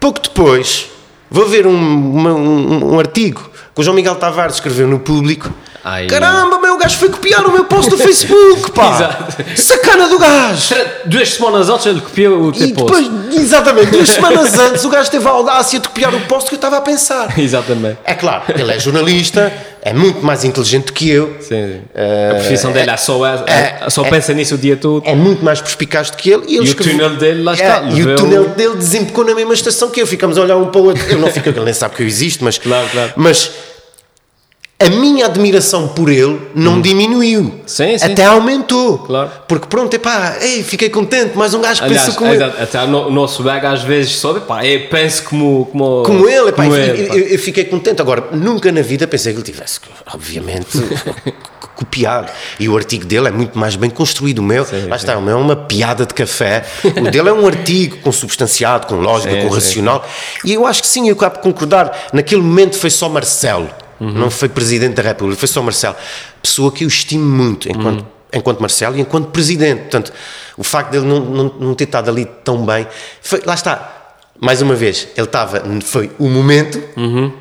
Pouco 0.00 0.18
depois 0.22 0.91
Vou 1.32 1.46
ver 1.46 1.66
um, 1.66 1.72
uma, 1.72 2.34
um, 2.34 2.94
um 2.94 2.98
artigo 2.98 3.50
que 3.74 3.80
o 3.80 3.82
João 3.82 3.96
Miguel 3.96 4.16
Tavares 4.16 4.56
escreveu 4.56 4.86
no 4.86 4.98
público. 5.00 5.50
Ai, 5.84 6.06
Caramba, 6.06 6.58
meu 6.60 6.78
gajo 6.78 6.96
foi 6.96 7.08
copiar 7.08 7.44
o 7.44 7.50
meu 7.50 7.64
post 7.64 7.90
do 7.90 7.98
Facebook, 7.98 8.70
pá! 8.70 8.94
Exato. 8.94 9.60
Sacana 9.60 10.08
do 10.08 10.18
gajo! 10.18 10.74
Duas 11.06 11.28
semanas 11.30 11.68
antes 11.68 11.86
ele 11.86 12.00
copiou 12.00 12.44
o 12.44 12.52
teu 12.52 12.72
post. 12.72 13.10
Exatamente, 13.32 13.90
duas 13.90 14.08
semanas 14.08 14.56
antes 14.58 14.84
o 14.84 14.88
gajo 14.88 15.10
teve 15.10 15.26
a 15.26 15.30
audácia 15.30 15.80
de 15.80 15.88
copiar 15.88 16.14
o 16.14 16.20
post 16.22 16.48
que 16.48 16.54
eu 16.54 16.58
estava 16.58 16.76
a 16.76 16.80
pensar. 16.80 17.34
Exatamente. 17.38 17.98
É 18.04 18.14
claro, 18.14 18.44
ele 18.56 18.70
é 18.70 18.78
jornalista, 18.78 19.52
é 19.82 19.92
muito 19.92 20.24
mais 20.24 20.44
inteligente 20.44 20.92
que 20.92 21.10
eu. 21.10 21.36
Sim, 21.40 21.48
sim. 21.48 21.80
Uh, 21.92 22.30
a 22.30 22.34
profissão 22.36 22.70
dele 22.70 22.88
é, 22.88 22.96
só, 22.96 23.26
é, 23.26 23.80
é, 23.84 23.90
só 23.90 24.04
pensa 24.04 24.30
é, 24.30 24.34
nisso 24.36 24.54
o 24.54 24.58
dia 24.58 24.76
todo. 24.76 25.02
É 25.04 25.16
muito 25.16 25.44
mais 25.44 25.60
perspicaz 25.60 26.10
do 26.10 26.16
que 26.16 26.30
ele. 26.30 26.44
E, 26.46 26.56
ele 26.58 26.66
e 26.66 26.68
escreveu, 26.68 26.94
o 26.94 26.98
túnel 27.00 27.16
dele 27.18 27.42
lá 27.42 27.54
está. 27.54 27.82
É, 27.84 27.90
e 27.90 28.02
o 28.04 28.14
túnel 28.14 28.48
dele 28.50 28.76
desembocou 28.76 29.24
na 29.24 29.34
mesma 29.34 29.54
estação 29.54 29.90
que 29.90 30.00
eu. 30.00 30.06
Ficamos 30.06 30.38
a 30.38 30.42
olhar 30.42 30.56
um 30.56 30.66
para 30.66 30.80
o 30.80 30.84
outro. 30.84 31.04
Eu 31.10 31.18
não 31.18 31.26
fico, 31.28 31.48
ele 31.48 31.60
nem 31.60 31.74
sabe 31.74 31.96
que 31.96 32.02
eu 32.04 32.06
existo, 32.06 32.44
mas. 32.44 32.56
Claro, 32.58 32.86
claro. 32.92 33.12
Mas 33.16 33.50
a 34.86 34.90
minha 34.90 35.26
admiração 35.26 35.88
por 35.88 36.10
ele 36.10 36.40
não 36.54 36.74
hum. 36.74 36.80
diminuiu. 36.80 37.60
Sim, 37.66 37.96
sim. 37.96 38.04
Até 38.04 38.24
aumentou. 38.24 38.98
Claro. 38.98 39.30
Porque 39.46 39.66
pronto, 39.66 39.94
epá, 39.94 40.36
ei, 40.40 40.62
fiquei 40.62 40.90
contente, 40.90 41.36
mais 41.36 41.54
um 41.54 41.60
gajo 41.60 41.82
que 41.82 41.88
pensa 41.88 42.12
como 42.12 42.32
ele. 42.32 42.44
Até 42.44 42.82
o 42.82 43.10
nosso 43.10 43.42
bag 43.42 43.64
às 43.66 43.82
vezes 43.82 44.12
sobe, 44.16 44.40
pá, 44.40 44.64
eu 44.64 44.88
penso 44.88 45.24
como... 45.24 45.66
Como, 45.66 46.02
como 46.02 46.28
ele, 46.28 46.48
epá, 46.48 46.64
como 46.64 46.76
eu, 46.76 46.94
ele, 46.94 47.08
eu, 47.08 47.28
eu, 47.28 47.38
fiquei 47.38 47.64
contente. 47.64 48.00
Agora, 48.00 48.28
nunca 48.32 48.70
na 48.72 48.82
vida 48.82 49.06
pensei 49.06 49.32
que 49.32 49.38
ele 49.38 49.44
tivesse, 49.44 49.80
obviamente, 50.12 50.78
copiado. 51.74 52.30
E 52.58 52.68
o 52.68 52.76
artigo 52.76 53.04
dele 53.04 53.28
é 53.28 53.30
muito 53.30 53.58
mais 53.58 53.76
bem 53.76 53.90
construído. 53.90 54.38
O 54.38 54.42
meu, 54.42 54.64
sim, 54.64 54.86
lá 54.86 54.96
está, 54.96 55.16
o 55.16 55.22
meu 55.22 55.36
é 55.36 55.40
uma 55.40 55.56
piada 55.56 56.06
de 56.06 56.14
café. 56.14 56.64
o 56.84 57.10
dele 57.10 57.28
é 57.28 57.32
um 57.32 57.46
artigo 57.46 57.98
consubstanciado, 57.98 58.86
com 58.86 58.96
lógica, 58.96 59.34
com 59.42 59.48
racional. 59.48 60.06
E 60.44 60.52
eu 60.52 60.66
acho 60.66 60.82
que 60.82 60.88
sim, 60.88 61.08
eu 61.08 61.14
acabo 61.14 61.36
de 61.36 61.42
concordar. 61.42 62.08
Naquele 62.12 62.42
momento 62.42 62.78
foi 62.78 62.90
só 62.90 63.08
Marcelo. 63.08 63.68
Uhum. 64.02 64.10
Não 64.10 64.30
foi 64.30 64.48
Presidente 64.48 64.94
da 64.94 65.02
República, 65.02 65.38
foi 65.38 65.48
só 65.48 65.62
Marcelo. 65.62 65.94
Pessoa 66.42 66.72
que 66.72 66.82
eu 66.82 66.88
estimo 66.88 67.24
muito 67.24 67.70
enquanto, 67.70 68.00
uhum. 68.00 68.06
enquanto 68.34 68.58
Marcelo 68.58 68.96
e 68.96 69.00
enquanto 69.00 69.28
Presidente. 69.28 69.82
Portanto, 69.82 70.12
o 70.56 70.64
facto 70.64 70.90
dele 70.90 71.06
não, 71.06 71.20
não, 71.20 71.54
não 71.60 71.74
ter 71.74 71.84
estado 71.84 72.10
ali 72.10 72.24
tão 72.42 72.66
bem. 72.66 72.86
Foi, 73.22 73.40
lá 73.46 73.54
está. 73.54 73.98
Mais 74.40 74.60
uma 74.60 74.74
vez, 74.74 75.06
ele 75.16 75.26
estava. 75.26 75.62
Foi 75.84 76.10
o 76.18 76.28
momento. 76.28 76.82
Uhum. 76.96 77.32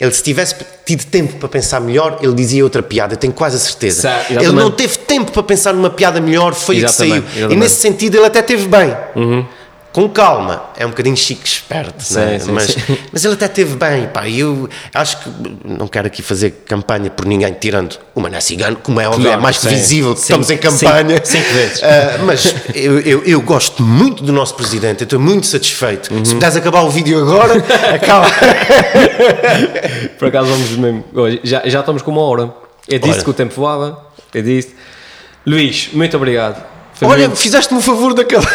Ele, 0.00 0.12
se 0.12 0.22
tivesse 0.22 0.56
tido 0.86 1.04
tempo 1.04 1.36
para 1.36 1.48
pensar 1.48 1.80
melhor, 1.80 2.18
ele 2.22 2.34
dizia 2.34 2.64
outra 2.64 2.82
piada, 2.82 3.16
tenho 3.16 3.32
quase 3.32 3.56
a 3.56 3.58
certeza. 3.58 4.02
Certo, 4.02 4.30
ele 4.32 4.52
não 4.52 4.70
teve 4.70 4.98
tempo 4.98 5.32
para 5.32 5.42
pensar 5.42 5.72
numa 5.72 5.88
piada 5.88 6.20
melhor, 6.20 6.54
foi 6.54 6.76
exatamente, 6.76 7.12
que 7.12 7.12
saiu. 7.12 7.32
Exatamente. 7.32 7.52
E 7.54 7.56
nesse 7.56 7.76
sentido, 7.76 8.16
ele 8.16 8.26
até 8.26 8.42
teve 8.42 8.68
bem. 8.68 8.94
Uhum 9.14 9.46
com 9.96 10.10
calma, 10.10 10.62
é 10.76 10.84
um 10.84 10.90
bocadinho 10.90 11.16
chique 11.16 11.48
esperto, 11.48 12.02
sim, 12.02 12.20
é? 12.20 12.38
sim, 12.38 12.52
mas, 12.52 12.66
sim. 12.66 12.98
mas 13.10 13.24
ele 13.24 13.32
até 13.32 13.48
teve 13.48 13.76
bem, 13.76 14.06
pá, 14.08 14.28
eu 14.28 14.68
acho 14.92 15.20
que 15.20 15.30
não 15.64 15.88
quero 15.88 16.06
aqui 16.06 16.20
fazer 16.20 16.50
campanha 16.66 17.08
por 17.08 17.24
ninguém, 17.24 17.50
tirando 17.54 17.98
o 18.14 18.20
Mané 18.20 18.38
Cigano, 18.42 18.76
como 18.76 19.00
é 19.00 19.08
óbvio, 19.08 19.22
é 19.22 19.24
claro, 19.24 19.40
é 19.40 19.42
mais 19.42 19.64
visível 19.64 20.12
que 20.14 20.20
estamos 20.20 20.50
em 20.50 20.58
campanha. 20.58 21.18
Cinco, 21.24 21.50
vezes. 21.50 21.78
Uh, 21.78 21.84
mas 22.26 22.54
eu, 22.74 23.00
eu, 23.00 23.24
eu, 23.24 23.40
gosto 23.40 23.82
muito 23.82 24.22
do 24.22 24.34
nosso 24.34 24.54
presidente, 24.54 25.00
eu 25.00 25.04
estou 25.06 25.18
muito 25.18 25.46
satisfeito. 25.46 26.12
Uhum. 26.12 26.26
Se 26.26 26.34
puderes 26.34 26.56
acabar 26.56 26.82
o 26.82 26.90
vídeo 26.90 27.18
agora, 27.18 27.54
acaba. 27.94 28.26
por 30.18 30.28
acaso 30.28 30.50
vamos 30.50 30.70
mesmo, 30.72 31.04
já, 31.42 31.62
já 31.64 31.80
estamos 31.80 32.02
com 32.02 32.10
uma 32.10 32.20
hora. 32.20 32.52
É 32.86 32.98
disso 32.98 33.24
que 33.24 33.30
o 33.30 33.32
tempo 33.32 33.54
voava, 33.54 34.06
é 34.34 34.42
disso. 34.42 34.74
Luís, 35.46 35.88
muito 35.94 36.14
obrigado. 36.18 36.75
Olha, 37.02 37.30
fizeste-me 37.30 37.78
o 37.78 37.82
favor 37.82 38.14
daquela. 38.14 38.46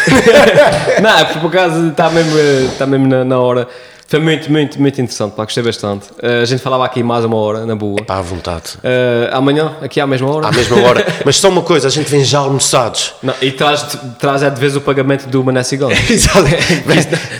não, 1.01 1.17
é 1.19 1.25
por 1.25 1.47
acaso 1.47 1.89
está 1.89 2.09
mesmo, 2.09 2.39
está 2.71 2.87
mesmo 2.87 3.07
na, 3.07 3.23
na, 3.23 3.39
hora. 3.39 3.67
Foi 4.07 4.19
muito, 4.19 4.51
muito, 4.51 4.81
muito 4.81 4.99
interessante, 4.99 5.33
pá, 5.33 5.43
gostei 5.43 5.63
bastante. 5.63 6.07
Uh, 6.11 6.41
a 6.41 6.45
gente 6.45 6.61
falava 6.61 6.83
aqui 6.83 7.01
mais 7.01 7.23
uma 7.23 7.37
hora, 7.37 7.65
na 7.65 7.75
boa. 7.75 8.03
Pá, 8.03 8.17
à 8.17 8.21
vontade. 8.21 8.73
Uh, 8.77 9.33
amanhã, 9.33 9.73
aqui 9.81 10.01
à 10.01 10.07
mesma 10.07 10.29
hora? 10.29 10.47
À 10.47 10.51
mesma 10.51 10.81
hora. 10.81 11.05
Mas 11.23 11.37
só 11.37 11.49
uma 11.49 11.61
coisa, 11.61 11.87
a 11.87 11.91
gente 11.91 12.09
vem 12.09 12.23
já 12.23 12.39
almoçados. 12.39 13.13
Não, 13.23 13.33
e 13.41 13.51
traz, 13.51 13.97
traz 14.19 14.43
é 14.43 14.49
de 14.49 14.59
vez 14.59 14.75
o 14.75 14.81
pagamento 14.81 15.27
do 15.27 15.43
Mané 15.43 15.63
Cigano. 15.63 15.93
Exato. 16.09 16.49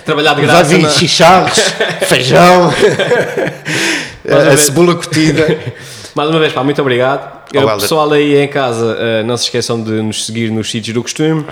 Trabalhar 0.06 0.36
de 0.36 0.42
graça. 0.44 0.70
Já 0.70 0.78
vi 0.78 0.90
chicharros, 0.92 1.60
feijão, 2.08 2.74
a, 4.30 4.54
a 4.54 4.58
cebola 4.58 4.96
cotida. 4.96 5.60
Mais 6.16 6.30
uma 6.30 6.40
vez, 6.40 6.54
pá, 6.54 6.64
muito 6.64 6.82
obrigado. 6.82 7.42
O 7.54 7.80
pessoal 7.80 8.12
aí 8.12 8.38
em 8.38 8.48
casa, 8.48 8.98
uh, 8.98 9.26
não 9.26 9.38
se 9.38 9.46
esqueçam 9.46 9.82
de 9.82 9.92
nos 10.02 10.26
seguir 10.26 10.52
nos 10.52 10.70
sítios 10.70 10.94
do 10.94 11.02
costume, 11.02 11.46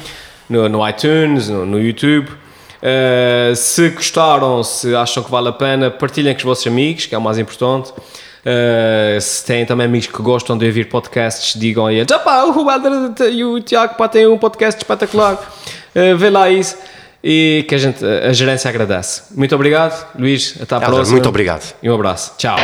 no, 0.50 0.68
no 0.68 0.88
iTunes, 0.88 1.50
no, 1.50 1.66
no 1.66 1.80
YouTube. 1.80 2.30
Uh, 2.30 3.56
se 3.56 3.90
gostaram, 3.90 4.64
se 4.64 4.96
acham 4.96 5.22
que 5.22 5.30
vale 5.30 5.50
a 5.50 5.52
pena, 5.52 5.92
partilhem 5.92 6.34
com 6.34 6.40
os 6.40 6.44
vossos 6.44 6.68
amigos, 6.68 7.06
que 7.06 7.16
é 7.16 7.18
o 7.18 7.22
mais 7.22 7.38
importante. 7.38 7.92
Uh, 7.92 9.20
se 9.20 9.46
têm 9.46 9.66
também 9.66 9.86
amigos 9.86 10.08
que 10.08 10.22
gostam 10.22 10.58
de 10.58 10.66
ouvir 10.66 10.86
podcasts, 10.86 11.60
digam 11.60 11.86
aí: 11.86 12.06
pá, 12.06 12.46
o 12.46 12.72
Helder 12.72 13.32
e 13.32 13.44
o 13.44 13.60
Tiago 13.60 13.96
pá, 13.96 14.08
têm 14.08 14.28
um 14.28 14.38
podcast 14.38 14.80
espetacular, 14.80 15.34
uh, 15.34 16.18
vê 16.18 16.30
lá 16.30 16.50
isso. 16.50 16.78
E 17.22 17.66
que 17.68 17.76
a, 17.76 17.78
gente, 17.78 18.06
a 18.06 18.32
gerência 18.32 18.70
agradece. 18.70 19.24
Muito 19.36 19.54
obrigado, 19.54 20.08
Luís. 20.18 20.56
Até 20.62 20.76
à 20.76 20.78
Helder, 20.78 20.90
próxima. 20.90 21.16
Muito 21.18 21.28
obrigado. 21.28 21.76
E 21.84 21.90
um 21.90 21.94
abraço. 21.94 22.34
Tchau. 22.38 22.56